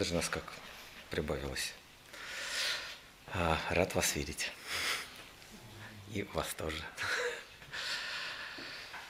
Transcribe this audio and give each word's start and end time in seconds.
надо 0.00 0.08
же 0.08 0.14
нас 0.14 0.30
как 0.30 0.44
прибавилось. 1.10 1.74
А, 3.34 3.58
рад 3.68 3.94
вас 3.94 4.16
видеть. 4.16 4.50
И 6.14 6.22
вас 6.32 6.54
тоже. 6.54 6.82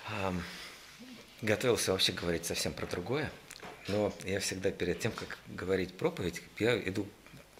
Готовился 1.42 1.92
вообще 1.92 2.10
говорить 2.10 2.44
совсем 2.44 2.72
про 2.72 2.86
другое, 2.86 3.30
но 3.86 4.12
я 4.24 4.40
всегда 4.40 4.72
перед 4.72 4.98
тем, 4.98 5.12
как 5.12 5.38
говорить 5.46 5.96
проповедь, 5.96 6.42
я 6.58 6.76
иду 6.76 7.08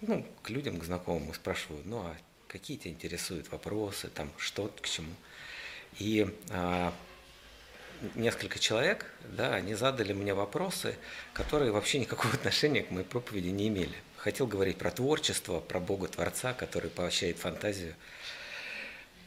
ну, 0.01 0.27
к 0.43 0.49
людям, 0.49 0.77
к 0.77 0.83
знакомым 0.83 1.31
и 1.31 1.33
спрашиваю, 1.33 1.81
ну 1.85 1.99
а 1.99 2.17
какие 2.49 2.75
тебя 2.75 2.91
интересуют 2.91 3.49
вопросы, 3.49 4.09
там, 4.09 4.29
что 4.37 4.67
к 4.67 4.89
чему. 4.89 5.15
И 5.99 6.27
а, 6.49 6.93
несколько 8.15 8.59
человек, 8.59 9.05
да, 9.23 9.55
они 9.55 9.75
задали 9.75 10.13
мне 10.13 10.33
вопросы, 10.33 10.95
которые 11.33 11.71
вообще 11.71 11.99
никакого 11.99 12.33
отношения 12.33 12.83
к 12.83 12.91
моей 12.91 13.05
проповеди 13.05 13.49
не 13.49 13.67
имели. 13.67 13.95
Хотел 14.17 14.47
говорить 14.47 14.77
про 14.77 14.91
творчество, 14.91 15.59
про 15.59 15.79
Бога 15.79 16.07
Творца, 16.07 16.53
который 16.53 16.89
поощряет 16.89 17.37
фантазию. 17.37 17.95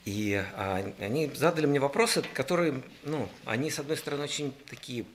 И 0.05 0.35
а, 0.55 0.85
они 1.01 1.31
задали 1.35 1.67
мне 1.67 1.81
вопросы, 1.81 2.23
которые, 2.35 2.83
ну, 3.05 3.29
они, 3.47 3.71
с 3.71 3.79
одной 3.79 3.97
стороны, 3.97 4.25
очень 4.25 4.53
такие 4.69 5.07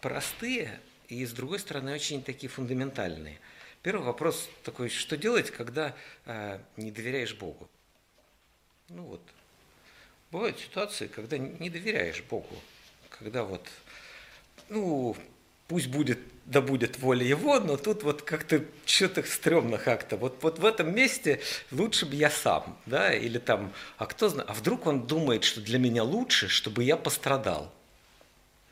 простые, 0.00 0.80
и 1.08 1.24
с 1.26 1.32
другой 1.32 1.58
стороны, 1.58 1.92
очень 1.92 2.22
такие 2.22 2.48
фундаментальные. 2.48 3.40
Первый 3.82 4.04
вопрос 4.04 4.48
такой, 4.62 4.88
что 4.88 5.16
делать, 5.16 5.50
когда 5.50 5.94
а, 6.26 6.62
не 6.76 6.92
доверяешь 6.92 7.34
Богу? 7.34 7.68
Ну 8.88 9.02
вот, 9.02 9.22
бывают 10.30 10.60
ситуации, 10.60 11.08
когда 11.08 11.36
не 11.36 11.68
доверяешь 11.68 12.22
Богу 12.22 12.54
когда 13.18 13.44
вот, 13.44 13.66
ну, 14.68 15.16
пусть 15.68 15.88
будет, 15.88 16.18
да 16.44 16.60
будет 16.60 16.98
воля 16.98 17.24
его, 17.24 17.60
но 17.60 17.76
тут 17.76 18.02
вот 18.02 18.22
как-то 18.22 18.64
что-то 18.84 19.22
стрёмно 19.22 19.78
как-то. 19.78 20.16
Вот, 20.16 20.42
вот 20.42 20.58
в 20.58 20.64
этом 20.64 20.94
месте 20.94 21.40
лучше 21.70 22.06
бы 22.06 22.16
я 22.16 22.30
сам, 22.30 22.78
да, 22.86 23.12
или 23.12 23.38
там, 23.38 23.72
а 23.96 24.06
кто 24.06 24.28
знает, 24.28 24.50
а 24.50 24.54
вдруг 24.54 24.86
он 24.86 25.06
думает, 25.06 25.44
что 25.44 25.60
для 25.60 25.78
меня 25.78 26.02
лучше, 26.02 26.48
чтобы 26.48 26.84
я 26.84 26.96
пострадал. 26.96 27.72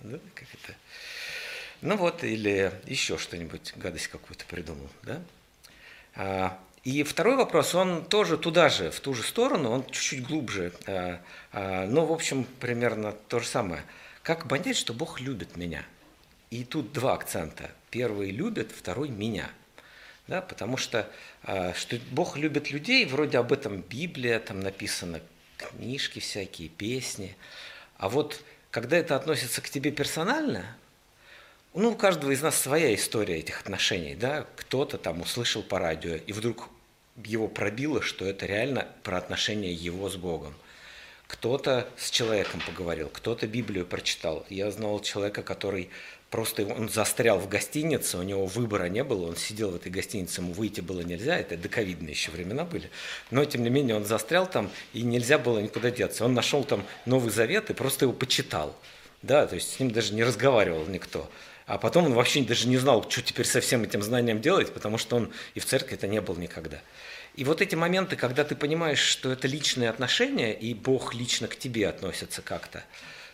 Да, 0.01 0.19
как 0.35 0.49
это? 0.53 0.75
Ну 1.81 1.97
вот, 1.97 2.25
или 2.25 2.73
еще 2.87 3.19
что-нибудь, 3.19 3.73
гадость 3.77 4.09
какую-то 4.09 4.45
придумал, 4.47 4.89
да. 5.03 5.23
А, 6.15 6.59
и 6.85 7.05
второй 7.05 7.37
вопрос, 7.37 7.75
он 7.75 8.05
тоже 8.05 8.37
туда 8.37 8.69
же, 8.69 8.91
в 8.91 9.01
ту 9.01 9.15
же 9.15 9.23
сторону, 9.23 9.71
он 9.71 9.85
чуть-чуть 9.87 10.27
глубже, 10.27 10.73
а, 10.87 11.21
а, 11.53 11.87
но, 11.87 12.05
в 12.05 12.13
общем, 12.13 12.45
примерно 12.61 13.13
то 13.13 13.39
же 13.39 13.47
самое– 13.47 13.85
как 14.23 14.49
понять, 14.49 14.77
что 14.77 14.93
Бог 14.93 15.21
любит 15.21 15.57
меня? 15.57 15.85
И 16.51 16.65
тут 16.65 16.93
два 16.93 17.15
акцента. 17.15 17.71
Первый 17.91 18.31
любит, 18.31 18.71
второй 18.73 19.09
меня. 19.09 19.51
Да, 20.29 20.41
потому 20.41 20.77
что, 20.77 21.11
а, 21.43 21.75
что 21.75 21.99
Бог 22.11 22.37
любит 22.37 22.71
людей, 22.71 23.05
вроде 23.05 23.39
об 23.39 23.53
этом 23.53 23.81
Библия, 23.81 24.39
там 24.39 24.61
написано 24.61 25.21
книжки 25.57 26.21
всякие, 26.21 26.69
песни. 26.69 27.37
А 27.97 28.09
вот 28.09 28.43
когда 28.71 28.97
это 28.97 29.17
относится 29.17 29.61
к 29.61 29.69
тебе 29.69 29.91
персонально, 29.91 30.77
ну, 31.75 31.91
у 31.91 31.97
каждого 31.97 32.31
из 32.31 32.43
нас 32.43 32.57
своя 32.57 32.95
история 32.95 33.39
этих 33.39 33.61
отношений, 33.61 34.15
да, 34.15 34.47
кто-то 34.57 34.99
там 34.99 35.21
услышал 35.23 35.63
по 35.63 35.79
радио, 35.79 36.15
и 36.15 36.33
вдруг 36.33 36.69
его 37.25 37.49
пробило, 37.49 38.03
что 38.03 38.25
это 38.25 38.47
реально 38.47 38.87
про 39.03 39.19
отношения 39.19 39.73
его 39.73 40.09
с 40.09 40.17
Богом. 40.17 40.55
Кто-то 41.33 41.89
с 41.97 42.11
человеком 42.11 42.61
поговорил, 42.65 43.09
кто-то 43.09 43.47
Библию 43.47 43.87
прочитал. 43.87 44.45
Я 44.51 44.71
знал 44.71 45.01
человека, 45.01 45.43
который 45.43 45.89
просто 46.29 46.67
он 46.67 46.91
застрял 46.91 47.39
в 47.39 47.49
гостинице, 47.49 48.19
у 48.19 48.23
него 48.23 48.45
выбора 48.45 48.85
не 48.91 49.03
было, 49.03 49.29
он 49.29 49.37
сидел 49.37 49.71
в 49.71 49.77
этой 49.77 49.91
гостинице, 49.91 50.43
ему 50.43 50.53
выйти 50.53 50.83
было 50.83 51.01
нельзя, 51.01 51.39
это 51.39 51.57
доковидные 51.57 52.11
еще 52.11 52.31
времена 52.31 52.65
были, 52.65 52.91
но 53.31 53.45
тем 53.47 53.63
не 53.63 53.71
менее 53.71 53.97
он 53.97 54.05
застрял 54.05 54.47
там, 54.47 54.71
и 54.93 55.03
нельзя 55.03 55.39
было 55.39 55.59
никуда 55.59 55.91
деться. 55.91 56.27
Он 56.27 56.35
нашел 56.35 56.65
там 56.65 56.85
Новый 57.07 57.31
Завет 57.31 57.71
и 57.71 57.75
просто 57.75 58.05
его 58.05 58.13
почитал, 58.13 58.77
да, 59.23 59.47
то 59.47 59.55
есть 59.55 59.73
с 59.73 59.81
ним 59.81 59.91
даже 59.91 60.13
не 60.13 60.25
разговаривал 60.25 60.85
никто. 60.87 61.31
А 61.67 61.79
потом 61.79 62.07
он 62.07 62.13
вообще 62.13 62.43
даже 62.43 62.69
не 62.69 62.77
знал, 62.77 63.09
что 63.09 63.23
теперь 63.23 63.47
со 63.47 63.63
всем 63.63 63.85
этим 63.85 64.03
знанием 64.03 64.43
делать, 64.43 64.73
потому 64.75 64.99
что 64.99 65.17
он 65.17 65.33
и 65.55 65.61
в 65.61 65.65
церкви 65.65 65.95
это 65.95 66.07
не 66.07 66.21
был 66.21 66.37
никогда. 66.37 66.79
И 67.35 67.45
вот 67.45 67.63
эти 67.63 67.75
моменты, 67.75 68.17
когда 68.17 68.45
ты 68.45 68.55
понимаешь, 68.55 69.01
что 69.01 69.33
это 69.33 69.49
личные 69.49 69.89
отношения, 69.89 70.53
и 70.53 70.75
Бог 70.75 71.15
лично 71.15 71.49
к 71.49 71.57
тебе 71.57 71.89
относится 71.89 72.43
как-то, 72.43 72.85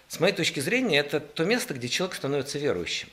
с 0.08 0.20
моей 0.20 0.34
точки 0.34 0.60
зрения, 0.60 0.98
это 0.98 1.20
то 1.20 1.44
место, 1.44 1.74
где 1.74 1.88
человек 1.88 2.16
становится 2.16 2.58
верующим. 2.58 3.08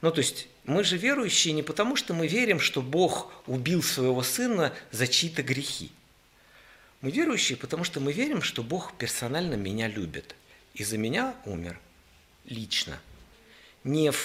Ну, 0.00 0.10
то 0.10 0.18
есть 0.18 0.48
мы 0.64 0.82
же 0.82 0.96
верующие 0.96 1.54
не 1.54 1.62
потому, 1.62 1.96
что 1.96 2.14
мы 2.14 2.26
верим, 2.26 2.58
что 2.58 2.82
Бог 2.82 3.32
убил 3.46 3.82
своего 3.82 4.22
сына 4.22 4.72
за 4.90 5.06
чьи-то 5.06 5.42
грехи. 5.42 5.92
Мы 7.00 7.10
верующие, 7.10 7.56
потому 7.56 7.84
что 7.84 8.00
мы 8.00 8.12
верим, 8.12 8.42
что 8.42 8.62
Бог 8.62 8.94
персонально 8.96 9.54
меня 9.54 9.86
любит. 9.86 10.34
И 10.74 10.82
за 10.82 10.98
меня 10.98 11.36
умер 11.44 11.78
лично. 12.44 12.98
Не 13.84 14.10
в, 14.10 14.16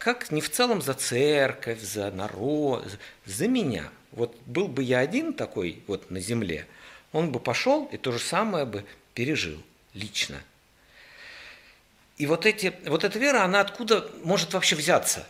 как, 0.00 0.32
не 0.32 0.40
в 0.40 0.50
целом 0.50 0.82
за 0.82 0.94
церковь, 0.94 1.80
за 1.80 2.10
народ, 2.10 2.84
за 3.24 3.46
меня– 3.46 3.88
вот 4.12 4.36
был 4.46 4.68
бы 4.68 4.82
я 4.82 4.98
один 4.98 5.32
такой 5.32 5.82
вот 5.86 6.10
на 6.10 6.20
земле, 6.20 6.66
он 7.12 7.30
бы 7.30 7.40
пошел 7.40 7.86
и 7.92 7.96
то 7.96 8.12
же 8.12 8.18
самое 8.18 8.64
бы 8.64 8.84
пережил 9.14 9.62
лично. 9.94 10.42
И 12.16 12.26
вот, 12.26 12.44
эти, 12.44 12.74
вот 12.86 13.04
эта 13.04 13.18
вера, 13.18 13.44
она 13.44 13.60
откуда 13.60 14.10
может 14.22 14.52
вообще 14.52 14.76
взяться? 14.76 15.26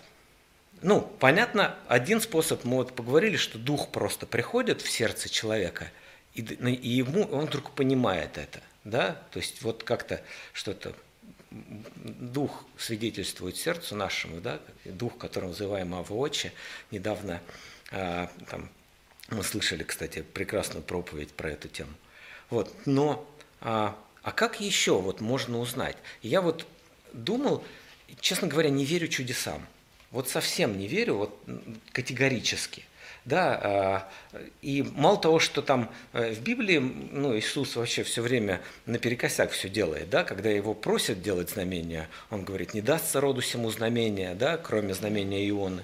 Ну, 0.82 1.02
понятно, 1.02 1.76
один 1.88 2.20
способ, 2.20 2.64
мы 2.64 2.78
вот 2.78 2.94
поговорили, 2.94 3.36
что 3.36 3.58
дух 3.58 3.90
просто 3.90 4.26
приходит 4.26 4.80
в 4.80 4.90
сердце 4.90 5.28
человека, 5.28 5.92
и, 6.34 6.40
и 6.40 6.88
ему, 6.88 7.24
он 7.24 7.46
вдруг 7.46 7.72
понимает 7.72 8.38
это, 8.38 8.60
да, 8.84 9.22
то 9.30 9.38
есть 9.38 9.62
вот 9.62 9.84
как-то 9.84 10.22
что-то 10.52 10.94
дух 11.50 12.64
свидетельствует 12.78 13.56
сердцу 13.56 13.96
нашему, 13.96 14.40
да, 14.40 14.60
дух, 14.84 15.18
которым 15.18 15.50
называем 15.50 15.94
Авоочи, 15.94 16.52
недавно 16.90 17.40
а, 17.90 18.30
там, 18.48 18.68
мы 19.28 19.42
слышали, 19.42 19.82
кстати, 19.82 20.22
прекрасную 20.22 20.82
проповедь 20.82 21.32
про 21.32 21.50
эту 21.50 21.68
тему. 21.68 21.92
Вот, 22.50 22.74
но 22.86 23.28
а, 23.60 23.96
а 24.22 24.32
как 24.32 24.60
еще 24.60 25.00
вот 25.00 25.20
можно 25.20 25.58
узнать? 25.58 25.96
Я 26.22 26.40
вот 26.40 26.66
думал, 27.12 27.64
честно 28.20 28.48
говоря, 28.48 28.70
не 28.70 28.84
верю 28.84 29.08
чудесам. 29.08 29.66
Вот 30.10 30.28
совсем 30.28 30.78
не 30.78 30.88
верю, 30.88 31.14
вот 31.14 31.44
категорически. 31.92 32.84
Да, 33.24 33.60
а, 33.62 34.08
и 34.62 34.82
мало 34.82 35.18
того, 35.18 35.38
что 35.40 35.60
там 35.60 35.90
э, 36.12 36.32
в 36.32 36.40
Библии 36.40 36.78
ну, 36.78 37.36
Иисус 37.38 37.76
вообще 37.76 38.02
все 38.02 38.22
время 38.22 38.62
наперекосяк 38.86 39.50
все 39.50 39.68
делает, 39.68 40.08
да, 40.08 40.24
когда 40.24 40.48
его 40.48 40.72
просят 40.72 41.22
делать 41.22 41.50
знамения, 41.50 42.08
он 42.30 42.44
говорит, 42.44 42.72
не 42.72 42.80
дастся 42.80 43.20
роду 43.20 43.42
всему 43.42 43.70
знамения, 43.70 44.34
да, 44.34 44.56
кроме 44.56 44.94
знамения 44.94 45.46
Ионы. 45.48 45.82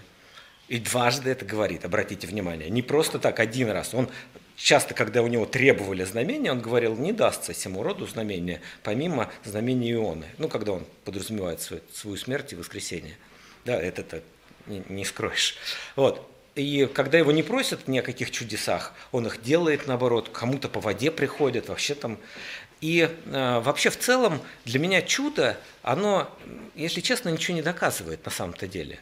И 0.69 0.79
дважды 0.79 1.31
это 1.31 1.45
говорит, 1.45 1.85
обратите 1.85 2.27
внимание. 2.27 2.71
Не 2.71 2.83
просто 2.83 3.19
так, 3.19 3.39
один 3.39 3.71
раз. 3.71 3.95
Он 3.95 4.09
часто, 4.57 4.95
когда 4.95 5.23
у 5.23 5.29
него 5.29 5.47
требовали 5.47 6.05
знамения, 6.05 6.51
он 6.51 6.61
говорил, 6.61 6.97
не 6.97 7.13
дастся 7.13 7.53
всему 7.53 7.83
роду 7.83 8.07
знамения, 8.07 8.61
помимо 8.83 9.31
знамения 9.45 9.93
Ионы. 9.93 10.27
Ну, 10.39 10.49
когда 10.49 10.73
он 10.73 10.87
подразумевает 11.05 11.61
свою, 11.61 11.83
свою 11.93 12.17
смерть 12.17 12.53
и 12.53 12.57
воскресение. 12.57 13.17
Да, 13.65 13.81
это-то 13.81 14.23
не, 14.67 14.83
не 14.89 15.05
скроешь. 15.05 15.57
Вот. 15.95 16.29
И 16.57 16.87
когда 16.87 17.19
его 17.19 17.33
не 17.33 17.43
просят 17.43 17.87
ни 17.87 17.99
о 17.99 18.03
каких 18.03 18.31
чудесах, 18.31 18.95
он 19.13 19.27
их 19.27 19.43
делает 19.43 19.87
наоборот, 19.87 20.31
кому-то 20.31 20.71
по 20.71 20.81
воде 20.81 21.11
приходят, 21.11 21.69
вообще 21.69 21.95
там. 21.95 22.19
И 22.81 23.11
э, 23.27 23.61
вообще 23.61 23.91
в 23.91 23.99
целом 23.99 24.41
для 24.65 24.79
меня 24.79 25.03
чудо, 25.03 25.59
оно, 25.83 26.31
если 26.75 27.03
честно, 27.03 27.29
ничего 27.29 27.55
не 27.55 27.63
доказывает 27.63 28.25
на 28.25 28.31
самом-то 28.31 28.67
деле. 28.67 29.01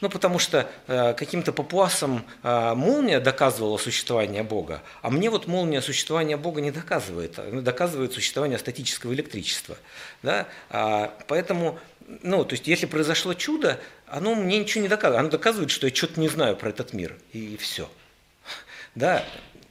Ну, 0.00 0.08
потому 0.08 0.38
что 0.38 0.68
э, 0.86 1.14
каким-то 1.14 1.52
папуасам 1.52 2.26
э, 2.42 2.74
молния 2.74 3.20
доказывала 3.20 3.78
существование 3.78 4.42
Бога, 4.42 4.82
а 5.02 5.10
мне 5.10 5.30
вот 5.30 5.46
молния 5.46 5.80
существования 5.80 6.36
Бога 6.36 6.60
не 6.60 6.70
доказывает, 6.70 7.38
она 7.38 7.60
доказывает 7.60 8.12
существование 8.12 8.58
статического 8.58 9.12
электричества. 9.14 9.76
Да? 10.22 10.46
А, 10.68 11.14
поэтому, 11.28 11.78
ну, 12.22 12.44
то 12.44 12.54
есть, 12.54 12.66
если 12.66 12.86
произошло 12.86 13.34
чудо, 13.34 13.80
оно 14.06 14.34
мне 14.34 14.58
ничего 14.58 14.82
не 14.82 14.88
доказывает. 14.88 15.20
Оно 15.20 15.30
доказывает, 15.30 15.70
что 15.70 15.86
я 15.86 15.94
что-то 15.94 16.20
не 16.20 16.28
знаю 16.28 16.56
про 16.56 16.68
этот 16.68 16.92
мир, 16.92 17.16
и 17.32 17.56
все. 17.56 17.90
Да, 18.94 19.24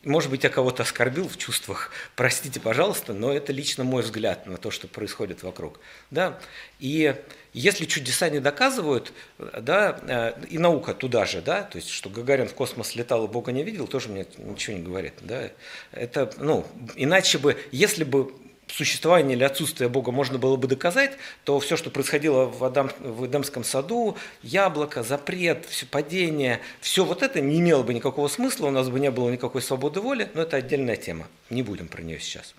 может 0.03 0.29
быть, 0.29 0.43
я 0.43 0.49
кого-то 0.49 0.83
оскорбил 0.83 1.29
в 1.29 1.37
чувствах, 1.37 1.91
простите, 2.15 2.59
пожалуйста, 2.59 3.13
но 3.13 3.31
это 3.31 3.53
лично 3.53 3.83
мой 3.83 4.03
взгляд 4.03 4.45
на 4.47 4.57
то, 4.57 4.71
что 4.71 4.87
происходит 4.87 5.43
вокруг. 5.43 5.79
Да? 6.11 6.39
И 6.79 7.15
если 7.53 7.85
чудеса 7.85 8.29
не 8.29 8.39
доказывают, 8.39 9.13
да, 9.37 9.99
э, 10.01 10.45
и 10.49 10.57
наука 10.57 10.93
туда 10.93 11.25
же, 11.25 11.41
да, 11.41 11.63
то 11.63 11.77
есть, 11.77 11.89
что 11.89 12.09
Гагарин 12.09 12.47
в 12.47 12.53
космос 12.53 12.95
летал 12.95 13.25
и 13.25 13.27
Бога 13.27 13.51
не 13.51 13.63
видел, 13.63 13.87
тоже 13.87 14.09
мне 14.09 14.25
ничего 14.37 14.75
не 14.75 14.83
говорит. 14.83 15.13
Да? 15.21 15.49
Это, 15.91 16.33
ну, 16.37 16.65
иначе 16.95 17.37
бы, 17.37 17.57
если 17.71 18.03
бы 18.03 18.33
существование 18.75 19.37
или 19.37 19.43
отсутствие 19.43 19.87
Бога 19.87 20.11
можно 20.11 20.37
было 20.37 20.55
бы 20.55 20.67
доказать, 20.67 21.17
то 21.43 21.59
все, 21.59 21.77
что 21.77 21.89
происходило 21.89 22.45
в, 22.45 22.63
Адам, 22.63 22.91
в 22.99 23.27
Эдемском 23.27 23.63
саду, 23.63 24.17
яблоко, 24.41 25.03
запрет, 25.03 25.65
все 25.69 25.85
падение, 25.85 26.59
все 26.81 27.05
вот 27.05 27.21
это 27.21 27.39
не 27.39 27.59
имело 27.59 27.83
бы 27.83 27.93
никакого 27.93 28.27
смысла, 28.27 28.67
у 28.67 28.71
нас 28.71 28.89
бы 28.89 28.99
не 28.99 29.11
было 29.11 29.29
никакой 29.29 29.61
свободы 29.61 30.01
воли, 30.01 30.29
но 30.33 30.41
это 30.41 30.57
отдельная 30.57 30.95
тема, 30.95 31.27
не 31.49 31.61
будем 31.61 31.87
про 31.87 32.01
нее 32.01 32.19
сейчас. 32.19 32.55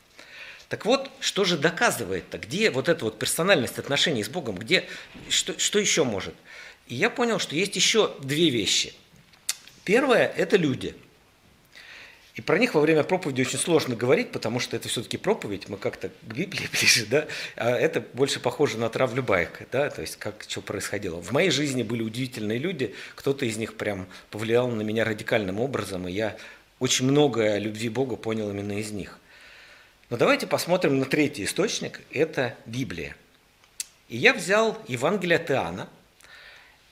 Так 0.69 0.87
вот, 0.87 1.11
что 1.21 1.45
же 1.45 1.59
доказывает-то? 1.59 2.39
Где 2.39 2.71
вот 2.71 2.89
эта 2.89 3.05
вот 3.05 3.19
персональность 3.19 3.79
отношений 3.79 4.25
с 4.25 4.29
Богом? 4.29 4.57
Где, 4.57 4.85
что, 5.29 5.59
что 5.59 5.79
еще 5.79 6.05
может? 6.05 6.35
И 6.87 6.95
я 6.95 7.11
понял, 7.11 7.39
что 7.39 7.55
есть 7.57 7.77
еще 7.77 8.13
две 8.21 8.51
вещи. 8.51 8.95
Первое– 9.85 10.33
это 10.37 10.57
люди– 10.57 10.95
и 12.35 12.41
про 12.41 12.59
них 12.59 12.75
во 12.75 12.81
время 12.81 13.05
проповеди 13.05 13.43
очень 13.43 13.59
сложно 13.59 13.95
говорить, 13.95 14.33
потому 14.33 14.59
что 14.59 14.77
это 14.77 14.89
все-таки 14.89 15.17
проповедь, 15.17 15.69
мы 15.69 15.77
как-то 15.77 16.09
к 16.09 16.35
Библии 16.35 16.69
ближе, 16.73 17.07
да, 17.07 17.27
а 17.57 17.71
это 17.71 18.01
больше 18.13 18.41
похоже 18.41 18.77
на 18.79 18.89
травлю 18.89 19.23
баек, 19.23 19.63
да, 19.71 19.89
то 19.89 20.01
есть 20.01 20.17
как 20.17 20.45
что 20.49 20.61
происходило. 20.61 21.21
В 21.21 21.31
моей 21.31 21.51
жизни 21.51 21.85
были 21.85 22.03
удивительные 22.03 22.59
люди, 22.59 22.95
кто-то 23.15 23.47
из 23.47 23.57
них 23.57 23.75
прям 23.77 24.09
повлиял 24.31 24.69
на 24.69 24.83
меня 24.83 25.05
радикальным 25.05 25.61
образом, 25.61 26.09
и 26.09 26.13
я 26.13 26.37
очень 26.81 27.07
многое 27.07 27.55
о 27.55 27.59
любви 27.59 27.89
Бога 27.89 28.17
понял 28.17 28.51
именно 28.51 28.79
из 28.81 28.91
них. 28.91 29.19
Но 30.11 30.17
давайте 30.17 30.49
посмотрим 30.49 30.99
на 30.99 31.07
третий 31.07 31.45
источник, 31.45 32.01
это 32.11 32.57
Библия. 32.67 33.17
И 34.09 34.17
я 34.17 34.35
взял 34.35 34.77
Евангелие 34.89 35.37
от 35.37 35.51
Иоанна 35.51 35.89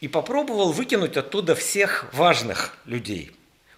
и 0.00 0.06
попробовал 0.06 0.72
выкинуть 0.72 1.16
оттуда 1.16 1.54
всех 1.54 2.12
важных 2.14 2.78
людей. 2.86 3.32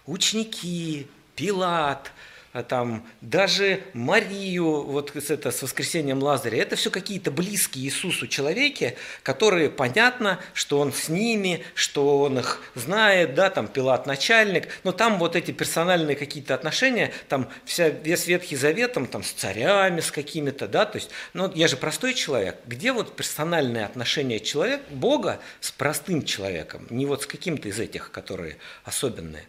Ученики, 0.05 1.07
Пилат, 1.35 2.11
а 2.55 2.63
там, 2.63 3.05
даже 3.19 3.83
Марию 3.91 4.83
вот 4.83 5.11
с, 5.13 5.29
это, 5.29 5.51
с 5.51 5.61
воскресением 5.61 6.23
Лазаря, 6.23 6.61
это 6.61 6.77
все 6.77 6.89
какие-то 6.89 7.29
близкие 7.29 7.83
Иисусу 7.83 8.27
человеки, 8.27 8.95
которые 9.23 9.69
понятно, 9.69 10.39
что 10.53 10.79
он 10.79 10.93
с 10.93 11.09
ними, 11.09 11.65
что 11.73 12.19
он 12.19 12.39
их 12.39 12.61
знает, 12.73 13.33
да, 13.33 13.49
там 13.49 13.67
Пилат 13.67 14.05
начальник, 14.05 14.69
но 14.85 14.93
там 14.93 15.19
вот 15.19 15.35
эти 15.35 15.51
персональные 15.51 16.15
какие-то 16.15 16.55
отношения, 16.55 17.11
там 17.27 17.49
вся, 17.65 17.89
весь 17.89 18.25
Ветхий 18.25 18.55
Завет, 18.55 18.93
там, 18.93 19.05
там 19.05 19.21
с 19.21 19.31
царями, 19.33 19.99
с 19.99 20.09
какими-то, 20.09 20.69
да, 20.69 20.85
то 20.85 20.97
есть, 20.97 21.09
ну, 21.33 21.51
я 21.53 21.67
же 21.67 21.75
простой 21.75 22.13
человек, 22.13 22.55
где 22.65 22.93
вот 22.93 23.17
персональные 23.17 23.83
отношения 23.83 24.39
человека, 24.39 24.85
Бога 24.91 25.41
с 25.59 25.73
простым 25.73 26.23
человеком, 26.23 26.87
не 26.89 27.05
вот 27.05 27.23
с 27.23 27.25
каким-то 27.25 27.67
из 27.67 27.81
этих, 27.81 28.11
которые 28.11 28.55
особенные 28.85 29.43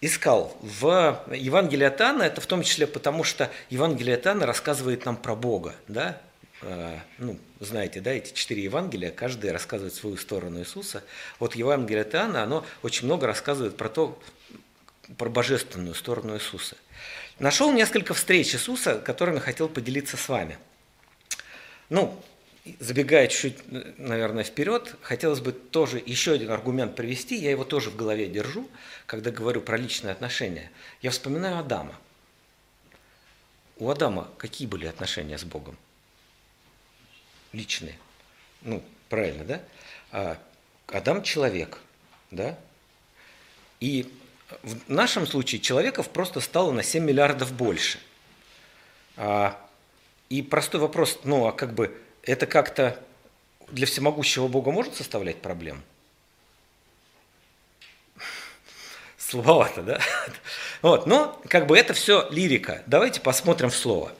искал 0.00 0.56
в 0.60 1.24
Евангелии 1.34 1.84
от 1.84 2.00
Анна, 2.00 2.22
это 2.22 2.40
в 2.40 2.46
том 2.46 2.62
числе 2.62 2.86
потому, 2.86 3.24
что 3.24 3.50
Евангелие 3.70 4.16
от 4.16 4.26
Анна 4.26 4.46
рассказывает 4.46 5.04
нам 5.04 5.16
про 5.16 5.34
Бога, 5.34 5.74
да, 5.88 6.20
а, 6.62 6.98
ну, 7.18 7.38
знаете, 7.60 8.00
да, 8.00 8.12
эти 8.12 8.32
четыре 8.32 8.64
Евангелия, 8.64 9.10
каждый 9.10 9.52
рассказывает 9.52 9.94
свою 9.94 10.16
сторону 10.16 10.58
Иисуса. 10.60 11.04
Вот 11.38 11.54
Евангелие 11.54 12.02
от 12.02 12.14
Иоанна, 12.14 12.42
оно 12.42 12.64
очень 12.82 13.06
много 13.06 13.26
рассказывает 13.26 13.76
про 13.76 13.88
то, 13.88 14.20
про 15.16 15.28
божественную 15.28 15.94
сторону 15.94 16.34
Иисуса. 16.34 16.76
Нашел 17.38 17.72
несколько 17.72 18.14
встреч 18.14 18.54
Иисуса, 18.54 18.98
которыми 18.98 19.38
хотел 19.38 19.68
поделиться 19.68 20.16
с 20.16 20.28
вами. 20.28 20.58
Ну, 21.88 22.20
забегая 22.80 23.28
чуть-чуть, 23.28 23.98
наверное, 23.98 24.44
вперед, 24.44 24.96
хотелось 25.02 25.40
бы 25.40 25.52
тоже 25.52 26.02
еще 26.04 26.32
один 26.32 26.50
аргумент 26.50 26.96
привести, 26.96 27.36
я 27.36 27.50
его 27.50 27.64
тоже 27.64 27.90
в 27.90 27.96
голове 27.96 28.26
держу, 28.26 28.68
когда 29.06 29.30
говорю 29.30 29.60
про 29.60 29.76
личные 29.76 30.12
отношения. 30.12 30.70
Я 31.00 31.10
вспоминаю 31.10 31.58
Адама. 31.58 31.94
У 33.78 33.88
Адама 33.90 34.28
какие 34.38 34.66
были 34.66 34.86
отношения 34.86 35.38
с 35.38 35.44
Богом? 35.44 35.76
Личные. 37.52 37.98
Ну, 38.62 38.82
правильно, 39.08 39.44
да? 39.44 39.62
А 40.10 40.38
Адам 40.88 41.22
человек, 41.22 41.78
да? 42.30 42.58
И 43.80 44.12
в 44.62 44.90
нашем 44.90 45.26
случае 45.26 45.60
человеков 45.60 46.08
просто 46.08 46.40
стало 46.40 46.72
на 46.72 46.82
7 46.82 47.04
миллиардов 47.04 47.52
больше. 47.52 48.00
А, 49.16 49.58
и 50.28 50.42
простой 50.42 50.80
вопрос, 50.80 51.20
ну, 51.24 51.46
а 51.46 51.52
как 51.52 51.74
бы 51.74 51.96
это 52.22 52.46
как-то 52.46 52.98
для 53.70 53.86
всемогущего 53.86 54.48
Бога 54.48 54.70
может 54.70 54.94
составлять 54.94 55.40
проблему? 55.40 55.80
Слабовато, 59.16 59.82
да? 59.82 60.00
Вот, 60.80 61.06
но 61.06 61.40
как 61.48 61.66
бы 61.66 61.76
это 61.76 61.92
все 61.92 62.28
лирика. 62.30 62.82
Давайте 62.86 63.20
посмотрим 63.20 63.70
в 63.70 63.74
слово. 63.74 64.12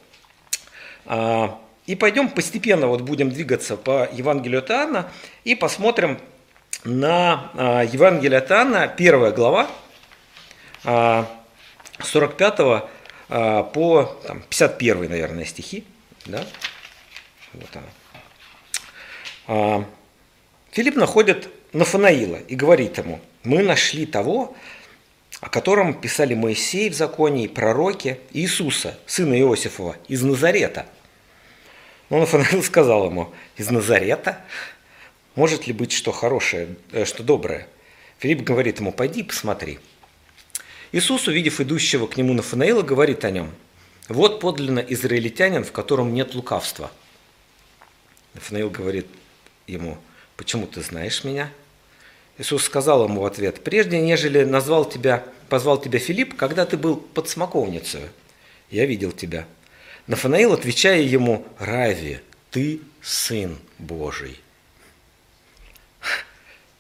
А, 1.07 1.59
и 1.87 1.95
пойдем 1.95 2.29
постепенно 2.29 2.89
вот 2.89 3.01
будем 3.01 3.31
двигаться 3.31 3.77
по 3.77 4.09
Евангелию 4.13 4.59
от 4.59 4.71
Иоанна 4.71 5.11
и 5.45 5.55
посмотрим 5.55 6.19
на 6.85 7.51
а, 7.55 7.83
Евангелие 7.85 8.39
от 8.39 8.51
Иоанна, 8.51 8.89
первая 8.89 9.33
глава, 9.33 9.71
45 10.83 12.61
а, 13.31 13.63
по 13.63 14.05
там, 14.27 14.43
51, 14.51 15.09
наверное, 15.09 15.45
стихи. 15.45 15.85
Да? 16.27 16.45
Вот 17.55 17.77
она. 17.77 17.87
А, 19.47 19.85
Филипп 20.73 20.97
находит 20.97 21.49
Нафанаила 21.73 22.37
и 22.37 22.55
говорит 22.55 22.99
ему, 22.99 23.21
мы 23.45 23.63
нашли 23.63 24.07
того, 24.07 24.57
о 25.41 25.49
котором 25.49 25.95
писали 25.95 26.35
Моисей 26.35 26.91
в 26.91 26.95
законе 26.95 27.45
и 27.45 27.49
пророки, 27.49 28.19
Иисуса, 28.33 28.99
сына 29.07 29.39
Иосифова, 29.39 29.97
из 30.09 30.23
Назарета. 30.23 30.87
Но 32.11 32.21
Нафанаил 32.21 32.63
сказал 32.65 33.07
ему, 33.07 33.33
из 33.57 33.71
Назарета? 33.71 34.45
Может 35.35 35.67
ли 35.67 35.73
быть 35.73 35.93
что 35.93 36.11
хорошее, 36.11 36.77
э, 36.93 37.05
что 37.05 37.23
доброе? 37.23 37.69
Филипп 38.19 38.43
говорит 38.43 38.81
ему, 38.81 38.93
пойди 38.93 39.23
посмотри. 39.23 39.79
Иисус, 40.91 41.29
увидев 41.29 41.61
идущего 41.61 42.07
к 42.07 42.17
нему 42.17 42.33
Нафанаила, 42.33 42.83
говорит 42.83 43.25
о 43.25 43.31
нем, 43.31 43.53
вот 44.09 44.41
подлинно 44.41 44.81
израильтянин, 44.81 45.65
в 45.65 45.71
котором 45.71 46.15
нет 46.15 46.35
лукавства. 46.35 46.91
Нафанаил 48.39 48.71
говорит, 48.71 49.09
ему, 49.67 49.99
почему 50.37 50.69
ты 50.69 50.81
знаешь 50.81 51.25
меня? 51.25 51.51
Иисус 52.39 52.63
сказал 52.63 53.05
ему 53.05 53.23
в 53.23 53.27
ответ, 53.27 53.65
прежде 53.65 54.01
нежели 54.01 54.45
назвал 54.45 54.89
тебя, 54.89 55.25
позвал 55.49 55.81
тебя 55.81 55.99
Филипп, 55.99 56.37
когда 56.37 56.65
ты 56.65 56.77
был 56.77 56.99
под 56.99 57.29
смоковницей, 57.29 58.03
я 58.71 58.87
видел 58.87 59.11
тебя. 59.11 59.45
Нафанаил, 60.07 60.53
отвечая 60.53 61.01
ему, 61.01 61.49
Рави, 61.59 62.21
ты 62.53 62.81
сын 63.03 63.59
Божий. 63.79 64.39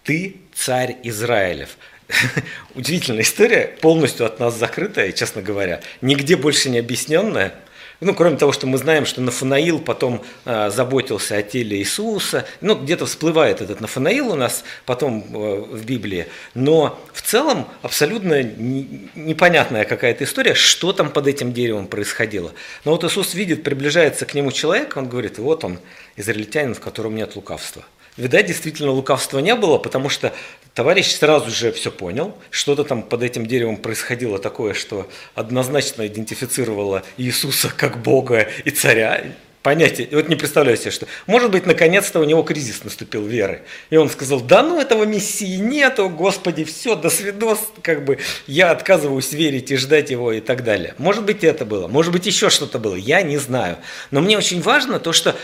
Ты 0.04 0.36
царь 0.54 0.96
Израилев. 1.02 1.76
Удивительная 2.76 3.22
история, 3.22 3.76
полностью 3.80 4.26
от 4.26 4.38
нас 4.38 4.54
закрытая, 4.54 5.10
честно 5.10 5.42
говоря, 5.42 5.82
нигде 6.02 6.36
больше 6.36 6.70
не 6.70 6.78
объясненная– 6.78 7.52
ну, 8.00 8.14
кроме 8.14 8.36
того, 8.36 8.52
что 8.52 8.66
мы 8.68 8.78
знаем, 8.78 9.06
что 9.06 9.20
Нафанаил 9.20 9.80
потом 9.80 10.22
э, 10.44 10.70
заботился 10.70 11.36
о 11.36 11.42
теле 11.42 11.78
Иисуса. 11.78 12.46
Ну, 12.60 12.76
где-то 12.76 13.06
всплывает 13.06 13.60
этот 13.60 13.80
Нафанаил 13.80 14.30
у 14.30 14.36
нас 14.36 14.62
потом 14.86 15.24
э, 15.34 15.60
в 15.72 15.84
Библии. 15.84 16.28
Но 16.54 16.96
в 17.12 17.22
целом 17.22 17.66
абсолютно 17.82 18.42
не, 18.42 19.10
непонятная 19.16 19.84
какая-то 19.84 20.22
история, 20.24 20.54
что 20.54 20.92
там 20.92 21.10
под 21.10 21.26
этим 21.26 21.52
деревом 21.52 21.88
происходило. 21.88 22.52
Но 22.84 22.92
вот 22.92 23.02
Иисус 23.02 23.34
видит, 23.34 23.64
приближается 23.64 24.26
к 24.26 24.34
нему 24.34 24.52
человек, 24.52 24.96
он 24.96 25.08
говорит, 25.08 25.38
вот 25.38 25.64
он, 25.64 25.80
израильтянин, 26.16 26.74
в 26.74 26.80
котором 26.80 27.16
нет 27.16 27.34
лукавства. 27.34 27.82
Видать, 28.16 28.46
действительно 28.46 28.90
лукавства 28.90 29.38
не 29.38 29.54
было, 29.54 29.78
потому 29.78 30.08
что 30.08 30.32
товарищ 30.78 31.08
сразу 31.16 31.50
же 31.50 31.72
все 31.72 31.90
понял, 31.90 32.36
что-то 32.50 32.84
там 32.84 33.02
под 33.02 33.24
этим 33.24 33.46
деревом 33.46 33.78
происходило 33.78 34.38
такое, 34.38 34.74
что 34.74 35.08
однозначно 35.34 36.06
идентифицировало 36.06 37.02
Иисуса 37.16 37.68
как 37.76 38.00
Бога 38.00 38.46
и 38.64 38.70
царя. 38.70 39.24
Понятие, 39.64 40.08
вот 40.12 40.28
не 40.28 40.36
представляю 40.36 40.76
себе, 40.76 40.92
что, 40.92 41.08
может 41.26 41.50
быть, 41.50 41.66
наконец-то 41.66 42.20
у 42.20 42.24
него 42.24 42.44
кризис 42.44 42.84
наступил 42.84 43.26
веры. 43.26 43.62
И 43.90 43.96
он 43.96 44.08
сказал, 44.08 44.40
да 44.40 44.62
ну 44.62 44.80
этого 44.80 45.02
Мессии 45.02 45.56
нету, 45.56 46.08
Господи, 46.08 46.62
все, 46.62 46.94
до 46.94 47.10
свидос, 47.10 47.58
как 47.82 48.04
бы 48.04 48.20
я 48.46 48.70
отказываюсь 48.70 49.32
верить 49.32 49.72
и 49.72 49.76
ждать 49.76 50.10
его 50.10 50.30
и 50.30 50.40
так 50.40 50.62
далее. 50.62 50.94
Может 50.98 51.24
быть, 51.24 51.42
это 51.42 51.64
было, 51.64 51.88
может 51.88 52.12
быть, 52.12 52.24
еще 52.24 52.50
что-то 52.50 52.78
было, 52.78 52.94
я 52.94 53.22
не 53.22 53.38
знаю. 53.38 53.78
Но 54.12 54.20
мне 54.20 54.38
очень 54.38 54.62
важно 54.62 55.00
то, 55.00 55.12
что 55.12 55.34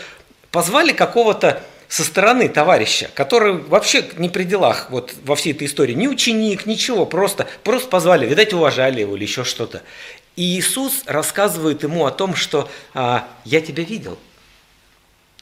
позвали 0.49 0.93
какого-то 0.93 1.61
со 1.87 2.03
стороны 2.03 2.49
товарища, 2.49 3.09
который 3.13 3.53
вообще 3.53 4.05
не 4.17 4.29
при 4.29 4.43
делах 4.43 4.89
вот 4.89 5.13
во 5.23 5.35
всей 5.35 5.53
этой 5.53 5.67
истории, 5.67 5.93
ни 5.93 6.07
ученик, 6.07 6.65
ничего, 6.65 7.05
просто, 7.05 7.47
просто 7.63 7.89
позвали, 7.89 8.25
видать, 8.25 8.53
уважали 8.53 9.01
его 9.01 9.15
или 9.15 9.23
еще 9.23 9.43
что-то. 9.43 9.83
И 10.35 10.57
Иисус 10.57 11.03
рассказывает 11.05 11.83
ему 11.83 12.05
о 12.05 12.11
том, 12.11 12.35
что 12.35 12.69
а, 12.93 13.27
я 13.45 13.61
тебя 13.61 13.83
видел, 13.83 14.17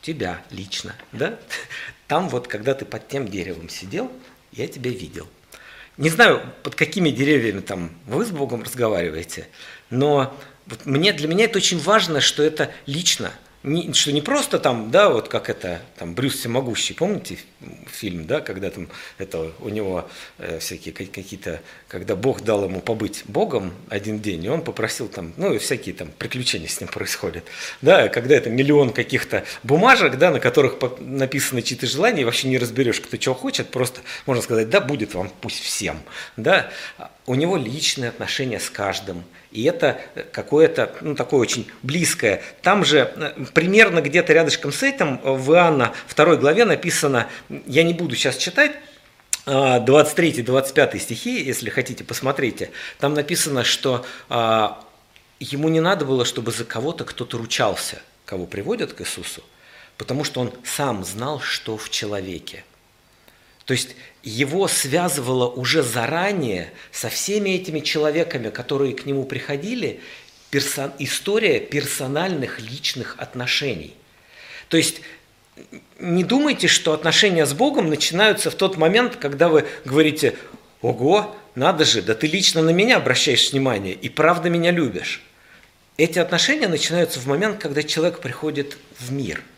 тебя 0.02 0.42
лично, 0.52 0.96
да? 1.12 1.40
Там 2.08 2.30
вот, 2.30 2.48
когда 2.48 2.74
ты 2.74 2.86
под 2.86 3.08
тем 3.08 3.28
деревом 3.28 3.70
сидел, 3.70 4.12
я 4.52 4.68
тебя 4.68 4.92
видел. 4.92 5.28
Не 5.98 6.10
знаю, 6.10 6.42
под 6.64 6.76
какими 6.76 7.10
деревьями 7.10 7.62
там 7.62 7.92
вы 8.06 8.26
с 8.26 8.30
Богом 8.30 8.64
разговариваете, 8.64 9.48
но 9.90 10.38
вот 10.66 10.86
мне, 10.86 11.14
для 11.14 11.28
меня 11.28 11.46
это 11.46 11.58
очень 11.58 11.80
важно, 11.80 12.22
что 12.22 12.44
это 12.44 12.72
лично– 12.86 13.32
не, 13.64 13.94
что 13.94 14.12
не 14.12 14.22
просто 14.22 14.60
там, 14.60 14.92
да, 14.92 15.10
вот 15.10 15.30
как 15.30 15.50
это, 15.50 15.82
там, 15.98 16.14
Брюс 16.16 16.36
Всемогущий, 16.36 16.94
помните 16.94 17.38
фильм, 17.88 18.26
да, 18.26 18.42
когда 18.42 18.70
там 18.70 18.90
это 19.18 19.52
у 19.60 19.70
него 19.70 20.10
э, 20.38 20.60
всякие 20.60 20.94
какие-то, 20.94 21.62
когда 21.88 22.16
Бог 22.16 22.42
дал 22.42 22.66
ему 22.66 22.82
побыть 22.82 23.24
Богом 23.26 23.74
один 23.90 24.20
день, 24.20 24.44
и 24.44 24.50
он 24.50 24.64
попросил 24.64 25.08
там, 25.08 25.34
ну, 25.38 25.54
и 25.54 25.60
всякие 25.60 25.96
там 25.96 26.10
приключения 26.18 26.68
с 26.68 26.82
ним 26.82 26.90
происходят, 26.90 27.46
да, 27.82 28.10
когда 28.10 28.36
это 28.36 28.50
миллион 28.50 28.92
каких-то 28.92 29.46
бумажек, 29.64 30.18
да, 30.18 30.32
на 30.32 30.42
которых 30.42 30.76
написаны 31.00 31.62
чьи-то 31.62 31.88
желания, 31.88 32.24
и 32.24 32.26
вообще 32.26 32.50
не 32.50 32.58
разберешь, 32.58 33.00
кто 33.00 33.16
чего 33.16 33.34
хочет, 33.34 33.70
просто 33.70 34.02
можно 34.26 34.44
сказать, 34.44 34.70
да, 34.70 34.82
будет 34.82 35.14
вам 35.14 35.32
пусть 35.42 35.62
всем, 35.62 36.02
да, 36.36 36.70
у 37.26 37.36
него 37.36 37.56
личные 37.56 38.10
отношения 38.10 38.60
с 38.60 38.70
каждым, 38.70 39.24
и 39.54 39.64
это 39.64 40.02
какое-то, 40.32 40.92
ну, 41.02 41.16
такое 41.16 41.40
очень 41.40 41.68
близкое. 41.84 42.42
Там 42.64 42.84
же 42.84 43.14
э, 43.16 43.46
примерно 43.54 44.02
где-то 44.02 44.34
рядышком 44.34 44.72
с 44.72 44.82
этим 44.82 45.20
в 45.24 45.54
Иоанна 45.54 45.94
2 46.14 46.36
главе 46.38 46.66
написано, 46.66 47.28
я 47.68 47.84
не 47.84 47.94
буду 47.94 48.16
сейчас 48.16 48.38
читать, 48.38 48.72
23-25 49.46 51.00
стихи, 51.00 51.44
если 51.44 51.70
хотите, 51.70 52.04
посмотрите. 52.04 52.72
Там 52.98 53.14
написано, 53.14 53.66
что 53.66 54.06
а, 54.30 54.82
ему 55.40 55.68
не 55.68 55.82
надо 55.82 56.06
было, 56.06 56.24
чтобы 56.24 56.52
за 56.52 56.64
кого-то 56.64 57.04
кто-то 57.04 57.38
ручался, 57.38 58.02
кого 58.26 58.46
приводят 58.46 58.94
к 58.94 59.02
Иисусу, 59.02 59.44
потому 59.98 60.24
что 60.24 60.40
он 60.40 60.54
сам 60.64 61.04
знал, 61.04 61.42
что 61.42 61.78
в 61.78 61.90
человеке. 61.90 62.64
То 63.66 63.74
есть 63.74 63.96
его 64.24 64.70
связывало 64.70 65.48
уже 65.48 65.84
заранее 65.84 66.72
со 66.92 67.10
всеми 67.10 67.52
этими 67.52 67.82
человеками, 67.82 68.50
которые 68.50 68.94
к 68.94 69.06
нему 69.06 69.26
приходили, 69.26 70.00
персон, 70.50 70.94
история 70.98 71.60
персональных 71.60 72.60
личных 72.62 73.16
отношений. 73.20 73.94
То 74.70 74.78
есть 74.78 75.02
не 76.00 76.24
думайте, 76.24 76.68
что 76.68 76.94
отношения 76.94 77.46
с 77.46 77.54
Богом 77.54 77.90
начинаются 77.90 78.50
в 78.50 78.56
тот 78.56 78.78
момент, 78.78 79.18
когда 79.18 79.50
вы 79.50 79.66
говорите, 79.84 80.36
ого, 80.82 81.36
надо 81.56 81.84
же, 81.84 82.02
да 82.02 82.16
ты 82.16 82.28
лично 82.28 82.62
на 82.62 82.72
меня 82.72 82.98
обращаешь 82.98 83.52
внимание 83.52 83.94
и 83.94 84.10
правда 84.10 84.50
меня 84.50 84.72
любишь. 84.72 85.22
Эти 85.98 86.18
отношения 86.18 86.68
начинаются 86.68 87.20
в 87.20 87.28
момент, 87.28 87.62
когда 87.62 87.84
человек 87.84 88.20
приходит 88.20 88.78
в 88.98 89.12
мир– 89.12 89.44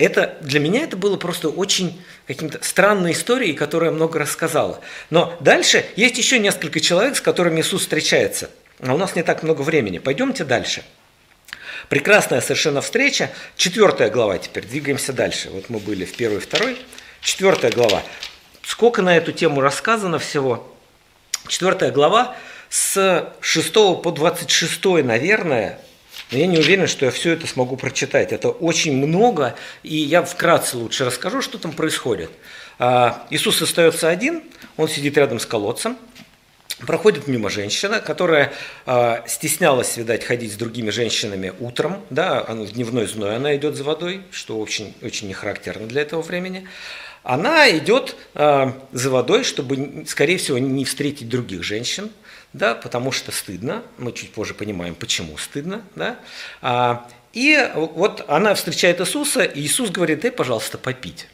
это, 0.00 0.38
для 0.40 0.60
меня 0.60 0.82
это 0.82 0.96
было 0.96 1.16
просто 1.16 1.50
очень 1.50 2.00
каким-то 2.26 2.58
странной 2.64 3.12
историей, 3.12 3.52
которая 3.52 3.90
много 3.90 4.18
рассказала. 4.18 4.80
Но 5.10 5.36
дальше 5.40 5.84
есть 5.94 6.16
еще 6.16 6.38
несколько 6.38 6.80
человек, 6.80 7.16
с 7.16 7.20
которыми 7.20 7.60
Иисус 7.60 7.82
встречается. 7.82 8.48
А 8.80 8.94
у 8.94 8.96
нас 8.96 9.14
не 9.14 9.22
так 9.22 9.42
много 9.42 9.60
времени. 9.60 9.98
Пойдемте 9.98 10.44
дальше. 10.44 10.82
Прекрасная 11.90 12.40
совершенно 12.40 12.80
встреча. 12.80 13.30
Четвертая 13.56 14.08
глава 14.08 14.38
теперь. 14.38 14.64
Двигаемся 14.64 15.12
дальше. 15.12 15.50
Вот 15.50 15.68
мы 15.68 15.78
были 15.78 16.06
в 16.06 16.16
первой 16.16 16.40
второй. 16.40 16.78
Четвертая 17.20 17.70
глава. 17.70 18.02
Сколько 18.62 19.02
на 19.02 19.14
эту 19.14 19.32
тему 19.32 19.60
рассказано 19.60 20.18
всего? 20.18 20.74
Четвертая 21.46 21.90
глава 21.90 22.36
с 22.70 23.34
6 23.42 23.72
по 23.72 24.12
26, 24.12 24.84
наверное, 25.04 25.78
но 26.30 26.38
я 26.38 26.46
не 26.46 26.58
уверен, 26.58 26.86
что 26.86 27.06
я 27.06 27.10
все 27.10 27.32
это 27.32 27.46
смогу 27.46 27.76
прочитать. 27.76 28.32
Это 28.32 28.50
очень 28.50 28.96
много, 28.96 29.56
и 29.82 29.96
я 29.96 30.22
вкратце 30.22 30.76
лучше 30.76 31.04
расскажу, 31.04 31.42
что 31.42 31.58
там 31.58 31.72
происходит. 31.72 32.30
А, 32.78 33.26
Иисус 33.30 33.60
остается 33.60 34.08
один, 34.08 34.42
он 34.76 34.88
сидит 34.88 35.16
рядом 35.16 35.40
с 35.40 35.46
колодцем, 35.46 35.96
Проходит 36.86 37.26
мимо 37.26 37.50
женщина, 37.50 38.00
которая 38.00 38.52
э, 38.86 39.16
стеснялась, 39.26 39.98
видать, 39.98 40.24
ходить 40.24 40.52
с 40.52 40.56
другими 40.56 40.88
женщинами 40.88 41.52
утром, 41.60 42.02
да, 42.08 42.42
в 42.42 42.72
дневной 42.72 43.06
зной 43.06 43.36
она 43.36 43.54
идет 43.54 43.76
за 43.76 43.84
водой, 43.84 44.22
что 44.30 44.58
очень, 44.58 44.94
очень 45.02 45.28
не 45.28 45.34
характерно 45.34 45.86
для 45.86 46.02
этого 46.02 46.22
времени. 46.22 46.66
Она 47.22 47.70
идет 47.76 48.16
э, 48.34 48.72
за 48.92 49.10
водой, 49.10 49.44
чтобы, 49.44 50.04
скорее 50.06 50.38
всего, 50.38 50.56
не 50.56 50.86
встретить 50.86 51.28
других 51.28 51.62
женщин, 51.62 52.10
да, 52.52 52.74
потому 52.74 53.12
что 53.12 53.32
стыдно, 53.32 53.82
мы 53.98 54.12
чуть 54.12 54.32
позже 54.32 54.54
понимаем, 54.54 54.94
почему 54.94 55.36
стыдно, 55.38 55.82
да, 55.94 56.18
а, 56.62 57.08
и 57.32 57.70
вот 57.74 58.24
она 58.28 58.54
встречает 58.54 59.00
Иисуса, 59.00 59.42
и 59.42 59.60
Иисус 59.60 59.90
говорит, 59.90 60.20
дай, 60.20 60.32
пожалуйста, 60.32 60.78
попить. 60.78 61.28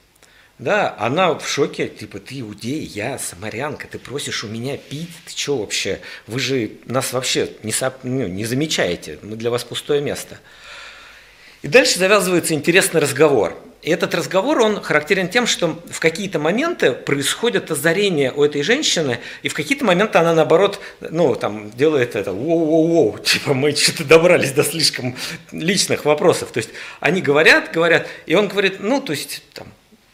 Да, 0.58 0.96
она 0.98 1.34
в 1.34 1.46
шоке, 1.46 1.86
типа, 1.86 2.18
ты 2.18 2.40
иудей, 2.40 2.82
я 2.82 3.18
самарянка, 3.18 3.86
ты 3.88 3.98
просишь 3.98 4.42
у 4.42 4.48
меня 4.48 4.78
пить, 4.78 5.10
ты 5.26 5.36
что 5.36 5.58
вообще, 5.58 6.00
вы 6.26 6.38
же 6.38 6.70
нас 6.86 7.12
вообще 7.12 7.50
не, 7.62 7.72
соп... 7.72 7.96
ну, 8.04 8.26
не 8.26 8.46
замечаете, 8.46 9.18
мы 9.22 9.36
для 9.36 9.50
вас 9.50 9.64
пустое 9.64 10.00
место. 10.00 10.38
И 11.66 11.68
дальше 11.68 11.98
завязывается 11.98 12.54
интересный 12.54 13.00
разговор. 13.00 13.56
И 13.82 13.90
этот 13.90 14.14
разговор, 14.14 14.60
он 14.60 14.80
характерен 14.80 15.28
тем, 15.28 15.48
что 15.48 15.82
в 15.90 15.98
какие-то 15.98 16.38
моменты 16.38 16.92
происходит 16.92 17.72
озарение 17.72 18.30
у 18.30 18.44
этой 18.44 18.62
женщины, 18.62 19.18
и 19.42 19.48
в 19.48 19.54
какие-то 19.54 19.84
моменты 19.84 20.16
она, 20.18 20.32
наоборот, 20.32 20.78
ну, 21.00 21.34
там, 21.34 21.72
делает 21.72 22.14
это, 22.14 22.30
воу-воу-воу, 22.30 23.20
типа, 23.24 23.52
мы 23.52 23.72
что-то 23.72 24.04
добрались 24.04 24.52
до 24.52 24.62
слишком 24.62 25.16
личных 25.50 26.04
вопросов. 26.04 26.52
То 26.52 26.58
есть 26.58 26.70
они 27.00 27.20
говорят, 27.20 27.72
говорят, 27.72 28.06
и 28.26 28.36
он 28.36 28.46
говорит, 28.46 28.76
ну, 28.78 29.00
то 29.00 29.10
есть, 29.10 29.42
там, 29.52 29.66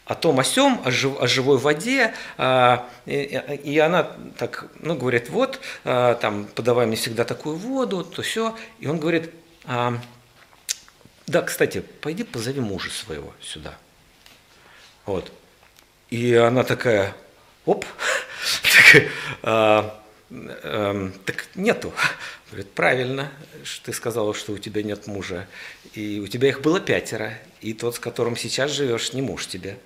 о 0.05 0.15
том, 0.15 0.39
о 0.39 0.43
сем, 0.43 0.81
о, 0.83 0.89
жив, 0.89 1.21
о 1.21 1.27
живой 1.27 1.59
воде, 1.59 2.15
а, 2.35 2.89
и, 3.05 3.39
и 3.63 3.77
она 3.77 4.09
так, 4.39 4.65
ну, 4.79 4.95
говорит, 4.95 5.29
вот, 5.29 5.59
а, 5.85 6.15
там, 6.15 6.47
подавай 6.55 6.87
мне 6.87 6.95
всегда 6.95 7.25
такую 7.25 7.57
воду, 7.57 8.03
то 8.03 8.23
все, 8.23 8.55
и 8.79 8.87
он 8.87 8.97
говорит, 8.97 9.29
а, 9.65 9.99
да, 11.27 11.41
кстати, 11.41 11.81
пойди 12.01 12.23
позови 12.23 12.59
мужа 12.59 12.89
своего 12.89 13.33
сюда. 13.41 13.77
Вот. 15.05 15.31
И 16.09 16.33
она 16.33 16.63
такая, 16.63 17.15
оп, 17.65 17.85
так, 18.63 19.03
а, 19.41 20.03
а, 20.29 21.11
так 21.25 21.47
нету. 21.55 21.93
Говорит, 22.51 22.71
правильно, 22.71 23.31
ты 23.83 23.93
сказала, 23.93 24.33
что 24.33 24.53
у 24.53 24.57
тебя 24.57 24.83
нет 24.83 25.07
мужа. 25.07 25.47
И 25.93 26.19
у 26.19 26.27
тебя 26.27 26.49
их 26.49 26.61
было 26.61 26.79
пятеро, 26.79 27.37
и 27.61 27.73
тот, 27.73 27.95
с 27.95 27.99
которым 27.99 28.35
сейчас 28.35 28.71
живешь, 28.71 29.13
не 29.13 29.21
муж 29.21 29.47
тебе. 29.47 29.77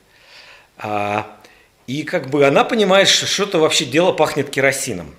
А, 0.77 1.39
и 1.85 2.03
как 2.03 2.29
бы 2.29 2.45
она 2.45 2.63
понимает, 2.63 3.07
что 3.07 3.25
что-то 3.25 3.59
вообще 3.59 3.85
дело 3.85 4.11
пахнет 4.11 4.49
керосином. 4.49 5.15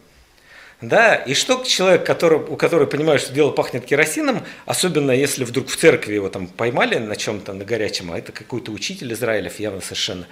Да, 0.80 1.16
и 1.16 1.34
что 1.34 1.64
человек, 1.64 2.06
который, 2.06 2.38
у 2.38 2.56
которого 2.56 2.86
понимает, 2.86 3.20
что 3.20 3.32
дело 3.32 3.50
пахнет 3.50 3.84
керосином, 3.84 4.44
особенно 4.64 5.10
если 5.10 5.42
вдруг 5.42 5.68
в 5.68 5.76
церкви 5.76 6.14
его 6.14 6.28
там 6.28 6.46
поймали 6.46 6.98
на 6.98 7.16
чем-то, 7.16 7.52
на 7.52 7.64
горячем, 7.64 8.12
а 8.12 8.18
это 8.18 8.30
какой-то 8.30 8.70
учитель 8.70 9.12
Израилев 9.12 9.58
явно 9.58 9.80
совершенно, 9.80 10.28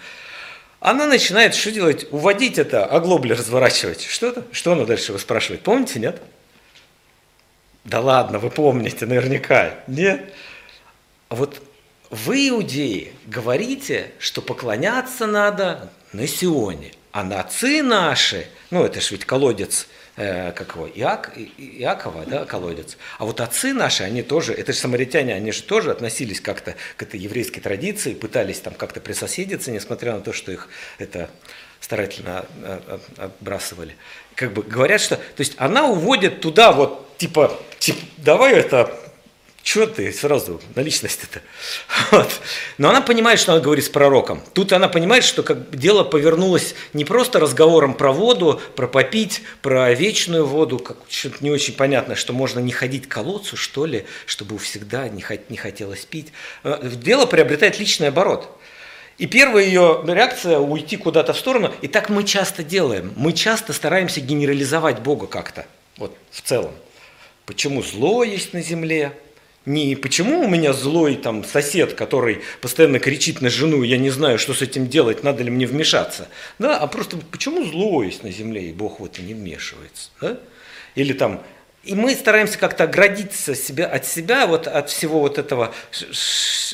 она 0.79 1.07
начинает 1.07 1.55
что 1.57 1.73
делать? 1.73 2.07
Уводить 2.13 2.59
это, 2.59 2.85
оглобли 2.85 3.33
разворачивать. 3.33 4.05
Что 4.05 4.29
это? 4.29 4.45
Что 4.53 4.73
она 4.73 4.85
дальше 4.85 5.13
вы 5.13 5.19
спрашивает? 5.19 5.63
Помните, 5.63 5.99
нет? 5.99 6.23
Да 7.83 8.01
ладно, 8.01 8.39
вы 8.39 8.51
помните 8.51 9.05
наверняка. 9.05 9.75
Нет? 9.89 10.33
А 11.29 11.35
вот 11.35 11.61
вы, 12.11 12.51
иудеи, 12.51 13.13
говорите, 13.27 14.13
что 14.21 14.43
поклоняться 14.43 15.27
надо 15.27 15.91
на 16.13 16.29
Сионе, 16.29 16.93
а 17.11 17.25
на 17.25 17.41
отцы 17.41 17.83
наши, 17.83 18.47
ну 18.71 18.85
это 18.85 19.01
ж 19.01 19.11
ведь 19.11 19.25
колодец 19.25 19.89
э, 20.17 20.53
как 20.53 20.75
его, 20.75 20.89
Иак, 20.89 21.33
Иакова, 21.57 22.25
да, 22.27 22.45
колодец. 22.45 22.97
А 23.19 23.25
вот 23.25 23.41
отцы 23.41 23.73
наши, 23.73 24.03
они 24.03 24.23
тоже, 24.23 24.53
это 24.53 24.73
же 24.73 24.79
самаритяне, 24.79 25.35
они 25.35 25.53
же 25.53 25.63
тоже 25.63 25.91
относились 25.91 26.41
как-то 26.41 26.75
к 26.97 27.03
этой 27.03 27.21
еврейской 27.21 27.61
традиции, 27.61 28.15
пытались 28.15 28.61
там 28.61 28.75
как-то 28.75 29.01
присоседиться, 29.01 29.71
несмотря 29.71 30.15
на 30.15 30.21
то, 30.21 30.33
что 30.33 30.53
их 30.53 30.69
это 30.99 31.31
старательно 31.81 32.47
отбрасывали. 33.19 33.97
Как 34.35 34.53
бы 34.53 34.63
говорят, 34.63 35.01
что, 35.01 35.17
то 35.17 35.39
есть 35.39 35.55
она 35.57 35.87
уводит 35.87 36.41
туда 36.41 36.73
вот, 36.73 37.17
типа, 37.19 37.59
типа 37.79 38.01
давай 38.19 38.55
это 38.55 38.93
чего 39.67 39.87
ты 39.87 40.13
сразу 40.13 40.61
на 40.77 40.81
личность-то? 40.81 41.41
Вот. 42.13 42.41
Но 42.79 42.91
она 42.91 43.01
понимает, 43.01 43.41
что 43.41 43.53
она 43.53 43.61
говорит 43.61 43.85
с 43.85 43.89
пророком. 43.89 44.41
Тут 44.55 44.73
она 44.73 44.87
понимает, 44.87 45.25
что 45.25 45.43
как 45.43 45.77
дело 45.77 46.05
повернулось 46.05 46.77
не 46.93 47.05
просто 47.05 47.41
разговором 47.41 47.95
про 47.95 48.13
воду, 48.13 48.61
про 48.77 48.87
попить, 48.87 49.43
про 49.63 49.93
вечную 49.93 50.47
воду, 50.47 50.79
как 50.79 50.99
что-то 51.09 51.39
не 51.41 51.51
очень 51.51 51.75
понятно, 51.75 52.15
что 52.15 52.33
можно 52.33 52.61
не 52.61 52.71
ходить 52.71 53.09
к 53.09 53.11
колодцу, 53.11 53.57
что 53.57 53.87
ли, 53.87 54.07
чтобы 54.25 54.57
всегда 54.59 55.09
не, 55.09 55.25
не 55.49 55.57
хотелось 55.57 56.05
пить. 56.05 56.29
Э, 56.63 56.79
дело 56.85 57.27
приобретает 57.27 57.81
личный 57.81 58.09
оборот. 58.09 58.49
И 59.19 59.27
первая 59.27 59.65
ее 59.65 60.05
реакция– 60.07 60.59
уйти 60.61 60.97
куда-то 60.97 61.33
в 61.33 61.39
сторону. 61.39 61.75
И 61.83 61.89
так 61.89 62.09
мы 62.09 62.23
часто 62.23 62.63
делаем. 62.63 63.13
Мы 63.17 63.33
часто 63.33 63.73
стараемся 63.73 64.21
генерализовать 64.21 65.01
Бога 65.01 65.27
как-то, 65.27 65.67
вот 65.97 66.17
в 66.31 66.41
целом. 66.43 66.73
Почему 67.47 67.83
зло 67.83 68.23
есть 68.23 68.53
на 68.53 68.63
земле, 68.63 69.13
не 69.67 69.97
почему 69.97 70.41
у 70.41 70.49
меня 70.49 70.73
злой 70.73 71.17
там 71.17 71.45
сосед, 71.45 71.95
который 71.95 72.43
постоянно 72.61 73.01
кричит 73.01 73.41
на 73.41 73.51
жену, 73.51 73.83
я 73.83 73.99
не 73.99 74.11
знаю, 74.11 74.39
что 74.39 74.55
с 74.55 74.63
этим 74.63 74.87
делать, 74.89 75.25
надо 75.25 75.43
ли 75.43 75.51
мне 75.51 75.67
вмешаться, 75.67 76.29
да, 76.59 76.79
а 76.79 76.87
просто 76.87 77.19
почему 77.19 77.65
зло 77.65 78.03
есть 78.03 78.23
на 78.23 78.31
земле, 78.31 78.71
и 78.71 78.73
Бог 78.73 79.01
в 79.01 79.05
это 79.05 79.21
не 79.23 79.35
вмешивается, 79.35 80.11
да? 80.21 80.39
Или 80.95 81.13
там 81.13 81.43
И 81.87 81.95
мы 81.95 82.17
стараемся 82.17 82.59
как-то 82.59 82.85
оградиться 82.85 83.55
себя, 83.55 83.87
от 83.87 84.05
себя, 84.05 84.49
вот 84.49 84.67
от 84.67 84.91
всего 84.91 85.21
вот 85.21 85.39
этого 85.39 85.73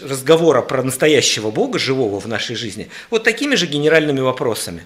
разговора 0.03 0.63
про 0.63 0.83
настоящего 0.83 1.51
Бога, 1.51 1.79
живого 1.79 2.19
в 2.19 2.27
нашей 2.27 2.57
жизни, 2.57 2.89
вот 3.11 3.23
такими 3.23 3.55
же 3.55 3.67
генеральными 3.67 4.21
вопросами. 4.21 4.85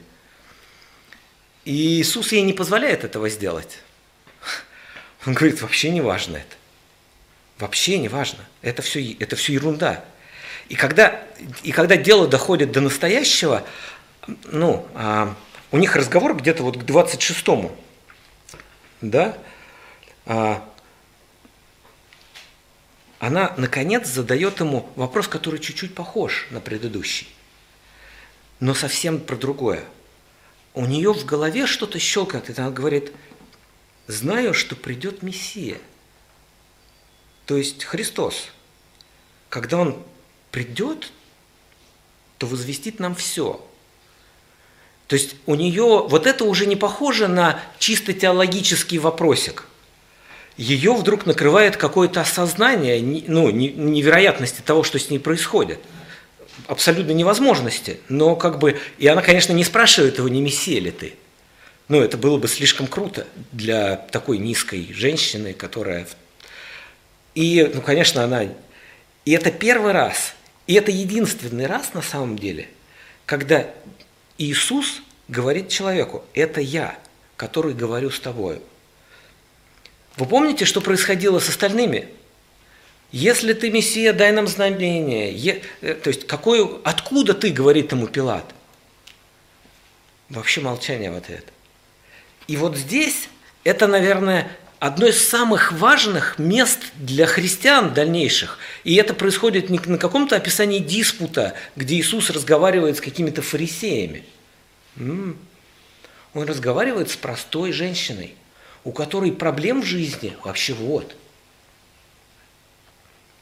И 1.65 2.01
Иисус 2.01 2.33
ей 2.33 2.43
не 2.43 2.53
позволяет 2.53 3.05
этого 3.05 3.29
сделать. 3.29 3.79
Он 5.27 5.35
говорит, 5.35 5.63
вообще 5.63 5.91
не 5.91 6.01
важно 6.01 6.39
это. 6.39 6.57
Вообще 7.59 7.99
не 7.99 8.09
важно. 8.09 8.41
Это 8.63 8.83
все, 8.83 9.13
это 9.19 9.37
все 9.37 9.55
ерунда. 9.55 10.05
И 10.69 10.75
когда, 10.75 11.23
и 11.63 11.73
когда 11.73 11.97
дело 11.97 12.27
доходит 12.27 12.73
до 12.73 12.81
настоящего, 12.81 13.65
ну, 14.47 14.87
а, 14.95 15.35
у 15.71 15.79
них 15.79 15.97
разговор 15.97 16.37
где-то 16.37 16.63
вот 16.63 16.77
к 16.77 16.83
26-му, 16.83 17.75
да, 19.01 19.39
а, 20.27 20.69
она, 23.19 23.55
наконец, 23.57 24.09
задает 24.09 24.61
ему 24.61 24.91
вопрос, 24.97 25.29
который 25.29 25.61
чуть-чуть 25.61 25.95
похож 25.95 26.47
на 26.51 26.61
предыдущий, 26.61 27.29
но 28.61 28.75
совсем 28.75 29.21
про 29.21 29.37
другое. 29.37 29.85
У 30.75 30.85
нее 30.85 31.15
в 31.15 31.25
голове 31.25 31.67
что-то 31.67 31.99
щелкает, 31.99 32.51
и 32.51 32.61
она 32.61 32.71
говорит, 32.71 33.13
знаю, 34.09 34.53
что 34.53 34.77
придет 34.77 35.23
Мессия, 35.23 35.79
то 37.47 37.57
есть 37.57 37.85
Христос. 37.85 38.49
Когда 39.49 39.79
Он 39.79 39.97
придет, 40.51 41.13
то 42.39 42.47
возвестит 42.47 43.01
нам 43.01 43.15
все. 43.15 43.65
То 45.07 45.15
есть 45.15 45.37
у 45.47 45.55
нее 45.55 46.05
вот 46.09 46.27
это 46.27 46.45
уже 46.45 46.67
не 46.67 46.77
похоже 46.77 47.29
на 47.29 47.61
чисто 47.79 48.13
теологический 48.13 48.99
вопросик. 48.99 49.65
Ее 50.57 50.95
вдруг 50.95 51.27
накрывает 51.27 51.77
какое-то 51.77 52.23
осознание 52.23 53.01
ну, 53.29 53.51
невероятности 53.51 54.63
того, 54.63 54.83
что 54.83 54.99
с 54.99 55.11
ней 55.11 55.19
происходит. 55.19 55.79
Абсолютно 56.67 57.13
невозможности. 57.13 58.01
Но 58.09 58.35
как 58.35 58.59
бы... 58.59 58.81
И 58.99 59.07
она, 59.07 59.23
конечно, 59.23 59.53
не 59.53 59.65
спрашивает 59.65 60.19
его, 60.19 60.29
не 60.29 60.41
мессия 60.41 60.81
ли 60.81 60.91
ты. 60.91 61.15
Ну, 61.89 62.01
это 62.01 62.17
было 62.17 62.39
бы 62.39 62.49
слишком 62.49 62.87
круто 62.87 63.27
для 63.53 63.97
такой 63.97 64.39
низкой 64.39 64.93
женщины, 64.93 65.53
которая... 65.53 66.09
И, 67.37 67.71
ну, 67.73 67.83
конечно, 67.83 68.25
она... 68.25 68.45
И 69.25 69.31
это 69.31 69.53
первый 69.53 69.93
раз, 69.93 70.35
и 70.67 70.75
это 70.75 70.91
единственный 70.91 71.67
раз 71.67 71.93
на 71.93 72.01
самом 72.01 72.39
деле, 72.39 72.69
когда 73.27 73.71
Иисус 74.39 75.03
говорит 75.29 75.69
человеку, 75.69 76.25
это 76.33 76.61
я, 76.63 76.99
который 77.37 77.75
говорю 77.75 78.11
с 78.11 78.19
тобою. 78.19 78.63
Вы 80.17 80.25
помните, 80.27 80.65
что 80.65 80.81
происходило 80.81 81.39
с 81.39 81.51
остальными? 81.51 82.09
Если 83.13 83.53
ты 83.53 83.71
Мессия, 83.71 84.15
дай 84.15 84.33
нам 84.33 84.47
знамение. 84.47 85.31
Е... 85.31 85.63
Э, 85.83 85.93
то 85.95 86.09
есть, 86.09 86.27
какое... 86.27 86.67
откуда 86.85 87.35
ты, 87.35 87.51
говорит 87.51 87.93
ему 87.93 88.07
Пилат? 88.07 88.47
Вообще 90.31 90.63
молчание 90.63 91.11
в 91.11 91.17
ответ. 91.17 91.45
И 92.49 92.57
вот 92.57 92.77
здесь 92.77 93.29
это, 93.63 93.87
наверное, 93.87 94.51
одно 94.79 95.07
из 95.07 95.27
самых 95.27 95.73
важных 95.73 96.39
мест 96.39 96.81
для 96.95 97.27
христиан 97.27 97.95
дальнейших. 97.95 98.59
И 98.85 98.95
это 98.97 99.15
происходит 99.15 99.71
не 99.71 99.79
на 99.79 99.99
каком-то 99.99 100.37
описании 100.37 100.79
диспута, 100.81 101.55
где 101.77 101.97
Иисус 101.97 102.31
разговаривает 102.31 102.99
с 102.99 103.01
какими-то 103.01 103.43
фарисеями. 103.43 104.25
Он 104.97 105.37
разговаривает 106.35 107.11
с 107.11 107.17
простой 107.17 107.73
женщиной, 107.73 108.35
у 108.85 108.93
которой 108.93 109.33
проблем 109.33 109.83
в 109.83 109.87
жизни 109.87 110.37
вообще 110.45 110.75
вот. 110.75 111.17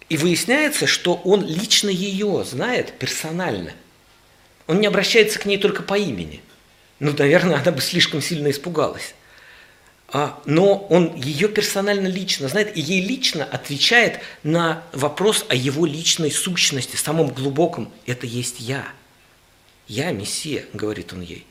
И 0.09 0.17
выясняется, 0.17 0.87
что 0.87 1.15
он 1.15 1.45
лично 1.45 1.89
ее 1.89 2.45
знает 2.45 2.93
персонально. 2.99 3.73
Он 4.67 4.81
не 4.81 4.87
обращается 4.87 5.39
к 5.39 5.47
ней 5.47 5.59
только 5.59 5.83
по 5.83 5.99
имени. 5.99 6.41
Ну, 7.01 7.13
наверное, 7.17 7.57
она 7.57 7.73
бы 7.73 7.81
слишком 7.81 8.23
сильно 8.23 8.51
испугалась 8.51 9.15
а, 10.09 10.41
но 10.45 10.87
он 10.91 11.15
ее 11.17 11.49
персонально 11.49 12.07
лично 12.07 12.49
знает 12.49 12.77
и 12.77 12.81
ей 12.81 13.05
лично 13.05 13.45
отвечает 13.45 14.21
на 14.43 14.85
вопрос 14.93 15.45
о 15.49 15.55
его 15.55 15.87
личной 15.87 16.31
сущности, 16.31 16.97
самом 16.97 17.29
глубоком. 17.29 17.93
Это 18.07 18.27
есть 18.27 18.61
я. 18.61 18.87
Я 19.89 20.13
Мессия, 20.13 20.67
говорит 20.73 21.13
он 21.13 21.21
ей. 21.21 21.47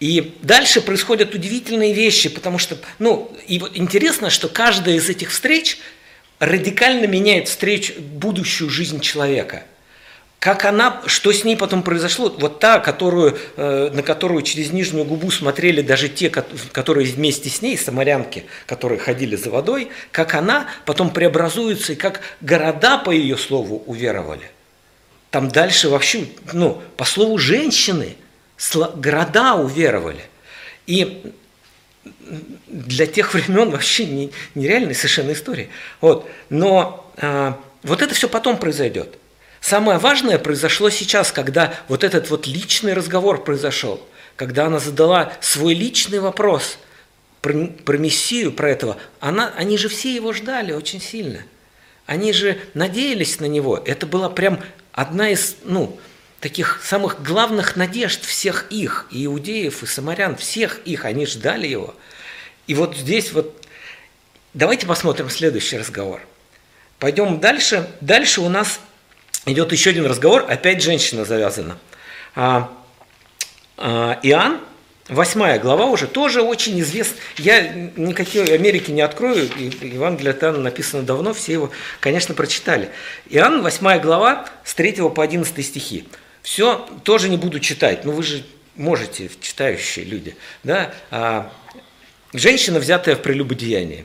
И 0.00 0.36
дальше 0.42 0.80
происходят 0.80 1.34
удивительные 1.34 1.94
вещи, 1.94 2.28
потому 2.28 2.58
что, 2.58 2.78
ну, 2.98 3.34
и 3.46 3.58
вот 3.58 3.76
интересно, 3.76 4.28
что 4.28 4.48
каждая 4.48 4.96
из 4.96 5.08
этих 5.08 5.30
встреч 5.30 5.78
радикально 6.38 7.06
меняет 7.06 7.48
встреч, 7.48 7.94
будущую 7.96 8.70
жизнь 8.70 9.00
человека– 9.00 9.64
как 10.44 10.66
она, 10.66 11.00
что 11.06 11.32
с 11.32 11.42
ней 11.42 11.56
потом 11.56 11.82
произошло, 11.82 12.28
вот 12.38 12.60
та, 12.60 12.78
которую, 12.78 13.38
э, 13.56 13.90
на 13.94 14.02
которую 14.02 14.42
через 14.42 14.72
нижнюю 14.72 15.06
губу 15.06 15.30
смотрели 15.30 15.80
даже 15.80 16.10
те, 16.10 16.28
которые 16.28 17.10
вместе 17.10 17.48
с 17.48 17.62
ней, 17.62 17.78
самарянки, 17.78 18.44
которые 18.66 18.98
ходили 18.98 19.36
за 19.36 19.48
водой, 19.48 19.88
как 20.12 20.34
она 20.34 20.68
потом 20.84 21.08
преобразуется, 21.08 21.94
и 21.94 21.96
как 21.96 22.20
города, 22.42 22.98
по 22.98 23.10
ее 23.10 23.38
слову, 23.38 23.84
уверовали. 23.86 24.50
Там 25.30 25.48
дальше 25.48 25.88
вообще, 25.88 26.26
ну, 26.52 26.82
по 26.98 27.06
слову 27.06 27.38
женщины, 27.38 28.14
города 28.96 29.54
уверовали. 29.54 30.26
И 30.86 31.32
для 32.66 33.06
тех 33.06 33.32
времен 33.32 33.70
вообще 33.70 34.28
нереальная 34.54 34.92
совершенно 34.92 35.32
история. 35.32 35.70
Вот. 36.02 36.28
Но 36.50 37.10
а, 37.16 37.58
вот 37.82 38.02
это 38.02 38.14
все 38.14 38.28
потом 38.28 38.58
произойдет. 38.58 39.16
Самое 39.64 39.96
важное 39.96 40.38
произошло 40.38 40.90
сейчас, 40.90 41.32
когда 41.32 41.74
вот 41.88 42.04
этот 42.04 42.28
вот 42.28 42.46
личный 42.46 42.92
разговор 42.92 43.42
произошел, 43.42 44.06
когда 44.36 44.66
она 44.66 44.78
задала 44.78 45.32
свой 45.40 45.72
личный 45.72 46.18
вопрос 46.18 46.76
про, 47.40 47.68
про 47.68 47.96
Мессию, 47.96 48.52
про 48.52 48.70
этого. 48.70 48.98
Она, 49.20 49.54
они 49.56 49.78
же 49.78 49.88
все 49.88 50.14
его 50.14 50.34
ждали 50.34 50.72
очень 50.72 51.00
сильно. 51.00 51.40
Они 52.04 52.34
же 52.34 52.58
надеялись 52.74 53.40
на 53.40 53.46
него. 53.46 53.82
Это 53.82 54.04
была 54.04 54.28
прям 54.28 54.60
одна 54.92 55.30
из, 55.30 55.56
ну, 55.64 55.98
таких 56.40 56.82
самых 56.84 57.22
главных 57.22 57.74
надежд 57.74 58.22
всех 58.22 58.66
их, 58.68 59.06
и 59.10 59.24
иудеев, 59.24 59.82
и 59.82 59.86
самарян, 59.86 60.36
всех 60.36 60.80
их, 60.84 61.06
они 61.06 61.24
ждали 61.24 61.66
его. 61.66 61.94
И 62.66 62.74
вот 62.74 62.98
здесь 62.98 63.32
вот, 63.32 63.64
давайте 64.52 64.86
посмотрим 64.86 65.30
следующий 65.30 65.78
разговор. 65.78 66.20
Пойдем 66.98 67.40
дальше. 67.40 67.88
Дальше 68.02 68.42
у 68.42 68.50
нас 68.50 68.78
идет 69.46 69.72
еще 69.72 69.90
один 69.90 70.06
разговор, 70.06 70.46
опять 70.48 70.82
женщина 70.82 71.24
завязана. 71.24 71.78
А, 72.34 72.72
а, 73.76 74.18
Иоанн, 74.22 74.60
восьмая 75.08 75.58
глава 75.58 75.86
уже, 75.86 76.06
тоже 76.06 76.42
очень 76.42 76.80
известна. 76.80 77.16
Я 77.36 77.68
никакие 77.96 78.44
Америки 78.54 78.90
не 78.90 79.02
открою, 79.02 79.48
Евангелие 79.80 80.32
от 80.32 80.42
Иоанна 80.42 80.60
написано 80.60 81.02
давно, 81.02 81.34
все 81.34 81.52
его, 81.52 81.70
конечно, 82.00 82.34
прочитали. 82.34 82.90
Иоанн, 83.30 83.62
восьмая 83.62 84.00
глава, 84.00 84.48
с 84.64 84.74
3 84.74 85.08
по 85.10 85.22
11 85.22 85.64
стихи. 85.64 86.08
Все 86.42 86.86
тоже 87.04 87.28
не 87.28 87.36
буду 87.36 87.60
читать, 87.60 88.04
но 88.04 88.12
вы 88.12 88.22
же 88.22 88.44
можете, 88.76 89.30
читающие 89.40 90.04
люди. 90.04 90.36
Да? 90.62 90.92
А, 91.10 91.52
женщина, 92.32 92.78
взятая 92.78 93.16
в 93.16 93.22
прелюбодеянии. 93.22 94.04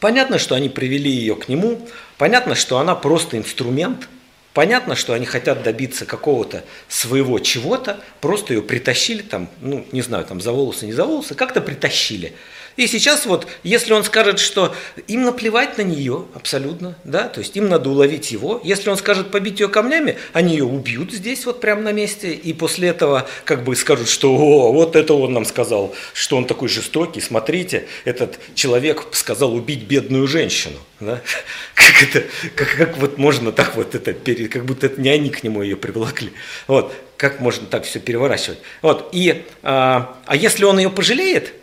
Понятно, 0.00 0.38
что 0.38 0.54
они 0.54 0.68
привели 0.68 1.10
ее 1.10 1.34
к 1.34 1.48
нему, 1.48 1.88
понятно, 2.18 2.54
что 2.54 2.78
она 2.78 2.94
просто 2.94 3.36
инструмент– 3.36 4.08
Понятно, 4.54 4.96
что 4.96 5.12
они 5.12 5.26
хотят 5.26 5.62
добиться 5.62 6.04
какого-то 6.04 6.64
своего 6.88 7.38
чего-то, 7.38 8.00
просто 8.20 8.54
ее 8.54 8.62
притащили 8.62 9.22
там, 9.22 9.48
ну, 9.60 9.86
не 9.92 10.02
знаю, 10.02 10.24
там 10.24 10.40
за 10.40 10.52
волосы, 10.52 10.86
не 10.86 10.92
за 10.92 11.04
волосы, 11.04 11.34
как-то 11.34 11.60
притащили. 11.60 12.32
И 12.78 12.86
сейчас 12.86 13.26
вот, 13.26 13.48
если 13.64 13.92
он 13.92 14.04
скажет, 14.04 14.38
что 14.38 14.72
им 15.08 15.22
наплевать 15.22 15.78
на 15.78 15.82
нее 15.82 16.26
абсолютно, 16.32 16.94
да, 17.02 17.28
то 17.28 17.40
есть 17.40 17.56
им 17.56 17.68
надо 17.68 17.90
уловить 17.90 18.30
его. 18.30 18.60
Если 18.62 18.88
он 18.88 18.96
скажет 18.96 19.32
побить 19.32 19.58
ее 19.58 19.68
камнями, 19.68 20.16
они 20.32 20.52
ее 20.52 20.64
убьют 20.64 21.12
здесь 21.12 21.44
вот 21.44 21.60
прямо 21.60 21.82
на 21.82 21.92
месте, 21.92 22.32
и 22.32 22.52
после 22.52 22.90
этого 22.90 23.28
как 23.44 23.64
бы 23.64 23.74
скажут, 23.74 24.08
что 24.08 24.32
о, 24.32 24.72
вот 24.72 24.94
это 24.94 25.14
он 25.14 25.32
нам 25.32 25.44
сказал, 25.44 25.92
что 26.14 26.36
он 26.36 26.44
такой 26.44 26.68
жестокий, 26.68 27.20
смотрите, 27.20 27.88
этот 28.04 28.38
человек 28.54 29.08
сказал 29.10 29.54
убить 29.54 29.82
бедную 29.82 30.28
женщину. 30.28 30.78
Да? 31.00 31.20
Как, 31.74 32.02
это, 32.02 32.24
как, 32.54 32.76
как 32.76 32.96
вот 32.98 33.18
можно 33.18 33.50
так 33.50 33.74
вот 33.76 33.94
это, 33.94 34.12
как 34.48 34.64
будто 34.64 34.86
это 34.86 35.00
не 35.00 35.08
они 35.08 35.30
к 35.30 35.42
нему 35.42 35.62
ее 35.62 35.76
привлекли. 35.76 36.32
Вот, 36.66 36.94
как 37.16 37.40
можно 37.40 37.66
так 37.66 37.84
все 37.84 37.98
переворачивать. 37.98 38.58
Вот, 38.82 39.08
и, 39.12 39.46
а, 39.62 40.16
а 40.26 40.36
если 40.36 40.64
он 40.64 40.78
ее 40.78 40.90
пожалеет, 40.90 41.54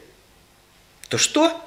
то 1.09 1.17
что? 1.17 1.61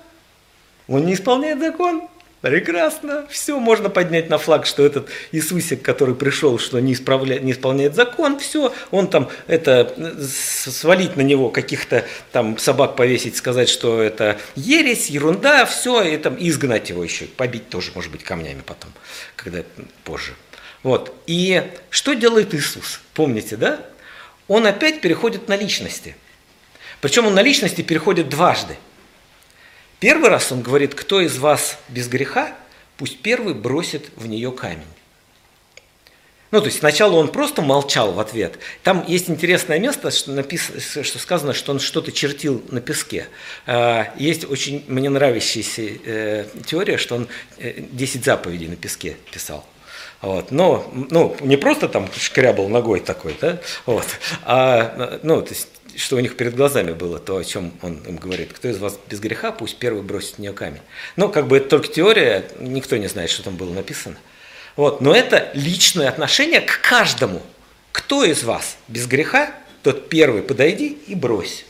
Он 0.88 1.06
не 1.06 1.14
исполняет 1.14 1.60
закон. 1.60 2.08
Прекрасно. 2.40 3.26
Все, 3.28 3.58
можно 3.58 3.90
поднять 3.90 4.30
на 4.30 4.38
флаг, 4.38 4.64
что 4.64 4.86
этот 4.86 5.08
Иисусик, 5.32 5.82
который 5.82 6.14
пришел, 6.14 6.58
что 6.58 6.78
не, 6.78 6.92
исправля... 6.92 7.40
не 7.40 7.50
исполняет 7.50 7.96
закон, 7.96 8.38
все, 8.38 8.72
он 8.92 9.08
там 9.10 9.28
это 9.48 9.92
свалить 10.22 11.16
на 11.16 11.22
него 11.22 11.50
каких-то 11.50 12.04
там 12.30 12.56
собак 12.58 12.94
повесить, 12.94 13.36
сказать, 13.36 13.68
что 13.68 14.00
это 14.00 14.38
ересь, 14.54 15.10
ерунда, 15.10 15.66
все, 15.66 16.02
и 16.02 16.16
там 16.16 16.36
изгнать 16.38 16.90
его 16.90 17.02
еще, 17.02 17.24
побить 17.24 17.70
тоже, 17.70 17.90
может 17.96 18.12
быть, 18.12 18.22
камнями 18.22 18.62
потом, 18.64 18.92
когда 19.34 19.64
позже. 20.04 20.34
Вот. 20.84 21.12
И 21.26 21.64
что 21.90 22.14
делает 22.14 22.54
Иисус? 22.54 23.00
Помните, 23.14 23.56
да? 23.56 23.80
Он 24.46 24.64
опять 24.64 25.00
переходит 25.00 25.48
на 25.48 25.56
личности. 25.56 26.14
Причем 27.00 27.26
он 27.26 27.34
на 27.34 27.42
личности 27.42 27.82
переходит 27.82 28.28
дважды– 28.28 28.76
Первый 30.00 30.30
раз 30.30 30.52
он 30.52 30.62
говорит, 30.62 30.94
кто 30.94 31.20
из 31.20 31.38
вас 31.38 31.78
без 31.88 32.08
греха, 32.08 32.56
пусть 32.96 33.20
первый 33.20 33.54
бросит 33.54 34.10
в 34.16 34.26
нее 34.26 34.52
камень. 34.52 34.84
Ну, 36.50 36.60
то 36.60 36.66
есть 36.66 36.78
сначала 36.78 37.16
он 37.16 37.28
просто 37.30 37.60
молчал 37.60 38.12
в 38.12 38.20
ответ. 38.20 38.58
Там 38.82 39.04
есть 39.06 39.28
интересное 39.28 39.78
место, 39.78 40.10
что, 40.10 40.32
написано, 40.32 40.80
что 40.80 41.18
сказано, 41.18 41.52
что 41.52 41.72
он 41.72 41.80
что-то 41.80 42.10
чертил 42.10 42.64
на 42.70 42.80
песке. 42.80 43.26
А, 43.66 44.14
есть 44.16 44.50
очень 44.50 44.82
мне 44.88 45.10
нравящаяся 45.10 45.82
э, 45.82 46.46
теория, 46.64 46.96
что 46.96 47.16
он 47.16 47.28
10 47.58 48.16
э, 48.16 48.24
заповедей 48.24 48.68
на 48.68 48.76
песке 48.76 49.18
писал. 49.30 49.66
Вот. 50.20 50.50
Но 50.50 50.90
ну, 50.92 51.36
не 51.40 51.56
просто 51.56 51.88
там 51.88 52.08
шкрябал 52.16 52.68
ногой 52.68 53.00
такой, 53.00 53.36
да? 53.40 53.60
вот. 53.86 54.06
а 54.44 55.20
ну, 55.22 55.40
то 55.42 55.50
есть 55.50 55.68
что 55.98 56.16
у 56.16 56.20
них 56.20 56.36
перед 56.36 56.54
глазами 56.54 56.92
было, 56.92 57.18
то, 57.18 57.36
о 57.36 57.44
чем 57.44 57.72
он 57.82 57.98
им 58.06 58.16
говорит. 58.16 58.52
Кто 58.52 58.68
из 58.68 58.78
вас 58.78 58.98
без 59.10 59.18
греха, 59.18 59.50
пусть 59.50 59.76
первый 59.78 60.02
бросит 60.02 60.36
в 60.36 60.38
нее 60.38 60.52
камень. 60.52 60.80
Ну, 61.16 61.28
как 61.28 61.48
бы 61.48 61.56
это 61.56 61.68
только 61.68 61.88
теория, 61.88 62.48
никто 62.60 62.96
не 62.96 63.08
знает, 63.08 63.30
что 63.30 63.42
там 63.42 63.56
было 63.56 63.72
написано. 63.72 64.16
Вот. 64.76 65.00
Но 65.00 65.12
это 65.12 65.50
личное 65.54 66.08
отношение 66.08 66.60
к 66.60 66.80
каждому. 66.82 67.42
Кто 67.90 68.24
из 68.24 68.44
вас 68.44 68.76
без 68.86 69.06
греха, 69.06 69.52
тот 69.82 70.08
первый 70.08 70.42
подойди 70.42 70.98
и 71.08 71.16
брось. 71.16 71.64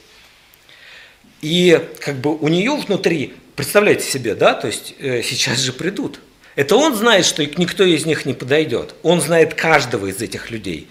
И 1.40 1.80
как 2.00 2.16
бы 2.16 2.36
у 2.36 2.48
нее 2.48 2.76
внутри, 2.76 3.34
представляете 3.56 4.10
себе, 4.10 4.34
да, 4.34 4.52
то 4.54 4.66
есть 4.66 4.94
э, 4.98 5.22
сейчас 5.22 5.58
же 5.58 5.72
придут. 5.72 6.20
Это 6.58 6.74
он 6.74 6.96
знает, 6.96 7.24
что 7.24 7.46
никто 7.46 7.84
из 7.84 8.04
них 8.04 8.26
не 8.26 8.34
подойдет. 8.34 8.96
Он 9.04 9.20
знает 9.20 9.54
каждого 9.54 10.06
из 10.06 10.20
этих 10.20 10.50
людей. 10.50 10.88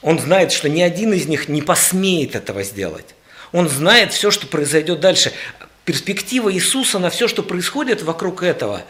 Он 0.00 0.20
знает, 0.20 0.52
что 0.52 0.68
ни 0.68 0.80
один 0.80 1.12
из 1.12 1.26
них 1.26 1.48
не 1.48 1.60
посмеет 1.60 2.36
этого 2.36 2.62
сделать. 2.62 3.16
Он 3.50 3.68
знает 3.68 4.12
все, 4.12 4.30
что 4.30 4.46
произойдет 4.46 5.00
дальше. 5.00 5.32
Перспектива 5.84 6.54
Иисуса 6.54 7.00
на 7.00 7.10
все, 7.10 7.26
что 7.26 7.42
происходит 7.42 8.02
вокруг 8.02 8.44
этого, 8.44 8.84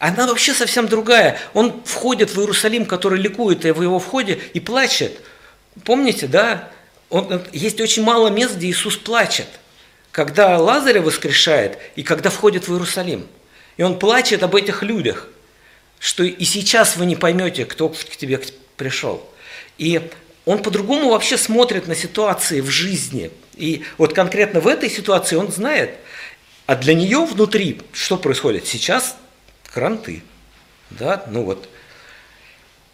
она 0.00 0.26
вообще 0.26 0.54
совсем 0.54 0.88
другая. 0.88 1.38
Он 1.52 1.84
входит 1.84 2.34
в 2.34 2.40
Иерусалим, 2.40 2.84
который 2.84 3.20
ликует 3.20 3.62
в 3.62 3.80
его 3.80 4.00
входе 4.00 4.40
и 4.54 4.58
плачет. 4.58 5.20
Помните, 5.84 6.26
да? 6.26 6.68
Он, 7.10 7.44
есть 7.52 7.80
очень 7.80 8.02
мало 8.02 8.26
мест, 8.26 8.56
где 8.56 8.66
Иисус 8.66 8.96
плачет. 8.96 9.46
Когда 10.10 10.58
Лазаря 10.58 11.00
воскрешает 11.00 11.78
и 11.94 12.02
когда 12.02 12.30
входит 12.30 12.66
в 12.66 12.72
Иерусалим. 12.72 13.28
И 13.76 13.84
он 13.84 14.00
плачет 14.00 14.42
об 14.42 14.56
этих 14.56 14.82
людях, 14.82 15.28
что 16.04 16.22
и 16.22 16.44
сейчас 16.44 16.98
вы 16.98 17.06
не 17.06 17.16
поймете, 17.16 17.64
кто 17.64 17.88
к 17.88 17.96
тебе 17.96 18.38
пришел. 18.76 19.26
И 19.78 20.10
он 20.44 20.62
по-другому 20.62 21.08
вообще 21.08 21.38
смотрит 21.38 21.86
на 21.86 21.94
ситуации 21.94 22.60
в 22.60 22.68
жизни. 22.68 23.30
И 23.56 23.84
вот 23.96 24.12
конкретно 24.12 24.60
в 24.60 24.66
этой 24.66 24.90
ситуации 24.90 25.36
он 25.36 25.50
знает, 25.50 25.94
а 26.66 26.76
для 26.76 26.92
нее 26.92 27.24
внутри 27.24 27.80
что 27.94 28.18
происходит? 28.18 28.66
Сейчас 28.66 29.16
кранты. 29.72 30.22
Да, 30.90 31.24
ну 31.30 31.42
вот. 31.42 31.70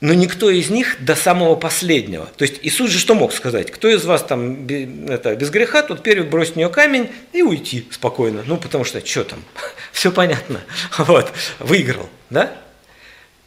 Но 0.00 0.14
никто 0.14 0.48
из 0.48 0.70
них 0.70 1.04
до 1.04 1.16
самого 1.16 1.56
последнего. 1.56 2.26
То 2.36 2.44
есть 2.44 2.60
Иисус 2.62 2.92
же 2.92 3.00
что 3.00 3.16
мог 3.16 3.32
сказать? 3.32 3.72
Кто 3.72 3.88
из 3.88 4.04
вас 4.04 4.22
там 4.22 4.68
это, 4.68 5.34
без 5.34 5.50
греха, 5.50 5.82
тот 5.82 6.04
первый 6.04 6.28
бросит 6.28 6.52
в 6.52 6.56
нее 6.58 6.68
камень 6.68 7.10
и 7.32 7.42
уйти 7.42 7.88
спокойно. 7.90 8.44
Ну, 8.46 8.56
потому 8.56 8.84
что 8.84 9.04
что 9.04 9.24
там? 9.24 9.42
Все 9.92 10.12
понятно. 10.12 10.60
Вот, 10.98 11.32
выиграл, 11.58 12.08
да? 12.30 12.56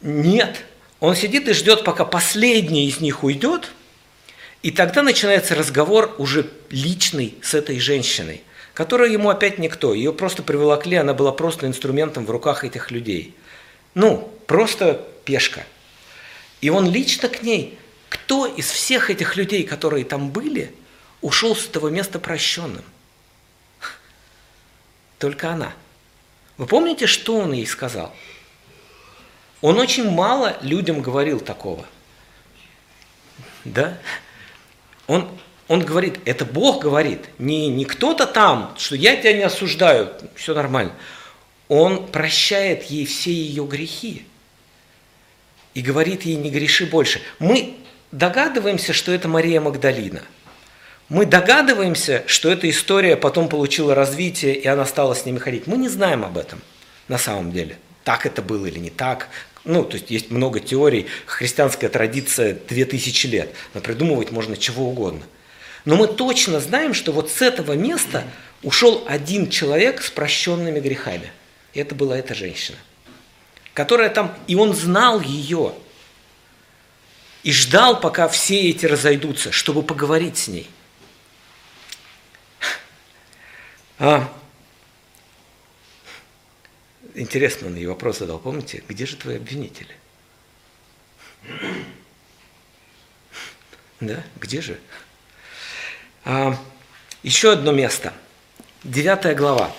Нет. 0.04 0.64
Он 1.00 1.16
сидит 1.16 1.48
и 1.48 1.52
ждет, 1.52 1.82
пока 1.82 2.04
последний 2.04 2.86
из 2.86 3.00
них 3.00 3.24
уйдет– 3.24 3.72
и 4.64 4.70
тогда 4.70 5.02
начинается 5.02 5.54
разговор 5.54 6.14
уже 6.16 6.50
личный 6.70 7.34
с 7.42 7.52
этой 7.52 7.78
женщиной, 7.78 8.42
которая 8.72 9.10
ему 9.10 9.28
опять 9.28 9.58
никто. 9.58 9.92
Ее 9.92 10.10
просто 10.10 10.42
приволокли, 10.42 10.96
она 10.96 11.12
была 11.12 11.32
просто 11.32 11.66
инструментом 11.66 12.24
в 12.24 12.30
руках 12.30 12.64
этих 12.64 12.90
людей. 12.90 13.34
Ну, 13.92 14.32
просто 14.46 15.06
пешка. 15.26 15.66
И 16.62 16.70
он 16.70 16.90
лично 16.90 17.28
к 17.28 17.42
ней, 17.42 17.78
кто 18.08 18.46
из 18.46 18.70
всех 18.70 19.10
этих 19.10 19.36
людей, 19.36 19.64
которые 19.64 20.06
там 20.06 20.30
были, 20.30 20.74
ушел 21.20 21.54
с 21.54 21.66
этого 21.66 21.88
места 21.88 22.18
прощенным? 22.18 22.84
Только 25.18 25.50
она. 25.50 25.74
Вы 26.56 26.66
помните, 26.66 27.06
что 27.06 27.36
он 27.36 27.52
ей 27.52 27.66
сказал? 27.66 28.16
Он 29.64 29.78
очень 29.78 30.10
мало 30.10 30.58
людям 30.60 31.00
говорил 31.00 31.40
такого. 31.40 31.86
Да? 33.64 33.96
Он, 35.06 35.26
он 35.68 35.80
говорит, 35.86 36.20
это 36.26 36.44
Бог 36.44 36.82
говорит, 36.82 37.30
не, 37.38 37.68
не 37.68 37.86
кто-то 37.86 38.26
там, 38.26 38.74
что 38.76 38.94
я 38.94 39.16
тебя 39.16 39.32
не 39.32 39.42
осуждаю, 39.42 40.12
все 40.34 40.52
нормально. 40.52 40.92
Он 41.68 42.06
прощает 42.08 42.82
ей 42.90 43.06
все 43.06 43.32
ее 43.32 43.64
грехи 43.64 44.26
и 45.72 45.80
говорит 45.80 46.24
ей, 46.24 46.36
не 46.36 46.50
греши 46.50 46.84
больше. 46.84 47.22
Мы 47.38 47.74
догадываемся, 48.12 48.92
что 48.92 49.12
это 49.12 49.28
Мария 49.28 49.62
Магдалина. 49.62 50.24
Мы 51.08 51.24
догадываемся, 51.24 52.22
что 52.26 52.50
эта 52.50 52.68
история 52.68 53.16
потом 53.16 53.48
получила 53.48 53.94
развитие, 53.94 54.56
и 54.56 54.66
она 54.68 54.84
стала 54.84 55.14
с 55.14 55.24
ними 55.24 55.38
ходить. 55.38 55.66
Мы 55.66 55.78
не 55.78 55.88
знаем 55.88 56.22
об 56.22 56.36
этом 56.36 56.60
на 57.08 57.16
самом 57.16 57.50
деле. 57.50 57.78
Так 58.04 58.26
это 58.26 58.42
было 58.42 58.66
или 58.66 58.78
не 58.78 58.90
так, 58.90 59.30
ну, 59.64 59.82
то 59.84 59.96
есть 59.96 60.10
есть 60.10 60.30
много 60.30 60.60
теорий, 60.60 61.06
христианская 61.26 61.88
традиция 61.88 62.54
2000 62.68 63.26
лет, 63.28 63.54
но 63.72 63.80
придумывать 63.80 64.30
можно 64.30 64.56
чего 64.56 64.88
угодно. 64.88 65.22
Но 65.84 65.96
мы 65.96 66.06
точно 66.06 66.60
знаем, 66.60 66.94
что 66.94 67.12
вот 67.12 67.30
с 67.30 67.42
этого 67.42 67.72
места 67.72 68.24
ушел 68.62 69.04
один 69.06 69.50
человек 69.50 70.02
с 70.02 70.10
прощенными 70.10 70.80
грехами. 70.80 71.30
И 71.72 71.80
это 71.80 71.94
была 71.94 72.16
эта 72.18 72.34
женщина, 72.34 72.78
которая 73.72 74.10
там, 74.10 74.34
и 74.46 74.54
он 74.54 74.74
знал 74.74 75.20
ее, 75.20 75.74
и 77.42 77.52
ждал, 77.52 78.00
пока 78.00 78.28
все 78.28 78.70
эти 78.70 78.86
разойдутся, 78.86 79.52
чтобы 79.52 79.82
поговорить 79.82 80.38
с 80.38 80.48
ней. 80.48 80.68
А, 83.98 84.32
интересно, 87.14 87.68
он 87.68 87.76
ей 87.76 87.86
вопрос 87.86 88.18
задал, 88.18 88.38
помните, 88.38 88.82
где 88.88 89.06
же 89.06 89.16
твои 89.16 89.36
обвинители? 89.36 89.94
Да, 94.00 94.22
где 94.40 94.60
же? 94.60 94.78
А, 96.24 96.58
еще 97.22 97.52
одно 97.52 97.72
место. 97.72 98.12
Девятая 98.82 99.34
глава. 99.34 99.74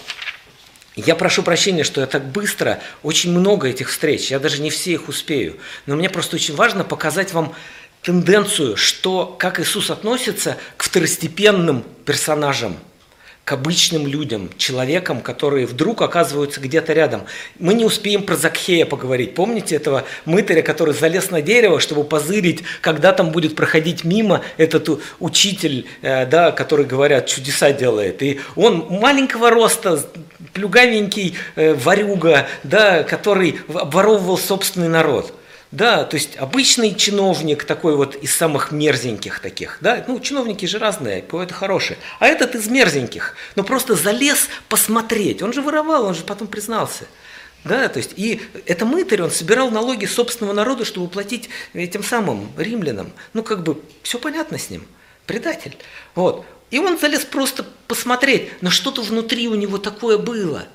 Я 0.96 1.16
прошу 1.16 1.44
прощения, 1.44 1.84
что 1.84 2.02
я 2.02 2.08
так 2.08 2.26
быстро, 2.26 2.82
очень 3.04 3.38
много 3.38 3.68
этих 3.68 3.90
встреч, 3.90 4.32
я 4.32 4.40
даже 4.40 4.62
не 4.62 4.70
все 4.70 4.94
их 4.94 5.10
успею. 5.10 5.60
Но 5.86 5.96
мне 5.96 6.10
просто 6.10 6.38
очень 6.38 6.56
важно 6.56 6.84
показать 6.86 7.34
вам 7.34 7.54
тенденцию, 8.02 8.78
что, 8.78 9.26
как 9.26 9.60
Иисус 9.60 9.90
относится 9.90 10.58
к 10.78 10.84
второстепенным 10.84 11.84
персонажам– 12.06 12.80
к 13.46 13.52
обычным 13.52 14.08
людям, 14.08 14.50
человекам, 14.58 15.22
которые 15.22 15.68
вдруг 15.68 16.02
оказываются 16.02 16.60
где-то 16.60 16.94
рядом. 16.94 17.26
Мы 17.60 17.76
не 17.76 17.86
успеем 17.86 18.24
про 18.24 18.36
Закхея 18.36 18.88
поговорить. 18.88 19.36
Помните 19.36 19.76
этого 19.76 20.04
мытаря, 20.26 20.64
который 20.64 20.96
залез 20.96 21.30
на 21.30 21.44
дерево, 21.44 21.80
чтобы 21.80 22.04
позырить, 22.06 22.64
когда 22.82 23.14
там 23.14 23.30
будет 23.30 23.56
проходить 23.56 24.04
мимо 24.04 24.42
этот 24.58 24.90
учитель, 25.20 25.86
э, 26.02 26.26
да, 26.26 26.52
который, 26.52 26.88
говорят, 26.88 27.28
чудеса 27.28 27.72
делает. 27.72 28.24
И 28.24 28.40
он 28.56 28.88
маленького 28.90 29.52
роста, 29.52 30.04
плюгавенький 30.54 31.36
э, 31.56 31.76
варюга, 31.76 32.48
да, 32.64 33.04
который 33.04 33.60
обворовывал 33.72 34.40
собственный 34.40 34.90
народ– 34.90 35.32
да, 35.76 36.06
то 36.06 36.16
есть 36.16 36.38
обычный 36.38 36.96
чиновник 36.96 37.66
такой 37.66 37.98
вот 37.98 38.16
из 38.16 38.34
самых 38.34 38.72
мерзеньких 38.72 39.42
таких, 39.42 39.78
да, 39.82 40.06
ну 40.08 40.18
чиновники 40.22 40.66
же 40.66 40.80
разные, 40.80 41.22
бывают 41.22 41.52
хорошие, 41.52 41.98
а 42.20 42.28
этот 42.28 42.56
из 42.56 42.68
мерзеньких, 42.68 43.36
ну 43.58 43.64
просто 43.64 43.96
залез 43.96 44.48
посмотреть, 44.70 45.42
он 45.42 45.52
же 45.52 45.62
воровал, 45.62 46.06
он 46.06 46.16
же 46.16 46.24
потом 46.24 46.48
признался. 46.48 47.06
Да, 47.66 47.90
то 47.90 47.98
есть, 47.98 48.12
и 48.16 48.42
это 48.68 48.86
мытарь, 48.86 49.24
он 49.24 49.32
собирал 49.32 49.72
налоги 49.72 50.06
собственного 50.06 50.54
народа, 50.54 50.86
чтобы 50.86 51.08
платить 51.08 51.50
этим 51.74 52.04
самым 52.04 52.52
римлянам. 52.58 53.12
Ну, 53.34 53.42
как 53.42 53.64
бы, 53.64 53.82
все 54.04 54.20
понятно 54.20 54.60
с 54.60 54.70
ним. 54.70 54.86
Предатель. 55.26 55.76
Вот. 56.14 56.46
И 56.70 56.78
он 56.78 57.00
залез 57.00 57.26
просто 57.26 57.66
посмотреть, 57.88 58.52
но 58.62 58.70
что-то 58.70 59.02
внутри 59.02 59.48
у 59.48 59.56
него 59.56 59.80
такое 59.80 60.20
было. 60.20 60.68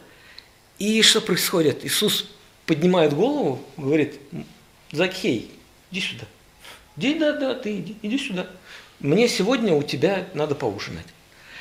И 0.81 1.01
что 1.03 1.21
происходит? 1.21 1.85
Иисус 1.85 2.29
поднимает 2.67 3.15
голову, 3.15 3.63
говорит, 3.77 4.19
Закхей, 4.92 5.50
иди 5.90 6.00
сюда. 6.00 6.24
Иди, 6.96 7.18
да, 7.18 7.33
да, 7.33 7.55
ты 7.55 7.79
иди, 7.79 7.96
иди 8.03 8.18
сюда. 8.18 8.46
Мне 8.98 9.29
сегодня 9.29 9.74
у 9.74 9.83
тебя 9.83 10.26
надо 10.35 10.55
поужинать. 10.55 11.07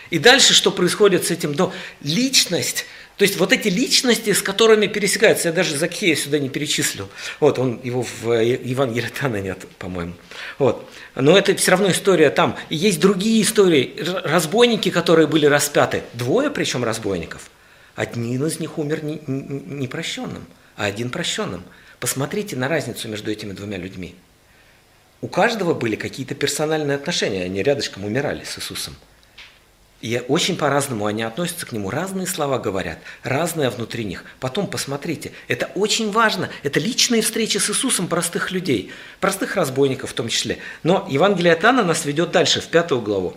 И 0.10 0.20
дальше 0.20 0.54
что 0.54 0.72
происходит 0.72 1.26
с 1.26 1.32
этим? 1.32 1.54
Но 1.54 1.72
личность, 2.02 2.86
то 3.18 3.24
есть 3.24 3.38
вот 3.38 3.54
эти 3.54 3.68
личности, 3.68 4.34
с 4.34 4.42
которыми 4.42 4.88
пересекаются, 4.88 5.50
я 5.50 5.54
даже 5.54 5.78
Закхея 5.78 6.16
сюда 6.16 6.40
не 6.40 6.50
перечислил. 6.50 7.10
Вот, 7.40 7.60
он 7.60 7.80
его 7.84 8.04
в 8.04 8.32
Евангелии 8.42 9.10
Тана 9.10 9.40
нет, 9.40 9.68
по-моему. 9.78 10.14
Вот. 10.58 10.90
Но 11.16 11.38
это 11.38 11.56
все 11.56 11.72
равно 11.72 11.92
история 11.92 12.32
там. 12.32 12.58
И 12.70 12.76
есть 12.76 13.00
другие 13.00 13.44
истории. 13.44 13.96
Разбойники, 14.24 14.90
которые 14.90 15.28
были 15.28 15.46
распяты. 15.46 16.04
Двое 16.14 16.50
причем 16.50 16.84
разбойников. 16.84 17.52
Один 17.96 18.46
из 18.46 18.60
них 18.60 18.78
умер 18.78 19.04
непрощенным, 19.04 20.46
а 20.76 20.86
один 20.86 21.10
прощенным. 21.10 21.64
Посмотрите 22.00 22.56
на 22.56 22.68
разницу 22.68 23.08
между 23.10 23.32
этими 23.32 23.52
двумя 23.52 23.78
людьми. 23.78 24.16
У 25.22 25.28
каждого 25.28 25.74
были 25.74 25.96
какие-то 25.96 26.34
персональные 26.34 26.96
отношения, 26.96 27.44
они 27.44 27.62
рядышком 27.62 28.06
умирали 28.06 28.46
с 28.46 28.58
Иисусом. 28.58 28.96
И 30.02 30.24
очень 30.30 30.56
по-разному 30.56 31.08
они 31.08 31.24
относятся 31.24 31.66
к 31.66 31.74
нему, 31.74 31.90
разные 31.90 32.26
слова 32.26 32.58
говорят, 32.58 33.00
разное 33.24 33.70
внутри 33.70 34.06
них. 34.06 34.24
Потом 34.40 34.68
посмотрите, 34.68 35.34
это 35.50 35.70
очень 35.76 36.10
важно, 36.12 36.50
это 36.64 36.80
личные 36.80 37.22
встречи 37.22 37.58
с 37.58 37.70
Иисусом 37.70 38.08
простых 38.08 38.52
людей, 38.52 38.94
простых 39.20 39.58
разбойников 39.58 40.12
в 40.12 40.14
том 40.14 40.30
числе. 40.30 40.60
Но 40.84 41.06
Евангелие 41.10 41.52
от 41.52 41.66
Анна 41.66 41.84
нас 41.84 42.06
ведет 42.06 42.32
дальше, 42.32 42.62
в 42.62 42.68
пятую 42.68 43.02
главу. 43.02 43.36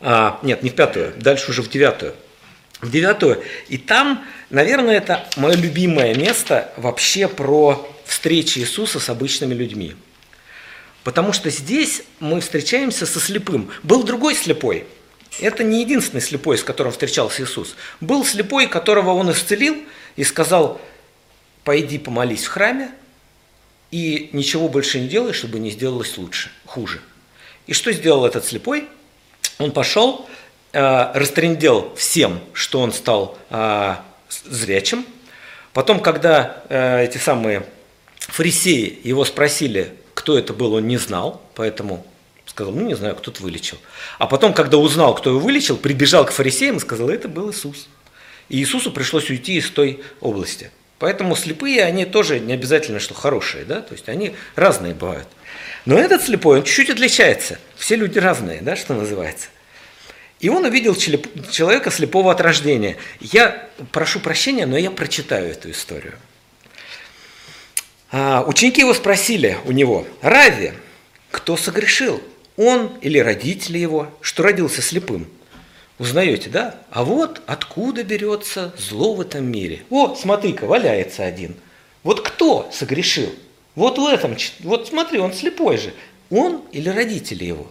А, 0.00 0.40
нет, 0.42 0.62
не 0.62 0.70
в 0.70 0.74
пятую, 0.74 1.12
дальше 1.18 1.50
уже 1.50 1.60
в 1.60 1.68
девятую. 1.68 2.14
Девятую. 2.82 3.42
И 3.68 3.78
там, 3.78 4.24
наверное, 4.50 4.96
это 4.96 5.26
мое 5.36 5.56
любимое 5.56 6.14
место 6.14 6.72
вообще 6.76 7.28
про 7.28 7.88
встречи 8.04 8.58
Иисуса 8.58 9.00
с 9.00 9.08
обычными 9.08 9.54
людьми. 9.54 9.96
Потому 11.04 11.32
что 11.32 11.50
здесь 11.50 12.02
мы 12.20 12.40
встречаемся 12.40 13.06
со 13.06 13.20
слепым. 13.20 13.70
Был 13.82 14.02
другой 14.02 14.34
слепой– 14.34 14.84
это 15.40 15.64
не 15.64 15.80
единственный 15.82 16.20
слепой, 16.20 16.56
с 16.56 16.64
которым 16.64 16.92
встречался 16.92 17.42
Иисус. 17.42 17.76
Был 18.00 18.24
слепой, 18.24 18.66
которого 18.66 19.10
он 19.10 19.30
исцелил 19.30 19.76
и 20.16 20.24
сказал, 20.24 20.80
пойди 21.64 21.98
помолись 21.98 22.44
в 22.44 22.48
храме, 22.48 22.90
и 23.90 24.30
ничего 24.32 24.68
больше 24.68 24.98
не 24.98 25.08
делай, 25.08 25.32
чтобы 25.32 25.58
не 25.58 25.70
сделалось 25.70 26.16
лучше, 26.16 26.50
хуже. 26.64 27.00
И 27.66 27.72
что 27.72 27.92
сделал 27.92 28.24
этот 28.24 28.44
слепой? 28.44 28.88
Он 29.58 29.72
пошел, 29.72 30.28
растрендел 30.78 31.94
всем, 31.96 32.40
что 32.52 32.80
он 32.80 32.92
стал 32.92 33.38
э, 33.50 33.94
зрячим. 34.44 35.04
Потом, 35.72 36.00
когда 36.00 36.62
э, 36.68 37.04
эти 37.04 37.18
самые 37.18 37.64
фарисеи 38.18 38.98
его 39.04 39.24
спросили, 39.24 39.94
кто 40.14 40.38
это 40.38 40.52
был, 40.52 40.74
он 40.74 40.86
не 40.86 40.96
знал, 40.96 41.42
поэтому 41.54 42.04
Сказал, 42.46 42.72
ну 42.72 42.86
не 42.86 42.94
знаю, 42.94 43.16
кто-то 43.16 43.42
вылечил. 43.42 43.76
А 44.18 44.26
потом, 44.26 44.54
когда 44.54 44.78
узнал, 44.78 45.14
кто 45.14 45.30
его 45.30 45.40
вылечил, 45.40 45.76
прибежал 45.76 46.24
к 46.24 46.30
фарисеям 46.30 46.76
и 46.76 46.80
сказал, 46.80 47.10
это 47.10 47.28
был 47.28 47.50
Иисус. 47.50 47.88
И 48.48 48.58
Иисусу 48.58 48.92
пришлось 48.92 49.28
уйти 49.28 49.56
из 49.56 49.68
той 49.68 50.02
области. 50.20 50.70
Поэтому 50.98 51.36
слепые, 51.36 51.84
они 51.84 52.06
тоже 52.06 52.40
не 52.40 52.54
обязательно, 52.54 53.00
что 53.00 53.12
хорошие, 53.12 53.64
да, 53.64 53.82
то 53.82 53.92
есть 53.92 54.08
они 54.08 54.34
разные 54.54 54.94
бывают. 54.94 55.28
Но 55.84 55.98
этот 55.98 56.22
слепой, 56.22 56.60
он 56.60 56.64
чуть-чуть 56.64 56.88
отличается. 56.88 57.58
Все 57.76 57.96
люди 57.96 58.18
разные, 58.18 58.62
да, 58.62 58.76
что 58.76 58.94
называется. 58.94 59.48
И 60.46 60.48
он 60.48 60.64
увидел 60.64 60.94
человека 60.94 61.90
слепого 61.90 62.30
от 62.30 62.40
рождения. 62.40 62.96
Я 63.18 63.68
прошу 63.90 64.20
прощения, 64.20 64.64
но 64.64 64.78
я 64.78 64.92
прочитаю 64.92 65.50
эту 65.50 65.72
историю. 65.72 66.14
А, 68.12 68.44
ученики 68.46 68.82
его 68.82 68.94
спросили 68.94 69.58
у 69.64 69.72
него, 69.72 70.06
Рави, 70.22 70.74
кто 71.32 71.56
согрешил? 71.56 72.22
он 72.56 72.92
или 73.00 73.18
родители 73.18 73.76
его, 73.76 74.08
что 74.20 74.44
родился 74.44 74.82
слепым. 74.82 75.26
Узнаете, 75.98 76.48
да? 76.48 76.76
А 76.92 77.02
вот 77.02 77.42
откуда 77.48 78.04
берется 78.04 78.72
зло 78.78 79.14
в 79.14 79.22
этом 79.22 79.50
мире. 79.50 79.82
Вот, 79.90 80.16
смотри-ка, 80.20 80.66
валяется 80.66 81.24
один. 81.24 81.56
Вот 82.04 82.20
кто 82.20 82.70
согрешил? 82.72 83.34
Вот 83.74 83.98
в 83.98 84.06
этом, 84.06 84.36
вот 84.60 84.86
смотри, 84.86 85.18
он 85.18 85.32
слепой 85.32 85.76
же. 85.76 85.92
Он 86.30 86.62
или 86.70 86.88
родители 86.88 87.42
его? 87.42 87.66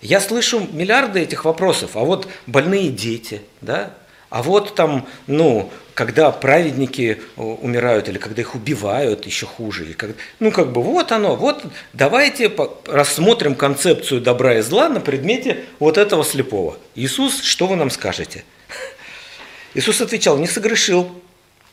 Я 0.00 0.20
слышу 0.20 0.66
миллиарды 0.72 1.20
этих 1.20 1.44
вопросов. 1.44 1.96
А 1.96 2.00
вот 2.00 2.28
больные 2.46 2.90
дети, 2.90 3.42
да? 3.60 3.94
А 4.30 4.42
вот 4.42 4.74
там, 4.74 5.06
ну, 5.26 5.70
когда 5.94 6.30
праведники 6.30 7.18
э, 7.36 7.42
умирают 7.42 8.08
или 8.08 8.18
когда 8.18 8.42
их 8.42 8.54
убивают, 8.54 9.26
еще 9.26 9.46
хуже. 9.46 9.90
И 9.90 9.94
когда, 9.94 10.14
ну, 10.38 10.52
как 10.52 10.70
бы 10.72 10.82
вот 10.82 11.12
оно, 11.12 11.34
вот 11.34 11.64
давайте 11.94 12.52
рассмотрим 12.86 13.54
концепцию 13.54 14.20
добра 14.20 14.58
и 14.58 14.60
зла 14.60 14.88
на 14.90 15.00
предмете 15.00 15.64
вот 15.78 15.96
этого 15.96 16.24
слепого. 16.24 16.76
Иисус, 16.94 17.42
что 17.42 17.66
вы 17.66 17.76
нам 17.76 17.90
скажете? 17.90 18.44
Иисус 19.74 20.00
отвечал, 20.00 20.36
не 20.38 20.46
согрешил 20.46 21.10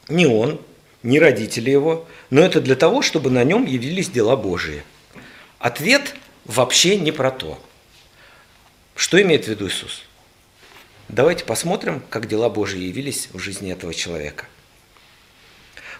ни 0.07 0.25
он, 0.25 0.61
ни 1.03 1.19
родители 1.19 1.69
его, 1.69 2.07
но 2.29 2.41
это 2.41 2.61
для 2.61 2.75
того, 2.75 3.01
чтобы 3.01 3.29
на 3.29 3.43
нем 3.43 3.65
явились 3.65 4.09
дела 4.09 4.35
Божии. 4.37 4.83
Ответ 5.59 6.15
вообще 6.45 6.97
не 6.97 7.11
про 7.11 7.31
то. 7.31 7.59
Что 8.95 9.21
имеет 9.21 9.45
в 9.45 9.47
виду 9.49 9.67
Иисус? 9.67 10.03
Давайте 11.09 11.43
посмотрим, 11.43 12.01
как 12.09 12.27
дела 12.27 12.49
Божьи 12.49 12.79
явились 12.79 13.27
в 13.33 13.39
жизни 13.39 13.71
этого 13.71 13.93
человека. 13.93 14.45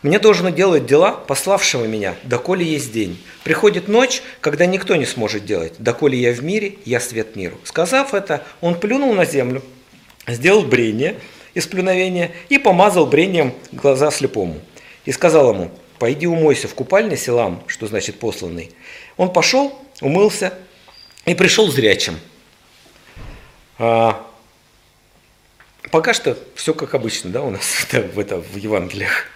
Мне 0.02 0.18
должно 0.18 0.50
делать 0.50 0.86
дела 0.86 1.12
пославшего 1.12 1.86
меня, 1.86 2.16
доколе 2.24 2.66
есть 2.66 2.94
день. 2.94 3.22
Приходит 3.44 3.88
ночь, 3.88 4.22
когда 4.40 4.66
никто 4.66 4.96
не 4.96 5.06
сможет 5.06 5.46
делать. 5.46 5.74
Доколе 5.78 6.18
я 6.18 6.32
в 6.32 6.44
мире, 6.44 6.78
я 6.86 7.00
свет 7.00 7.36
миру. 7.36 7.58
Сказав 7.64 8.14
это, 8.14 8.46
он 8.62 8.80
плюнул 8.80 9.14
на 9.14 9.26
землю, 9.26 9.62
сделал 10.28 10.64
брение 10.64 11.20
из 11.54 11.68
плюновения 11.68 12.32
и 12.50 12.58
помазал 12.58 13.08
брением 13.08 13.54
глаза 13.72 14.10
слепому. 14.10 14.62
И 15.06 15.12
сказал 15.12 15.54
ему, 15.54 15.72
пойди 16.00 16.28
умойся 16.28 16.68
в 16.68 16.76
купальне 16.76 17.18
селам, 17.18 17.64
что 17.68 17.88
значит 17.88 18.20
посланный. 18.20 18.72
Он 19.18 19.34
пошел, 19.34 19.78
умылся 20.02 20.54
и 21.26 21.36
пришел 21.36 21.70
зрячим. 21.70 22.20
А, 23.78 24.26
Пока 25.92 26.14
что 26.14 26.38
все 26.56 26.74
как 26.74 26.96
обычно, 26.96 27.30
да, 27.30 27.42
у 27.42 27.50
нас 27.50 27.62
в, 27.92 28.20
это, 28.20 28.38
в 28.38 28.56
Евангелиях. 28.58 29.28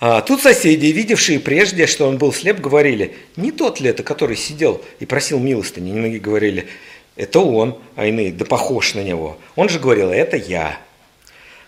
А 0.00 0.20
тут 0.22 0.42
соседи, 0.42 0.86
видевшие 0.86 1.40
прежде, 1.40 1.86
что 1.86 2.08
он 2.08 2.18
был 2.18 2.32
слеп, 2.32 2.60
говорили, 2.60 3.16
не 3.36 3.50
тот 3.50 3.80
ли 3.80 3.90
это, 3.90 4.04
который 4.04 4.36
сидел 4.36 4.80
и 5.00 5.06
просил 5.06 5.40
милостыни. 5.40 5.92
Многие 5.92 6.18
говорили, 6.18 6.68
это 7.16 7.40
он, 7.40 7.78
а 7.96 8.06
иные, 8.06 8.32
да 8.32 8.44
похож 8.44 8.94
на 8.94 9.02
него. 9.02 9.38
Он 9.56 9.68
же 9.68 9.80
говорил, 9.80 10.10
это 10.10 10.36
я. 10.36 10.80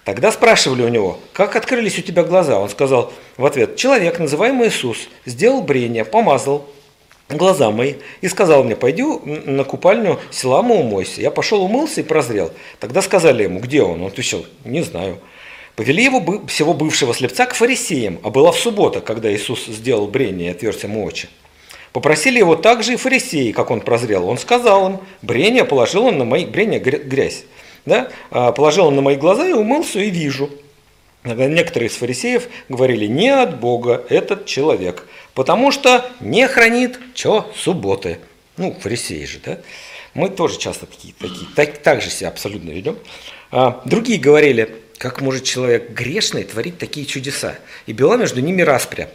Тогда 0.04 0.30
спрашивали 0.30 0.82
у 0.82 0.88
него, 0.88 1.18
как 1.32 1.56
открылись 1.56 1.98
у 1.98 2.02
тебя 2.02 2.22
глаза? 2.22 2.58
Он 2.58 2.68
сказал 2.68 3.12
в 3.36 3.44
ответ, 3.44 3.76
человек, 3.76 4.18
называемый 4.20 4.68
Иисус, 4.68 5.08
сделал 5.26 5.60
брение, 5.62 6.04
помазал, 6.04 6.68
глаза 7.36 7.70
мои 7.70 7.94
и 8.20 8.28
сказал 8.28 8.64
мне, 8.64 8.76
пойди 8.76 9.02
на 9.02 9.64
купальню 9.64 10.18
Селама 10.30 10.74
умойся. 10.74 11.20
Я 11.20 11.30
пошел 11.30 11.62
умылся 11.62 12.00
и 12.00 12.04
прозрел. 12.04 12.50
Тогда 12.78 13.02
сказали 13.02 13.44
ему, 13.44 13.60
где 13.60 13.82
он? 13.82 14.02
Он 14.02 14.08
отвечал, 14.08 14.44
не 14.64 14.82
знаю. 14.82 15.18
Повели 15.76 16.04
его, 16.04 16.46
всего 16.46 16.74
бывшего 16.74 17.14
слепца, 17.14 17.46
к 17.46 17.54
фарисеям, 17.54 18.18
а 18.22 18.30
была 18.30 18.52
в 18.52 18.58
суббота, 18.58 19.00
когда 19.00 19.32
Иисус 19.32 19.66
сделал 19.66 20.08
брение 20.08 20.48
и 20.48 20.50
отверз 20.50 20.82
ему 20.82 21.04
очи. 21.04 21.28
Попросили 21.92 22.38
его 22.38 22.54
также 22.54 22.92
и 22.92 22.96
фарисеи, 22.96 23.52
как 23.52 23.70
он 23.70 23.80
прозрел. 23.80 24.28
Он 24.28 24.38
сказал 24.38 24.90
им, 24.90 24.98
брение 25.22 25.64
положил 25.64 26.06
он 26.06 26.18
на 26.18 26.24
мои, 26.24 26.44
брение 26.44 26.78
грязь, 26.78 27.44
да? 27.86 28.10
А, 28.30 28.52
положил 28.52 28.86
он 28.86 28.96
на 28.96 29.02
мои 29.02 29.16
глаза 29.16 29.48
и 29.48 29.52
умылся 29.52 29.98
и 29.98 30.10
вижу. 30.10 30.50
Некоторые 31.24 31.90
из 31.90 31.96
фарисеев 31.96 32.48
говорили, 32.68 33.06
не 33.06 33.28
от 33.28 33.60
Бога 33.60 34.04
этот 34.08 34.46
человек, 34.46 35.06
потому 35.34 35.70
что 35.70 36.10
не 36.20 36.48
хранит, 36.48 36.98
что, 37.14 37.52
субботы. 37.56 38.20
Ну, 38.56 38.74
фарисеи 38.80 39.24
же, 39.26 39.38
да? 39.44 39.58
Мы 40.14 40.30
тоже 40.30 40.58
часто 40.58 40.86
такие, 40.86 41.14
такие 41.18 41.46
так, 41.54 41.78
так 41.78 42.02
же 42.02 42.10
себя 42.10 42.28
абсолютно 42.28 42.70
ведем. 42.70 42.98
А, 43.50 43.82
другие 43.84 44.18
говорили, 44.18 44.76
как 44.96 45.20
может 45.20 45.44
человек 45.44 45.90
грешный 45.90 46.44
творить 46.44 46.78
такие 46.78 47.06
чудеса? 47.06 47.56
И 47.86 47.92
была 47.92 48.16
между 48.16 48.40
ними 48.40 48.62
распря. 48.62 49.10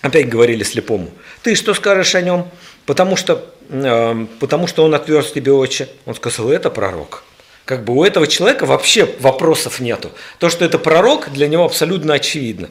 Опять 0.00 0.28
говорили 0.28 0.64
слепому, 0.64 1.10
ты 1.42 1.54
что 1.54 1.74
скажешь 1.74 2.14
о 2.14 2.22
нем? 2.22 2.48
Потому 2.86 3.14
что, 3.14 3.54
э, 3.68 4.26
потому 4.40 4.66
что 4.66 4.84
он 4.84 4.94
отверз 4.94 5.30
тебе 5.30 5.52
очи. 5.52 5.88
Он 6.06 6.14
сказал, 6.14 6.50
это 6.50 6.70
пророк. 6.70 7.22
Как 7.64 7.84
бы 7.84 7.94
у 7.94 8.04
этого 8.04 8.26
человека 8.26 8.66
вообще 8.66 9.04
вопросов 9.20 9.78
нету. 9.80 10.10
То, 10.38 10.48
что 10.48 10.64
это 10.64 10.78
пророк, 10.78 11.30
для 11.30 11.46
него 11.46 11.64
абсолютно 11.64 12.14
очевидно. 12.14 12.68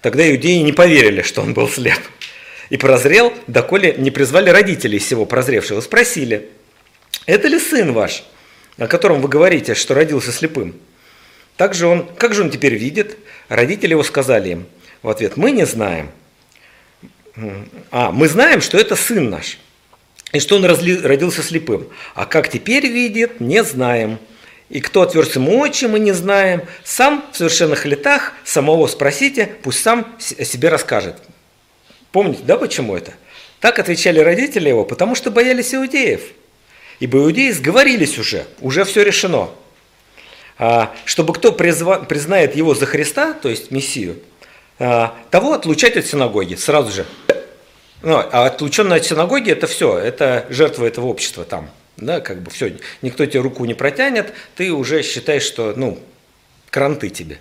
Тогда 0.00 0.28
иудеи 0.28 0.58
не 0.58 0.72
поверили, 0.72 1.22
что 1.22 1.40
он 1.40 1.54
был 1.54 1.68
слеп. 1.68 2.00
И 2.70 2.76
прозрел, 2.76 3.32
доколе 3.46 3.94
не 3.96 4.10
призвали 4.10 4.50
родителей 4.50 4.98
всего 4.98 5.24
прозревшего. 5.24 5.80
Спросили, 5.80 6.48
это 7.26 7.48
ли 7.48 7.58
сын 7.58 7.92
ваш, 7.92 8.24
о 8.76 8.86
котором 8.86 9.22
вы 9.22 9.28
говорите, 9.28 9.74
что 9.74 9.94
родился 9.94 10.32
слепым? 10.32 10.74
Также 11.56 11.86
он, 11.86 12.06
как 12.16 12.34
же 12.34 12.42
он 12.42 12.50
теперь 12.50 12.74
видит? 12.74 13.16
Родители 13.48 13.92
его 13.92 14.02
сказали 14.02 14.50
им 14.50 14.66
в 15.02 15.08
ответ, 15.08 15.36
мы 15.36 15.52
не 15.52 15.64
знаем. 15.64 16.10
А, 17.90 18.10
мы 18.10 18.28
знаем, 18.28 18.60
что 18.60 18.78
это 18.78 18.96
сын 18.96 19.30
наш, 19.30 19.58
и 20.34 20.40
что 20.40 20.56
он 20.56 20.64
родился 20.64 21.42
слепым. 21.42 21.88
А 22.14 22.26
как 22.26 22.50
теперь 22.50 22.86
видит, 22.86 23.40
не 23.40 23.62
знаем. 23.62 24.18
И 24.68 24.80
кто 24.80 25.02
отверз 25.02 25.36
ему 25.36 25.60
очи, 25.60 25.84
мы 25.84 26.00
не 26.00 26.12
знаем. 26.12 26.62
Сам 26.82 27.24
в 27.32 27.36
совершенных 27.36 27.86
летах, 27.86 28.32
самого 28.44 28.88
спросите, 28.88 29.52
пусть 29.62 29.80
сам 29.82 30.14
о 30.18 30.44
себе 30.44 30.68
расскажет. 30.70 31.16
Помните, 32.10 32.40
да, 32.44 32.56
почему 32.56 32.96
это? 32.96 33.14
Так 33.60 33.78
отвечали 33.78 34.18
родители 34.18 34.68
его, 34.68 34.84
потому 34.84 35.14
что 35.14 35.30
боялись 35.30 35.72
иудеев. 35.72 36.22
Ибо 36.98 37.20
иудеи 37.20 37.52
сговорились 37.52 38.18
уже, 38.18 38.44
уже 38.60 38.84
все 38.84 39.02
решено. 39.02 39.50
А, 40.58 40.92
чтобы 41.04 41.32
кто 41.34 41.52
призва, 41.52 42.00
признает 42.00 42.56
его 42.56 42.74
за 42.74 42.86
Христа, 42.86 43.34
то 43.34 43.48
есть 43.48 43.70
Мессию, 43.70 44.18
а, 44.80 45.14
того 45.30 45.52
отлучать 45.52 45.96
от 45.96 46.06
синагоги 46.06 46.56
сразу 46.56 46.90
же. 46.92 47.06
Ну, 48.04 48.18
а 48.18 48.46
отлученный 48.46 48.96
от 48.96 49.04
синагоги 49.04 49.50
это 49.50 49.66
все, 49.66 49.96
это 49.98 50.46
жертва 50.50 50.84
этого 50.84 51.06
общества 51.06 51.44
там. 51.44 51.70
Да, 51.96 52.20
как 52.20 52.42
бы 52.42 52.50
все, 52.50 52.76
никто 53.02 53.24
тебе 53.24 53.40
руку 53.40 53.64
не 53.64 53.74
протянет, 53.74 54.32
ты 54.56 54.72
уже 54.72 55.02
считаешь, 55.02 55.44
что, 55.44 55.74
ну, 55.76 55.98
кранты 56.70 57.08
тебе. 57.08 57.38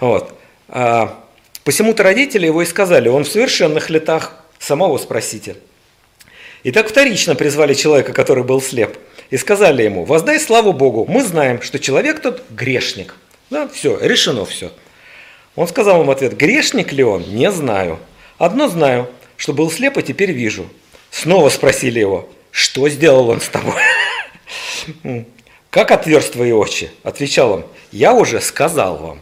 Вот. 0.00 0.34
А, 0.68 1.24
посему-то 1.62 2.02
родители 2.02 2.46
его 2.46 2.62
и 2.62 2.66
сказали, 2.66 3.08
он 3.08 3.24
в 3.24 3.28
совершенных 3.28 3.88
летах, 3.90 4.34
самого 4.58 4.98
спросите. 4.98 5.56
И 6.64 6.72
так 6.72 6.88
вторично 6.88 7.34
призвали 7.34 7.74
человека, 7.74 8.12
который 8.12 8.42
был 8.42 8.60
слеп, 8.60 8.98
и 9.30 9.36
сказали 9.36 9.84
ему, 9.84 10.04
воздай 10.04 10.40
славу 10.40 10.72
Богу, 10.72 11.06
мы 11.08 11.22
знаем, 11.22 11.62
что 11.62 11.78
человек 11.78 12.20
тот 12.20 12.42
грешник. 12.50 13.14
Да, 13.50 13.68
все, 13.68 13.98
решено 14.00 14.44
все. 14.44 14.72
Он 15.54 15.68
сказал 15.68 16.00
им 16.00 16.08
в 16.08 16.10
ответ, 16.10 16.36
грешник 16.36 16.92
ли 16.92 17.04
он? 17.04 17.22
Не 17.22 17.50
знаю. 17.52 18.00
Одно 18.38 18.68
знаю, 18.68 19.08
что 19.36 19.52
был 19.52 19.70
слеп, 19.70 19.98
а 19.98 20.02
теперь 20.02 20.32
вижу. 20.32 20.68
Снова 21.10 21.48
спросили 21.48 22.00
его, 22.00 22.28
что 22.50 22.88
сделал 22.88 23.28
он 23.28 23.40
с 23.40 23.48
тобой? 23.48 23.80
Как 25.70 25.90
отверз 25.90 26.30
твои 26.30 26.52
очи? 26.52 26.90
Отвечал 27.02 27.52
он, 27.52 27.66
я 27.90 28.14
уже 28.14 28.40
сказал 28.40 28.98
вам. 28.98 29.20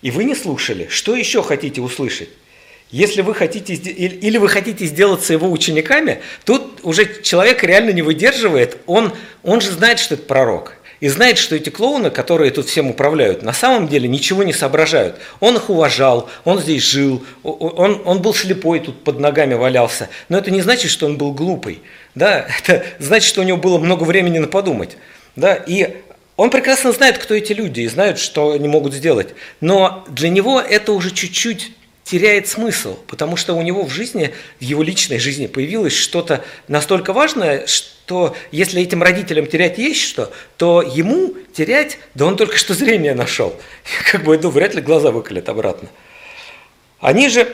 И 0.00 0.10
вы 0.10 0.24
не 0.24 0.34
слушали. 0.34 0.88
Что 0.88 1.14
еще 1.14 1.42
хотите 1.42 1.80
услышать? 1.80 2.28
Если 2.90 3.22
вы 3.22 3.34
хотите, 3.34 3.74
или 3.74 4.36
вы 4.36 4.48
хотите 4.48 4.84
сделаться 4.84 5.32
его 5.32 5.50
учениками, 5.50 6.20
тут 6.44 6.80
уже 6.82 7.22
человек 7.22 7.64
реально 7.64 7.90
не 7.90 8.02
выдерживает, 8.02 8.78
он, 8.86 9.14
он 9.42 9.62
же 9.62 9.70
знает, 9.70 9.98
что 9.98 10.14
это 10.14 10.24
пророк 10.24 10.76
и 11.02 11.08
знает, 11.08 11.36
что 11.36 11.56
эти 11.56 11.68
клоуны, 11.68 12.10
которые 12.10 12.52
тут 12.52 12.68
всем 12.68 12.88
управляют, 12.88 13.42
на 13.42 13.52
самом 13.52 13.88
деле 13.88 14.08
ничего 14.08 14.44
не 14.44 14.52
соображают. 14.52 15.16
Он 15.40 15.56
их 15.56 15.68
уважал, 15.68 16.30
он 16.44 16.60
здесь 16.60 16.84
жил, 16.84 17.24
он, 17.42 18.00
он 18.04 18.22
был 18.22 18.32
слепой, 18.32 18.78
тут 18.78 19.02
под 19.02 19.18
ногами 19.18 19.54
валялся. 19.54 20.08
Но 20.28 20.38
это 20.38 20.52
не 20.52 20.60
значит, 20.60 20.92
что 20.92 21.06
он 21.06 21.18
был 21.18 21.32
глупый. 21.32 21.82
Да? 22.14 22.46
Это 22.62 22.84
значит, 23.00 23.26
что 23.28 23.40
у 23.40 23.44
него 23.44 23.58
было 23.58 23.78
много 23.78 24.04
времени 24.04 24.38
на 24.38 24.46
подумать. 24.46 24.96
Да? 25.34 25.56
И 25.56 25.96
он 26.36 26.50
прекрасно 26.50 26.92
знает, 26.92 27.18
кто 27.18 27.34
эти 27.34 27.52
люди, 27.52 27.80
и 27.80 27.88
знает, 27.88 28.20
что 28.20 28.52
они 28.52 28.68
могут 28.68 28.94
сделать. 28.94 29.30
Но 29.60 30.04
для 30.08 30.28
него 30.28 30.60
это 30.60 30.92
уже 30.92 31.10
чуть-чуть 31.10 31.72
теряет 32.12 32.46
смысл, 32.46 32.98
потому 33.06 33.36
что 33.36 33.54
у 33.54 33.62
него 33.62 33.84
в 33.84 33.90
жизни, 33.90 34.34
в 34.60 34.62
его 34.62 34.82
личной 34.82 35.18
жизни 35.18 35.46
появилось 35.46 35.94
что-то 35.94 36.44
настолько 36.68 37.14
важное, 37.14 37.66
что 37.66 38.36
если 38.50 38.82
этим 38.82 39.02
родителям 39.02 39.46
терять 39.46 39.78
есть 39.78 40.02
что, 40.02 40.30
то 40.58 40.82
ему 40.82 41.32
терять, 41.54 41.98
да 42.14 42.26
он 42.26 42.36
только 42.36 42.58
что 42.58 42.74
зрение 42.74 43.14
нашел. 43.14 43.56
Как 44.10 44.24
бы, 44.24 44.36
ну, 44.36 44.50
вряд 44.50 44.74
ли 44.74 44.82
глаза 44.82 45.10
выколят 45.10 45.48
обратно. 45.48 45.88
Они 47.00 47.30
же 47.30 47.50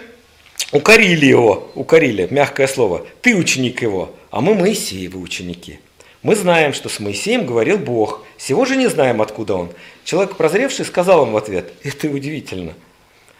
укорили 0.72 1.26
его, 1.26 1.70
укорили, 1.76 2.26
мягкое 2.28 2.66
слово, 2.66 3.06
ты 3.22 3.36
ученик 3.36 3.80
его, 3.80 4.12
а 4.32 4.40
мы 4.40 4.56
Моисеевы 4.56 5.20
ученики. 5.20 5.78
Мы 6.22 6.34
знаем, 6.34 6.72
что 6.72 6.88
с 6.88 6.98
Моисеем 6.98 7.46
говорил 7.46 7.78
Бог, 7.78 8.24
всего 8.36 8.64
же 8.64 8.74
не 8.74 8.88
знаем, 8.88 9.22
откуда 9.22 9.54
он. 9.54 9.70
Человек 10.02 10.34
прозревший 10.34 10.84
сказал 10.84 11.26
им 11.26 11.30
в 11.30 11.36
ответ, 11.36 11.72
это 11.84 12.08
удивительно– 12.08 12.74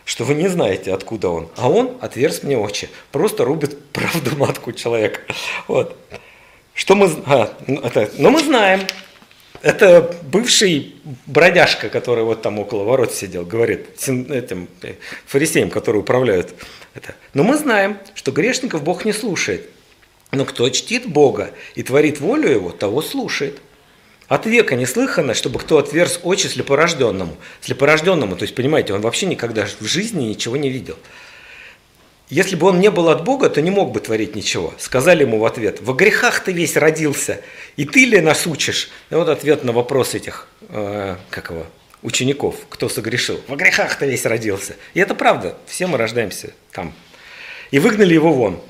что 0.09 0.25
вы 0.25 0.33
не 0.33 0.49
знаете, 0.49 0.95
откуда 0.95 1.29
он. 1.29 1.49
А 1.57 1.69
он 1.69 1.99
отверз 2.01 2.43
мне 2.43 2.57
очи. 2.57 2.89
Просто 3.13 3.45
рубит 3.45 3.79
правду 3.93 4.35
матку 4.39 4.73
человека. 4.73 5.21
Вот. 5.67 5.99
Что 6.73 6.95
мы... 6.95 7.11
А, 7.27 7.55
ну, 7.67 7.79
это, 7.81 8.11
но 8.17 8.31
мы 8.31 8.43
знаем. 8.43 8.81
Это 9.61 10.17
бывший 10.23 10.97
бродяжка, 11.27 11.91
который 11.91 12.25
вот 12.25 12.41
там 12.41 12.59
около 12.59 12.85
ворот 12.85 13.13
сидел, 13.13 13.45
говорит 13.45 13.87
этим 14.01 14.69
э, 14.81 14.95
фарисеям, 15.27 15.69
которые 15.69 16.01
управляют 16.01 16.55
это. 16.95 17.15
Но 17.35 17.43
мы 17.43 17.59
знаем, 17.59 17.99
что 18.15 18.33
грешников 18.33 18.83
Бог 18.83 19.05
не 19.05 19.13
слушает. 19.13 19.69
Но 20.33 20.47
кто 20.47 20.71
чтит 20.71 21.07
Бога 21.07 21.51
и 21.75 21.83
творит 21.83 22.19
волю 22.19 22.49
Его, 22.49 22.71
того 22.71 23.03
слушает. 23.03 23.61
От 24.29 24.45
века 24.45 24.77
не 24.77 24.85
слыхано, 24.85 25.33
чтобы 25.33 25.59
кто 25.59 25.79
отверз 25.79 26.21
очи 26.23 26.47
слепорожденному. 26.47 27.35
Слепорожденному, 27.63 28.37
то 28.37 28.43
есть, 28.43 28.55
понимаете, 28.55 28.93
он 28.93 29.01
вообще 29.01 29.25
никогда 29.25 29.67
в 29.81 29.87
жизни 29.87 30.25
ничего 30.25 30.59
не 30.59 30.69
видел. 30.69 30.97
Если 32.29 32.55
бы 32.55 32.67
он 32.67 32.79
не 32.79 32.91
был 32.91 33.09
от 33.09 33.25
Бога, 33.25 33.49
то 33.49 33.63
не 33.63 33.71
мог 33.71 33.91
бы 33.91 34.01
творить 34.01 34.37
ничего. 34.37 34.75
Сказали 34.77 35.23
ему 35.23 35.39
в 35.39 35.47
ответ, 35.47 35.81
во 35.81 35.95
грехах 35.95 36.41
ты 36.41 36.53
весь 36.53 36.77
родился, 36.77 37.41
и 37.77 37.87
ты 37.87 38.05
ли 38.05 38.21
нас 38.21 38.47
учишь? 38.47 38.91
И 39.09 39.15
вот 39.15 39.31
ответ 39.31 39.65
на 39.65 39.73
вопрос 39.73 40.15
этих, 40.15 40.47
э, 40.69 41.17
как 41.31 41.49
его, 41.49 41.65
учеников, 42.03 42.57
кто 42.69 42.91
согрешил. 42.91 43.41
Во 43.49 43.57
грехах 43.57 43.99
ты 43.99 44.05
весь 44.05 44.27
родился. 44.27 44.77
И 44.93 45.01
это 45.01 45.15
правда, 45.15 45.57
все 45.67 45.87
мы 45.87 45.97
рождаемся 45.97 46.53
там. 46.73 46.93
И 47.71 47.79
выгнали 47.79 48.13
его 48.13 48.31
вон. 48.31 48.61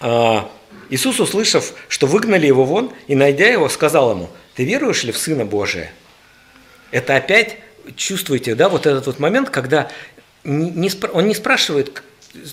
А, 0.00 0.50
Иисус, 0.90 1.20
услышав, 1.20 1.74
что 1.88 2.08
выгнали 2.08 2.48
его 2.48 2.64
вон, 2.64 2.92
и 3.06 3.14
найдя 3.14 3.46
его, 3.46 3.68
сказал 3.68 4.10
ему– 4.10 4.30
ты 4.54 4.64
веруешь 4.64 5.04
ли 5.04 5.12
в 5.12 5.18
Сына 5.18 5.44
Божия? 5.44 5.92
Это 6.90 7.16
опять, 7.16 7.58
чувствуете, 7.96 8.54
да, 8.54 8.68
вот 8.68 8.86
этот 8.86 9.06
вот 9.06 9.18
момент, 9.18 9.50
когда 9.50 9.90
не, 10.44 10.90
он 11.12 11.26
не 11.26 11.34
спрашивает, 11.34 12.02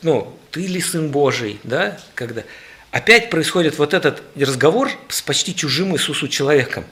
ну, 0.02 0.38
ты 0.52 0.62
ли 0.62 0.82
Сын 0.82 1.12
Божий, 1.12 1.60
да, 1.64 2.00
когда 2.16 2.44
опять 2.92 3.30
происходит 3.30 3.78
вот 3.78 3.94
этот 3.94 4.22
разговор 4.36 4.90
с 5.10 5.22
почти 5.22 5.56
чужим 5.56 5.94
Иисусу 5.96 6.28
человеком. 6.28 6.86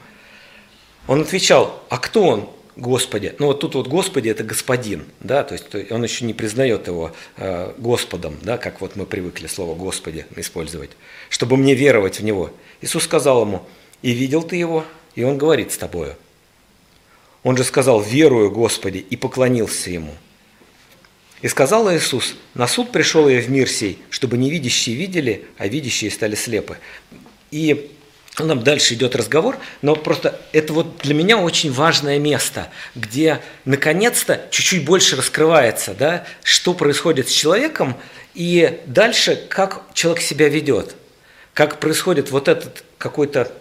Он 1.07 1.21
отвечал, 1.21 1.83
а 1.89 1.97
кто 1.97 2.23
он? 2.23 2.49
Господи. 2.75 3.35
Ну 3.39 3.47
вот 3.47 3.59
тут 3.59 3.75
вот 3.75 3.87
Господи 3.87 4.29
это 4.29 4.43
господин, 4.43 5.05
да, 5.19 5.43
то 5.43 5.53
есть 5.53 5.91
он 5.91 6.01
еще 6.03 6.23
не 6.23 6.33
признает 6.33 6.87
его 6.87 7.11
э, 7.35 7.73
Господом, 7.77 8.37
да, 8.41 8.57
как 8.57 8.79
вот 8.79 8.95
мы 8.95 9.05
привыкли 9.05 9.47
слово 9.47 9.75
Господи 9.75 10.25
использовать, 10.37 10.91
чтобы 11.29 11.57
мне 11.57 11.73
веровать 11.73 12.19
в 12.19 12.23
него. 12.23 12.51
Иисус 12.79 13.03
сказал 13.03 13.41
ему, 13.41 13.67
и 14.01 14.11
видел 14.11 14.43
ты 14.43 14.55
его, 14.55 14.85
и 15.15 15.23
он 15.23 15.37
говорит 15.37 15.71
с 15.71 15.77
тобою. 15.77 16.15
Он 17.43 17.55
же 17.57 17.63
сказал, 17.63 18.01
верую, 18.01 18.51
Господи, 18.51 18.97
и 18.97 19.15
поклонился 19.15 19.89
ему. 19.89 20.15
И 21.41 21.47
сказал 21.47 21.91
Иисус, 21.93 22.35
на 22.53 22.67
суд 22.67 22.91
пришел 22.91 23.29
я 23.29 23.41
в 23.41 23.49
мир 23.49 23.69
сей, 23.69 23.99
чтобы 24.09 24.37
невидящие 24.37 24.95
видели, 24.95 25.45
а 25.57 25.67
видящие 25.67 26.11
стали 26.11 26.35
слепы. 26.35 26.77
И 27.49 27.91
нам 28.37 28.61
дальше 28.61 28.93
идет 28.93 29.15
разговор, 29.15 29.57
но 29.81 29.95
просто 29.95 30.39
это 30.51 30.73
вот 30.73 30.99
для 30.99 31.13
меня 31.13 31.37
очень 31.37 31.71
важное 31.71 32.19
место, 32.19 32.69
где 32.95 33.41
наконец-то 33.65 34.47
чуть-чуть 34.51 34.85
больше 34.85 35.15
раскрывается, 35.15 35.93
да, 35.93 36.25
что 36.43 36.73
происходит 36.73 37.29
с 37.29 37.31
человеком, 37.31 37.97
и 38.33 38.81
дальше 38.85 39.35
как 39.49 39.83
человек 39.93 40.21
себя 40.21 40.49
ведет, 40.49 40.95
как 41.53 41.79
происходит 41.79 42.31
вот 42.31 42.47
этот 42.47 42.83
какой-то 42.97 43.51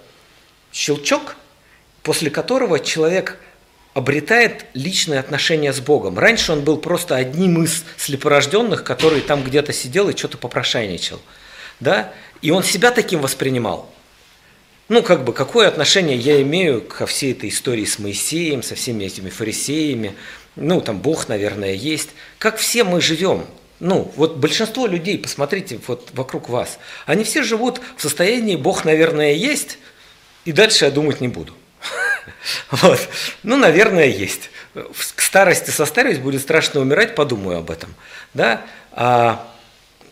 щелчок, 0.79 1.35
после 2.05 2.31
которого 2.31 2.79
человек 2.79 3.39
обретает 3.95 4.67
личные 4.75 5.19
отношения 5.19 5.73
с 5.73 5.81
Богом. 5.81 6.17
Раньше 6.19 6.53
он 6.53 6.63
был 6.63 6.77
просто 6.77 7.17
одним 7.17 7.65
из 7.65 7.85
слепорожденных, 7.97 8.85
который 8.85 9.21
там 9.21 9.43
где-то 9.43 9.73
сидел 9.73 10.09
и 10.09 10.17
что-то 10.17 10.39
попрошайничал. 10.39 11.21
Да? 11.81 12.13
И 12.43 12.53
он 12.53 12.63
себя 12.63 12.93
таким 12.93 13.21
воспринимал. 13.21 13.91
Ну, 14.89 15.03
как 15.03 15.25
бы, 15.25 15.33
какое 15.33 15.67
отношение 15.67 16.17
я 16.17 16.41
имею 16.43 16.81
ко 16.81 17.07
всей 17.07 17.33
этой 17.33 17.49
истории 17.49 17.85
с 17.85 17.99
Моисеем, 17.99 18.63
со 18.63 18.77
всеми 18.77 19.05
этими 19.05 19.31
фарисеями? 19.31 20.15
Ну, 20.55 20.81
там 20.81 21.01
Бог, 21.01 21.29
наверное, 21.29 21.75
есть. 21.75 22.11
Как 22.39 22.57
все 22.57 22.85
мы 22.85 23.01
живем? 23.01 23.45
Ну, 23.81 24.13
вот 24.15 24.37
большинство 24.37 24.87
людей, 24.87 25.19
посмотрите 25.19 25.81
вот 25.89 26.11
вокруг 26.13 26.49
вас, 26.49 26.79
они 27.05 27.25
все 27.25 27.43
живут 27.43 27.81
в 27.97 28.03
состоянии 28.03 28.57
«Бог, 28.57 28.85
наверное, 28.85 29.33
есть», 29.33 29.79
и 30.49 30.53
дальше 30.53 30.87
я 30.87 30.91
думать 30.91 31.21
не 31.21 31.29
буду. 31.29 31.53
Вот. 32.71 33.07
Ну, 33.43 33.59
наверное, 33.59 34.07
есть. 34.07 34.49
К 35.15 35.21
старости 35.21 35.71
состарюсь, 35.71 36.17
будет 36.17 36.41
страшно 36.41 36.81
умирать, 36.81 37.15
подумаю 37.15 37.59
об 37.59 37.71
этом. 37.71 37.95
Да? 38.33 38.63
А 38.93 39.47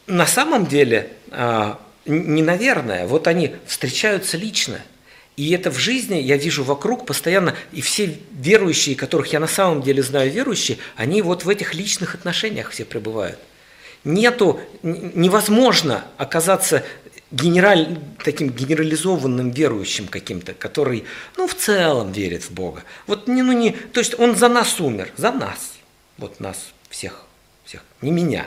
на 0.06 0.26
самом 0.26 0.66
деле, 0.66 1.10
а, 1.30 1.80
не 2.04 2.42
наверное, 2.42 3.06
вот 3.06 3.28
они 3.28 3.54
встречаются 3.66 4.36
лично. 4.36 4.82
И 5.38 5.52
это 5.52 5.70
в 5.70 5.78
жизни 5.78 6.16
я 6.16 6.36
вижу 6.36 6.64
вокруг 6.64 7.06
постоянно, 7.06 7.54
и 7.72 7.80
все 7.80 8.18
верующие, 8.32 8.94
которых 8.94 9.32
я 9.32 9.40
на 9.40 9.46
самом 9.46 9.80
деле 9.80 10.02
знаю 10.02 10.30
верующие, 10.30 10.76
они 10.96 11.22
вот 11.22 11.44
в 11.44 11.48
этих 11.48 11.72
личных 11.72 12.14
отношениях 12.14 12.72
все 12.72 12.84
пребывают. 12.84 13.38
Нету, 14.04 14.60
невозможно 14.82 16.04
оказаться 16.18 16.84
генераль, 17.30 17.98
таким 18.24 18.50
генерализованным 18.50 19.50
верующим 19.50 20.06
каким-то, 20.06 20.54
который, 20.54 21.04
ну, 21.36 21.46
в 21.46 21.54
целом 21.54 22.12
верит 22.12 22.44
в 22.44 22.52
Бога. 22.52 22.84
Вот 23.06 23.26
не, 23.26 23.42
ну, 23.42 23.52
не, 23.52 23.70
то 23.72 24.00
есть 24.00 24.18
он 24.18 24.36
за 24.36 24.48
нас 24.48 24.80
умер, 24.80 25.10
за 25.16 25.32
нас, 25.32 25.74
вот 26.18 26.40
нас 26.40 26.72
всех, 26.88 27.24
всех, 27.64 27.82
не 28.00 28.10
меня. 28.10 28.46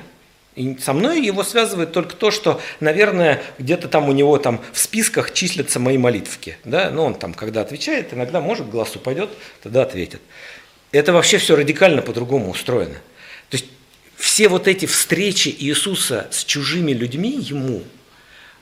И 0.56 0.78
со 0.78 0.94
мной 0.94 1.22
его 1.22 1.44
связывает 1.44 1.94
только 1.94 2.16
то, 2.16 2.32
что, 2.32 2.60
наверное, 2.80 3.42
где-то 3.60 3.88
там 3.88 4.10
у 4.10 4.12
него 4.12 4.38
там 4.38 4.62
в 4.74 4.80
списках 4.80 5.34
числятся 5.34 5.80
мои 5.80 5.98
молитвки. 5.98 6.58
Да? 6.66 6.90
Ну, 6.90 7.04
он 7.04 7.16
там, 7.16 7.34
когда 7.34 7.62
отвечает, 7.62 8.14
иногда, 8.14 8.42
может, 8.42 8.70
глаз 8.70 8.96
упадет, 8.96 9.30
тогда 9.62 9.84
ответит. 9.84 10.22
Это 10.92 11.14
вообще 11.14 11.38
все 11.38 11.56
радикально 11.56 12.02
по-другому 12.02 12.50
устроено. 12.50 12.96
То 13.50 13.58
есть 13.58 13.68
все 14.18 14.50
вот 14.50 14.68
эти 14.68 14.86
встречи 14.86 15.56
Иисуса 15.60 16.28
с 16.32 16.44
чужими 16.44 16.92
людьми 16.92 17.38
ему– 17.40 17.84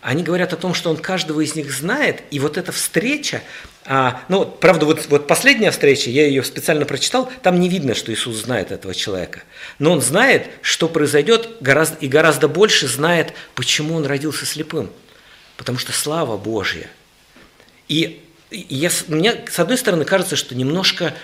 они 0.07 0.23
говорят 0.23 0.53
о 0.53 0.55
том, 0.55 0.73
что 0.73 0.89
он 0.89 0.95
каждого 0.95 1.41
из 1.41 1.55
них 1.55 1.69
знает, 1.69 2.23
и 2.31 2.39
вот 2.39 2.57
эта 2.57 2.71
встреча, 2.71 3.41
а, 3.83 4.21
ну, 4.29 4.45
правда, 4.45 4.85
вот, 4.85 5.05
вот 5.09 5.27
последняя 5.27 5.69
встреча, 5.69 6.09
я 6.09 6.25
ее 6.25 6.45
специально 6.45 6.85
прочитал, 6.85 7.29
там 7.43 7.59
не 7.59 7.67
видно, 7.67 7.93
что 7.93 8.13
Иисус 8.13 8.37
знает 8.37 8.71
этого 8.71 8.95
человека. 8.95 9.43
Но 9.79 9.91
он 9.91 10.01
знает, 10.01 10.47
что 10.61 10.87
произойдет, 10.87 11.57
гораздо, 11.59 11.97
и 11.97 12.07
гораздо 12.07 12.47
больше 12.47 12.87
знает, 12.87 13.33
почему 13.53 13.95
он 13.95 14.05
родился 14.05 14.45
слепым. 14.45 14.91
Потому 15.57 15.77
что 15.77 15.91
слава 15.91 16.37
Божья. 16.37 16.89
И 17.89 18.23
я, 18.49 18.89
мне, 19.09 19.43
с 19.51 19.59
одной 19.59 19.77
стороны, 19.77 20.05
кажется, 20.05 20.37
что 20.37 20.55
немножко 20.55 21.15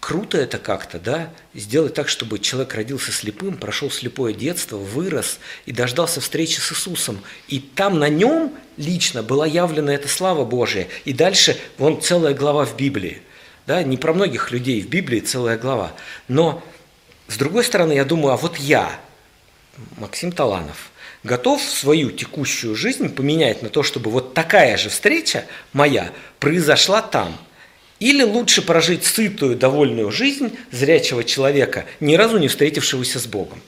круто 0.00 0.38
это 0.38 0.58
как-то, 0.58 0.98
да, 0.98 1.30
сделать 1.54 1.94
так, 1.94 2.08
чтобы 2.08 2.38
человек 2.38 2.74
родился 2.74 3.12
слепым, 3.12 3.56
прошел 3.56 3.90
слепое 3.90 4.34
детство, 4.34 4.76
вырос 4.76 5.38
и 5.64 5.72
дождался 5.72 6.20
встречи 6.20 6.60
с 6.60 6.72
Иисусом. 6.72 7.20
И 7.48 7.58
там 7.58 7.98
на 7.98 8.08
нем 8.08 8.52
лично 8.76 9.22
была 9.22 9.46
явлена 9.46 9.94
эта 9.94 10.08
слава 10.08 10.44
Божия. 10.44 10.88
И 11.04 11.12
дальше 11.12 11.58
вон 11.78 12.02
целая 12.02 12.34
глава 12.34 12.66
в 12.66 12.76
Библии. 12.76 13.22
Да, 13.66 13.82
не 13.82 13.96
про 13.96 14.12
многих 14.12 14.50
людей 14.50 14.82
в 14.82 14.88
Библии 14.88 15.20
целая 15.20 15.56
глава. 15.56 15.92
Но 16.28 16.62
с 17.28 17.36
другой 17.36 17.64
стороны, 17.64 17.92
я 17.92 18.04
думаю, 18.04 18.34
а 18.34 18.36
вот 18.36 18.58
я, 18.58 19.00
Максим 19.96 20.32
Таланов, 20.32 20.90
готов 21.22 21.62
свою 21.62 22.10
текущую 22.10 22.74
жизнь 22.74 23.08
поменять 23.08 23.62
на 23.62 23.68
то, 23.68 23.82
чтобы 23.82 24.10
вот 24.10 24.34
такая 24.34 24.76
же 24.76 24.90
встреча 24.90 25.46
моя 25.72 26.12
произошла 26.38 27.00
там– 27.00 27.38
или 28.02 28.24
лучше 28.24 28.62
прожить 28.62 29.04
сытую, 29.04 29.56
довольную 29.56 30.10
жизнь 30.10 30.58
зрячего 30.72 31.22
человека, 31.22 31.84
ни 32.00 32.16
разу 32.16 32.38
не 32.38 32.48
встретившегося 32.48 33.20
с 33.20 33.26
Богом. 33.26 33.62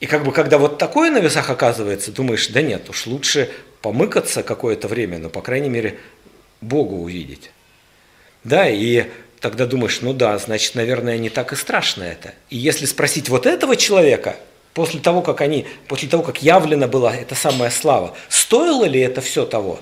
И 0.00 0.06
как 0.06 0.22
бы 0.22 0.32
когда 0.32 0.58
вот 0.58 0.76
такое 0.76 1.10
на 1.10 1.18
весах 1.18 1.48
оказывается, 1.48 2.12
думаешь, 2.12 2.48
да 2.48 2.60
нет, 2.60 2.90
уж 2.90 3.06
лучше 3.06 3.50
помыкаться 3.80 4.42
какое-то 4.42 4.86
время, 4.86 5.16
но, 5.16 5.30
по 5.30 5.40
крайней 5.40 5.70
мере, 5.70 5.98
Бога 6.60 6.92
увидеть. 6.92 7.50
Да, 8.44 8.68
и 8.68 9.06
тогда 9.40 9.64
думаешь, 9.64 10.02
ну 10.02 10.12
да, 10.12 10.36
значит, 10.36 10.74
наверное, 10.74 11.16
не 11.16 11.30
так 11.30 11.54
и 11.54 11.56
страшно 11.56 12.02
это. 12.02 12.34
И 12.50 12.58
если 12.58 12.84
спросить 12.84 13.30
вот 13.30 13.46
этого 13.46 13.76
человека, 13.76 14.36
после 14.74 15.00
того, 15.00 15.22
как 15.22 15.40
они, 15.40 15.66
после 15.88 16.10
того, 16.10 16.22
как 16.22 16.42
явлена 16.42 16.86
была 16.86 17.16
эта 17.16 17.34
самая 17.34 17.70
слава, 17.70 18.14
стоило 18.28 18.84
ли 18.84 19.00
это 19.00 19.22
все 19.22 19.46
того? 19.46 19.80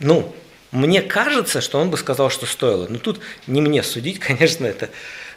Ну, 0.00 0.34
мне 0.74 1.02
кажется, 1.02 1.60
что 1.60 1.78
он 1.78 1.90
бы 1.90 1.96
сказал, 1.96 2.30
что 2.30 2.46
стоило. 2.46 2.86
Но 2.88 2.98
тут 2.98 3.20
не 3.46 3.62
мне 3.62 3.82
судить, 3.82 4.18
конечно, 4.20 4.66
это. 4.66 4.90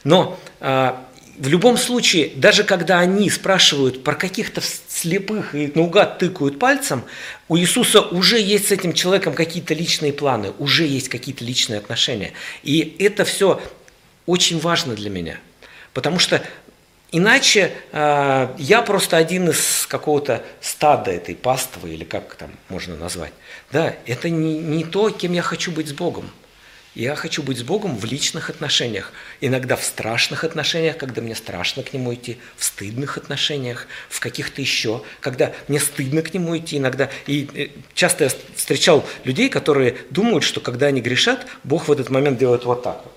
Но 0.04 0.40
а, 0.60 1.08
в 1.38 1.48
любом 1.48 1.78
случае, 1.78 2.32
даже 2.36 2.64
когда 2.64 3.00
они 3.00 3.30
спрашивают 3.30 4.04
про 4.04 4.16
каких-то 4.16 4.62
слепых 4.88 5.54
и 5.54 5.72
наугад 5.76 6.18
тыкают 6.18 6.58
пальцем, 6.58 7.04
у 7.48 7.58
Иисуса 7.58 8.02
уже 8.02 8.40
есть 8.40 8.70
с 8.70 8.72
этим 8.72 8.94
человеком 8.94 9.34
какие-то 9.34 9.76
личные 9.76 10.12
планы, 10.12 10.54
уже 10.58 10.86
есть 10.86 11.10
какие-то 11.10 11.46
личные 11.46 11.78
отношения. 11.78 12.34
И 12.64 12.96
это 12.98 13.24
все 13.24 13.62
очень 14.26 14.60
важно 14.60 14.96
для 14.96 15.12
меня. 15.12 15.40
Потому 15.94 16.18
что 16.18 16.44
Иначе 17.12 17.72
э, 17.94 18.56
я 18.58 18.82
просто 18.82 19.16
один 19.16 19.50
из 19.50 19.88
какого-то 19.88 20.44
стада 20.60 21.12
этой 21.12 21.36
паствы, 21.36 21.94
или 21.94 22.04
как 22.04 22.36
там 22.36 22.52
можно 22.68 22.98
назвать. 22.98 23.32
Да, 23.72 23.96
это 24.06 24.30
не, 24.30 24.60
не 24.60 24.84
то, 24.84 25.10
кем 25.10 25.32
я 25.32 25.42
хочу 25.42 25.72
быть 25.72 25.88
с 25.88 25.94
Богом. 25.94 26.30
Я 26.96 27.16
хочу 27.16 27.44
быть 27.44 27.60
с 27.60 27.64
Богом 27.64 27.96
в 27.96 28.06
личных 28.06 28.50
отношениях, 28.50 29.14
иногда 29.40 29.76
в 29.76 29.84
страшных 29.84 30.44
отношениях, 30.44 30.98
когда 30.98 31.22
мне 31.22 31.36
страшно 31.36 31.84
к 31.84 31.94
Нему 31.94 32.14
идти, 32.14 32.40
в 32.58 32.64
стыдных 32.64 33.18
отношениях, 33.18 33.88
в 34.10 34.20
каких-то 34.20 34.62
еще, 34.62 35.04
когда 35.22 35.54
мне 35.68 35.80
стыдно 35.80 36.24
к 36.24 36.34
Нему 36.34 36.58
идти 36.58 36.78
иногда. 36.78 37.10
И 37.28 37.48
э, 37.54 37.80
часто 37.94 38.26
я 38.26 38.32
встречал 38.56 39.06
людей, 39.24 39.48
которые 39.48 39.98
думают, 40.10 40.44
что 40.44 40.60
когда 40.60 40.88
они 40.88 41.00
грешат, 41.00 41.46
Бог 41.64 41.88
в 41.88 41.92
этот 41.92 42.10
момент 42.10 42.40
делает 42.40 42.66
вот 42.66 42.84
так 42.84 43.02
вот. 43.04 43.17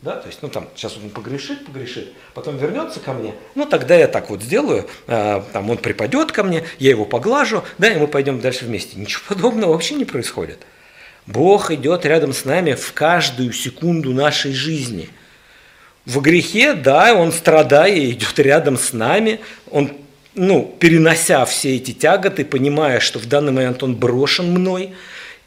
Да, 0.00 0.12
то 0.12 0.28
есть, 0.28 0.38
ну 0.42 0.48
там, 0.48 0.68
сейчас 0.76 0.96
он 0.96 1.10
погрешит, 1.10 1.66
погрешит, 1.66 2.12
потом 2.32 2.56
вернется 2.56 3.00
ко 3.00 3.12
мне, 3.12 3.34
ну 3.56 3.66
тогда 3.66 3.96
я 3.96 4.06
так 4.06 4.30
вот 4.30 4.42
сделаю, 4.42 4.86
э, 5.08 5.42
там 5.52 5.70
он 5.70 5.76
припадет 5.76 6.30
ко 6.30 6.44
мне, 6.44 6.64
я 6.78 6.90
его 6.90 7.04
поглажу, 7.04 7.64
да, 7.78 7.88
и 7.88 7.98
мы 7.98 8.06
пойдем 8.06 8.40
дальше 8.40 8.64
вместе. 8.64 8.96
Ничего 8.96 9.22
подобного 9.28 9.72
вообще 9.72 9.96
не 9.96 10.04
происходит. 10.04 10.60
Бог 11.26 11.72
идет 11.72 12.06
рядом 12.06 12.32
с 12.32 12.44
нами 12.44 12.74
в 12.74 12.92
каждую 12.92 13.52
секунду 13.52 14.12
нашей 14.14 14.52
жизни. 14.52 15.10
В 16.06 16.20
грехе, 16.20 16.74
да, 16.74 17.14
он 17.14 17.32
страдая 17.32 18.10
идет 18.10 18.38
рядом 18.38 18.78
с 18.78 18.92
нами, 18.92 19.40
он, 19.70 19.92
ну, 20.34 20.74
перенося 20.78 21.44
все 21.44 21.74
эти 21.74 21.90
тяготы, 21.90 22.44
понимая, 22.44 23.00
что 23.00 23.18
в 23.18 23.26
данный 23.26 23.52
момент 23.52 23.82
он 23.82 23.96
брошен 23.96 24.50
мной, 24.52 24.94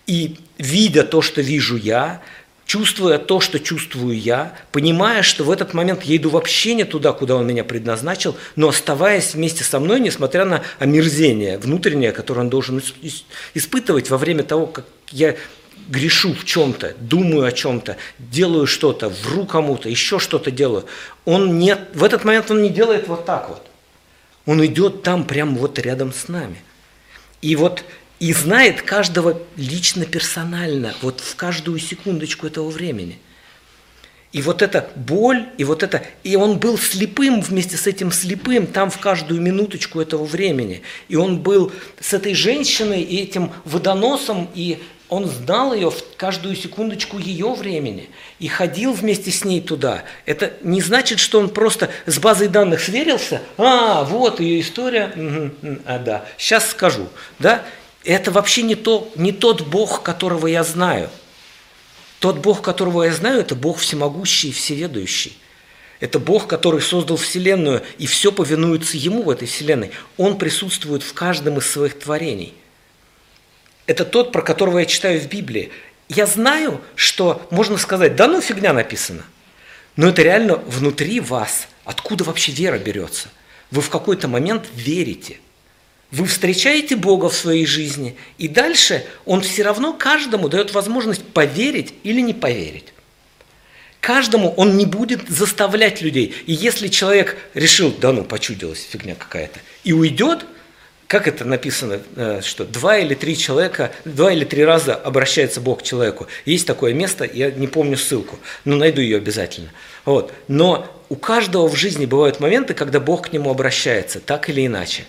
и 0.06 0.38
видя 0.58 1.04
то, 1.04 1.22
что 1.22 1.41
вижу 1.41 1.78
я, 1.78 2.22
чувствуя 2.72 3.17
то, 3.17 3.41
что 3.41 3.59
чувствую 3.59 4.17
я, 4.17 4.53
понимая, 4.72 5.24
что 5.24 5.43
в 5.43 5.51
этот 5.51 5.74
момент 5.74 6.03
я 6.03 6.15
иду 6.15 6.30
вообще 6.30 6.74
не 6.74 6.86
туда, 6.86 7.11
куда 7.11 7.36
он 7.36 7.45
меня 7.45 7.65
предназначил, 7.65 8.38
но 8.55 8.69
оставаясь 8.69 9.34
вместе 9.34 9.65
со 9.65 9.82
мной, 9.82 9.99
несмотря 9.99 10.45
на 10.45 10.63
омерзение 10.80 11.57
внутреннее, 11.57 12.13
которое 12.13 12.39
он 12.39 12.49
должен 12.49 12.82
испытывать 13.53 14.09
во 14.09 14.17
время 14.17 14.43
того, 14.43 14.67
как 14.67 14.86
я 15.09 15.36
грешу 15.89 16.34
в 16.34 16.45
чем-то, 16.45 16.95
думаю 16.97 17.43
о 17.43 17.51
чем-то, 17.51 17.97
делаю 18.19 18.67
что-то, 18.67 19.09
вру 19.09 19.45
кому-то, 19.45 19.89
еще 19.89 20.17
что-то 20.17 20.49
делаю. 20.49 20.86
Он 21.26 21.59
не, 21.59 21.76
в 21.93 22.05
этот 22.05 22.24
момент 22.24 22.51
он 22.51 22.63
не 22.63 22.69
делает 22.69 23.09
вот 23.09 23.26
так 23.26 23.49
вот. 23.49 23.67
Он 24.45 24.65
идет 24.65 25.03
там 25.03 25.26
прямо 25.26 25.57
вот 25.57 25.78
рядом 25.78 26.13
с 26.13 26.30
нами. 26.30 26.61
И 27.41 27.57
вот 27.57 27.84
и 28.22 28.34
знает 28.34 28.84
каждого 28.84 29.41
лично, 29.57 30.05
персонально, 30.05 30.93
вот 31.01 31.22
в 31.22 31.36
каждую 31.36 31.80
секундочку 31.80 32.45
этого 32.45 32.69
времени. 32.69 33.17
И 34.32 34.43
вот 34.43 34.61
эта 34.61 34.91
боль, 34.95 35.49
и 35.57 35.63
вот 35.63 35.82
это, 35.82 36.03
и 36.24 36.36
он 36.36 36.59
был 36.59 36.78
слепым 36.78 37.41
вместе 37.41 37.78
с 37.78 37.88
этим 37.88 38.11
слепым 38.11 38.67
там 38.67 38.91
в 38.91 38.99
каждую 38.99 39.41
минуточку 39.41 39.99
этого 39.99 40.24
времени. 40.24 40.84
И 41.09 41.15
он 41.15 41.39
был 41.39 41.72
с 41.99 42.13
этой 42.13 42.36
женщиной 42.36 43.01
и 43.01 43.17
этим 43.24 43.51
водоносом, 43.65 44.47
и 44.53 44.78
он 45.09 45.26
знал 45.26 45.74
ее 45.74 45.89
в 45.89 46.15
каждую 46.15 46.55
секундочку 46.55 47.17
ее 47.17 47.53
времени 47.53 48.07
и 48.39 48.47
ходил 48.47 48.93
вместе 48.93 49.32
с 49.32 49.43
ней 49.43 49.61
туда. 49.61 50.03
Это 50.28 50.53
не 50.61 50.80
значит, 50.80 51.17
что 51.19 51.39
он 51.39 51.49
просто 51.49 51.89
с 52.05 52.19
базой 52.19 52.49
данных 52.49 52.82
сверился. 52.82 53.41
А, 53.57 54.03
вот 54.03 54.39
ее 54.39 54.61
история. 54.61 55.11
Угу, 55.15 55.80
а, 55.86 55.97
да, 55.97 56.26
сейчас 56.38 56.69
скажу. 56.69 57.09
Да? 57.39 57.65
Это 58.04 58.32
вообще 58.32 58.64
не, 58.64 58.76
то, 58.76 59.12
не 59.16 59.32
тот 59.32 59.62
Бог, 59.62 60.04
которого 60.04 60.47
я 60.47 60.64
знаю. 60.64 61.10
Тот 62.20 62.38
Бог, 62.38 62.62
которого 62.62 63.04
я 63.04 63.14
знаю, 63.14 63.41
это 63.41 63.56
Бог 63.56 63.80
всемогущий 63.80 64.49
и 64.49 64.54
всеведущий. 64.54 65.38
Это 65.99 66.20
Бог, 66.20 66.47
который 66.47 66.82
создал 66.82 67.18
Вселенную, 67.18 67.84
и 67.99 68.08
все 68.08 68.32
повинуется 68.32 68.97
Ему 68.97 69.24
в 69.24 69.30
этой 69.30 69.47
Вселенной. 69.47 69.91
Он 70.18 70.38
присутствует 70.38 71.04
в 71.04 71.14
каждом 71.14 71.60
из 71.60 71.70
своих 71.70 71.99
творений. 71.99 72.56
Это 73.86 74.04
тот, 74.04 74.32
про 74.32 74.41
которого 74.41 74.80
я 74.80 74.86
читаю 74.86 75.20
в 75.20 75.28
Библии. 75.28 75.72
Я 76.10 76.26
знаю, 76.26 76.82
что 76.95 77.45
можно 77.52 77.78
сказать, 77.78 78.16
да 78.16 78.28
ну 78.28 78.41
фигня 78.41 78.74
написано. 78.74 79.24
Но 79.95 80.10
это 80.10 80.24
реально 80.24 80.56
внутри 80.56 81.20
вас. 81.20 81.68
Откуда 81.86 82.24
вообще 82.24 82.52
вера 82.52 82.80
берется? 82.80 83.30
Вы 83.70 83.82
в 83.82 83.89
какой-то 83.89 84.28
момент 84.28 84.66
верите– 84.74 85.38
вы 86.12 86.26
встречаете 86.26 86.95
Бога 86.95 87.30
в 87.30 87.36
своей 87.36 87.66
жизни, 87.66 88.16
и 88.38 88.47
дальше 88.47 89.05
Он 89.26 89.41
все 89.41 89.64
равно 89.64 89.93
каждому 89.93 90.49
дает 90.49 90.74
возможность 90.74 91.24
поверить 91.24 91.93
или 92.03 92.22
не 92.22 92.34
поверить. 92.34 92.91
Каждому 94.01 94.51
он 94.57 94.78
не 94.78 94.88
будет 94.88 95.30
заставлять 95.30 96.01
людей. 96.01 96.34
И 96.47 96.53
если 96.53 96.88
человек 96.88 97.38
решил, 97.53 97.91
да 97.91 98.12
ну, 98.12 98.24
почудилась 98.24 98.82
фигня 98.82 99.14
какая-то, 99.14 99.59
и 99.84 99.93
уйдет, 99.93 100.47
как 101.05 101.28
это 101.28 101.45
написано, 101.45 102.01
э, 102.16 102.41
что 102.43 102.66
два 102.66 102.97
или 102.97 103.14
три 103.14 103.38
человека, 103.38 103.91
два 104.03 104.34
или 104.34 104.43
три 104.43 104.66
раза 104.66 104.95
обращается 104.95 105.62
Бог 105.62 105.82
к 105.82 105.84
человеку. 105.84 106.28
Есть 106.45 106.66
такое 106.66 106.93
место, 106.95 107.30
я 107.32 107.51
не 107.51 107.68
помню 107.68 107.95
ссылку, 107.95 108.39
но 108.66 108.76
найду 108.76 109.01
ее 109.01 109.18
обязательно. 109.18 109.70
Вот. 110.05 110.34
Но 110.47 110.88
у 111.09 111.16
каждого 111.16 111.68
в 111.68 111.76
жизни 111.76 112.07
бывают 112.07 112.39
моменты, 112.39 112.74
когда 112.74 112.99
Бог 112.99 113.30
к 113.30 113.34
нему 113.34 113.51
обращается, 113.51 114.20
так 114.20 114.49
или 114.49 114.66
иначе. 114.66 115.03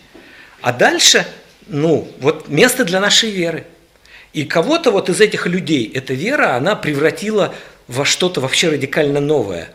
А 0.62 0.72
дальше, 0.72 1.26
ну, 1.66 2.10
вот 2.20 2.48
место 2.48 2.84
для 2.84 3.00
нашей 3.00 3.30
веры. 3.30 3.66
И 4.32 4.44
кого-то 4.44 4.90
вот 4.90 5.10
из 5.10 5.20
этих 5.20 5.46
людей 5.46 5.90
эта 5.94 6.14
вера, 6.14 6.56
она 6.56 6.74
превратила 6.74 7.54
во 7.86 8.06
что-то 8.06 8.40
вообще 8.40 8.70
радикально 8.70 9.20
новое. 9.20 9.68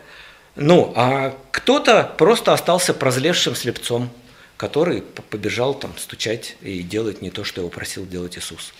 Ну, 0.56 0.92
а 0.96 1.36
кто-то 1.52 2.12
просто 2.18 2.52
остался 2.52 2.92
прозлевшим 2.92 3.54
слепцом– 3.54 4.10
который 4.58 5.02
побежал 5.30 5.72
там 5.72 5.96
стучать 5.96 6.56
и 6.60 6.82
делать 6.82 7.22
не 7.22 7.30
то, 7.30 7.44
что 7.44 7.60
его 7.62 7.70
просил 7.70 8.04
делать 8.04 8.36
Иисус. 8.36 8.74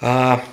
А, 0.00 0.44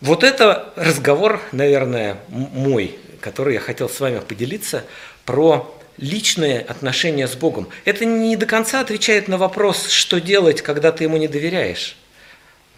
вот 0.00 0.24
это 0.24 0.72
разговор, 0.74 1.42
наверное, 1.52 2.16
мой, 2.28 2.98
который 3.20 3.54
я 3.54 3.60
хотел 3.60 3.88
с 3.88 4.00
вами 4.00 4.18
поделиться, 4.20 4.84
про 5.26 5.78
личные 5.96 6.60
отношения 6.60 7.28
с 7.28 7.34
Богом. 7.34 7.68
Это 7.84 8.04
не 8.04 8.36
до 8.36 8.46
конца 8.46 8.80
отвечает 8.80 9.28
на 9.28 9.38
вопрос, 9.38 9.88
что 9.88 10.20
делать, 10.20 10.62
когда 10.62 10.92
ты 10.92 11.04
ему 11.04 11.16
не 11.16 11.28
доверяешь. 11.28 11.96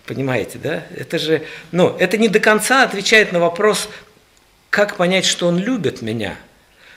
Понимаете, 0.07 0.59
да? 0.59 0.87
Это 0.97 1.19
же, 1.19 1.43
ну, 1.73 1.97
это 1.99 2.17
не 2.19 2.29
до 2.29 2.41
конца 2.41 2.83
отвечает 2.83 3.33
на 3.33 3.41
вопрос, 3.41 3.89
как 4.71 4.97
понять, 4.97 5.25
что 5.25 5.47
он 5.49 5.59
любит 5.59 6.03
меня– 6.03 6.37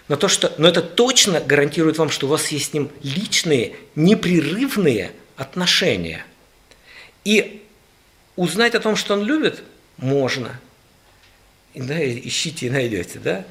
но, 0.09 0.15
то, 0.15 0.27
что, 0.27 0.51
но 0.57 0.67
это 0.67 0.81
точно 0.81 1.39
гарантирует 1.39 1.99
вам, 1.99 2.09
что 2.09 2.25
у 2.25 2.29
вас 2.29 2.47
есть 2.47 2.71
с 2.71 2.73
ним 2.73 2.89
личные, 3.03 3.75
непрерывные 3.95 5.11
отношения. 5.37 6.25
И 7.23 7.63
узнать 8.35 8.73
о 8.73 8.79
том, 8.79 8.95
что 8.95 9.13
он 9.13 9.23
любит, 9.23 9.61
можно. 9.97 10.59
Да, 11.75 11.95
ищите 12.03 12.65
и 12.65 12.69
найдете. 12.71 13.19
Да? 13.19 13.45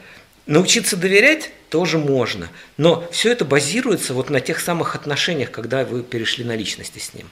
Научиться 0.48 0.96
доверять 0.96 1.50
тоже 1.68 1.98
можно. 1.98 2.48
Но 2.78 3.06
все 3.12 3.30
это 3.30 3.44
базируется 3.44 4.14
вот 4.14 4.30
на 4.30 4.40
тех 4.40 4.60
самых 4.60 4.94
отношениях, 4.94 5.50
когда 5.50 5.84
вы 5.84 6.02
перешли 6.02 6.42
на 6.42 6.56
личности 6.56 6.98
с 6.98 7.12
ним. 7.12 7.28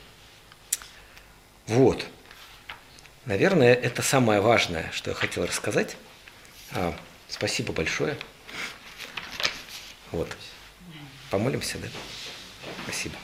Вот. 1.66 2.04
Наверное, 3.24 3.72
это 3.72 4.02
самое 4.02 4.42
важное, 4.42 4.90
что 4.92 5.10
я 5.10 5.16
хотел 5.16 5.46
рассказать. 5.46 5.96
А, 6.72 6.94
спасибо 7.26 7.72
большое. 7.72 8.18
Вот. 10.12 10.28
Помолимся, 11.30 11.78
да? 11.78 11.88
Спасибо. 12.84 13.16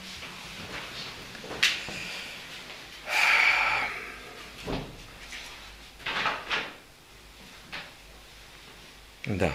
Да. 9.27 9.53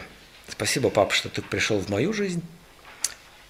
Спасибо, 0.58 0.90
папа, 0.90 1.14
что 1.14 1.28
ты 1.28 1.40
пришел 1.40 1.78
в 1.78 1.88
мою 1.88 2.12
жизнь 2.12 2.42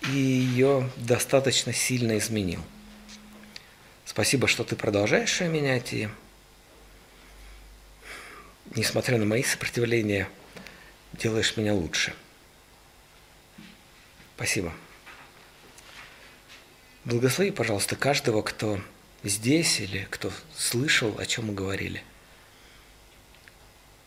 и 0.02 0.11
ее 0.11 0.90
достаточно 0.96 1.72
сильно 1.72 2.18
изменил. 2.18 2.62
Спасибо, 4.04 4.46
что 4.46 4.62
ты 4.62 4.76
продолжаешь 4.76 5.40
ее 5.40 5.48
менять 5.48 5.94
и, 5.94 6.11
несмотря 8.74 9.16
на 9.16 9.24
мои 9.24 9.42
сопротивления, 9.42 10.28
делаешь 11.14 11.56
меня 11.56 11.72
лучше. 11.72 12.12
Спасибо. 14.36 14.74
Благослови, 17.06 17.52
пожалуйста, 17.52 17.96
каждого, 17.96 18.42
кто 18.42 18.82
здесь 19.24 19.80
или 19.80 20.06
кто 20.11 20.30
слышал, 20.54 21.18
о 21.18 21.24
чем 21.24 21.46
мы 21.46 21.54
говорили. 21.54 22.04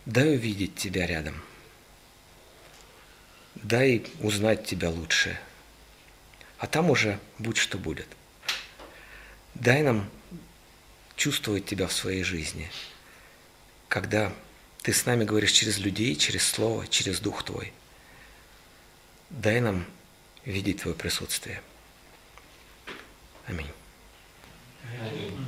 Дай 0.05 0.35
увидеть 0.35 0.75
Тебя 0.75 1.07
рядом. 1.07 1.41
Дай 3.63 4.05
узнать 4.19 4.65
Тебя 4.65 4.89
лучше. 4.89 5.37
А 6.57 6.67
там 6.67 6.89
уже 6.89 7.19
будь 7.37 7.57
что 7.57 7.77
будет. 7.77 8.07
Дай 9.53 9.81
нам 9.83 10.09
чувствовать 11.15 11.65
Тебя 11.65 11.87
в 11.87 11.93
своей 11.93 12.23
жизни, 12.23 12.69
когда 13.87 14.33
Ты 14.81 14.93
с 14.93 15.05
нами 15.05 15.25
говоришь 15.25 15.51
через 15.51 15.77
людей, 15.77 16.15
через 16.15 16.47
Слово, 16.47 16.87
через 16.87 17.19
Дух 17.19 17.43
Твой. 17.43 17.73
Дай 19.29 19.61
нам 19.61 19.85
видеть 20.45 20.81
Твое 20.81 20.95
присутствие. 20.95 21.61
Аминь. 23.47 23.71
Аминь. 24.99 25.47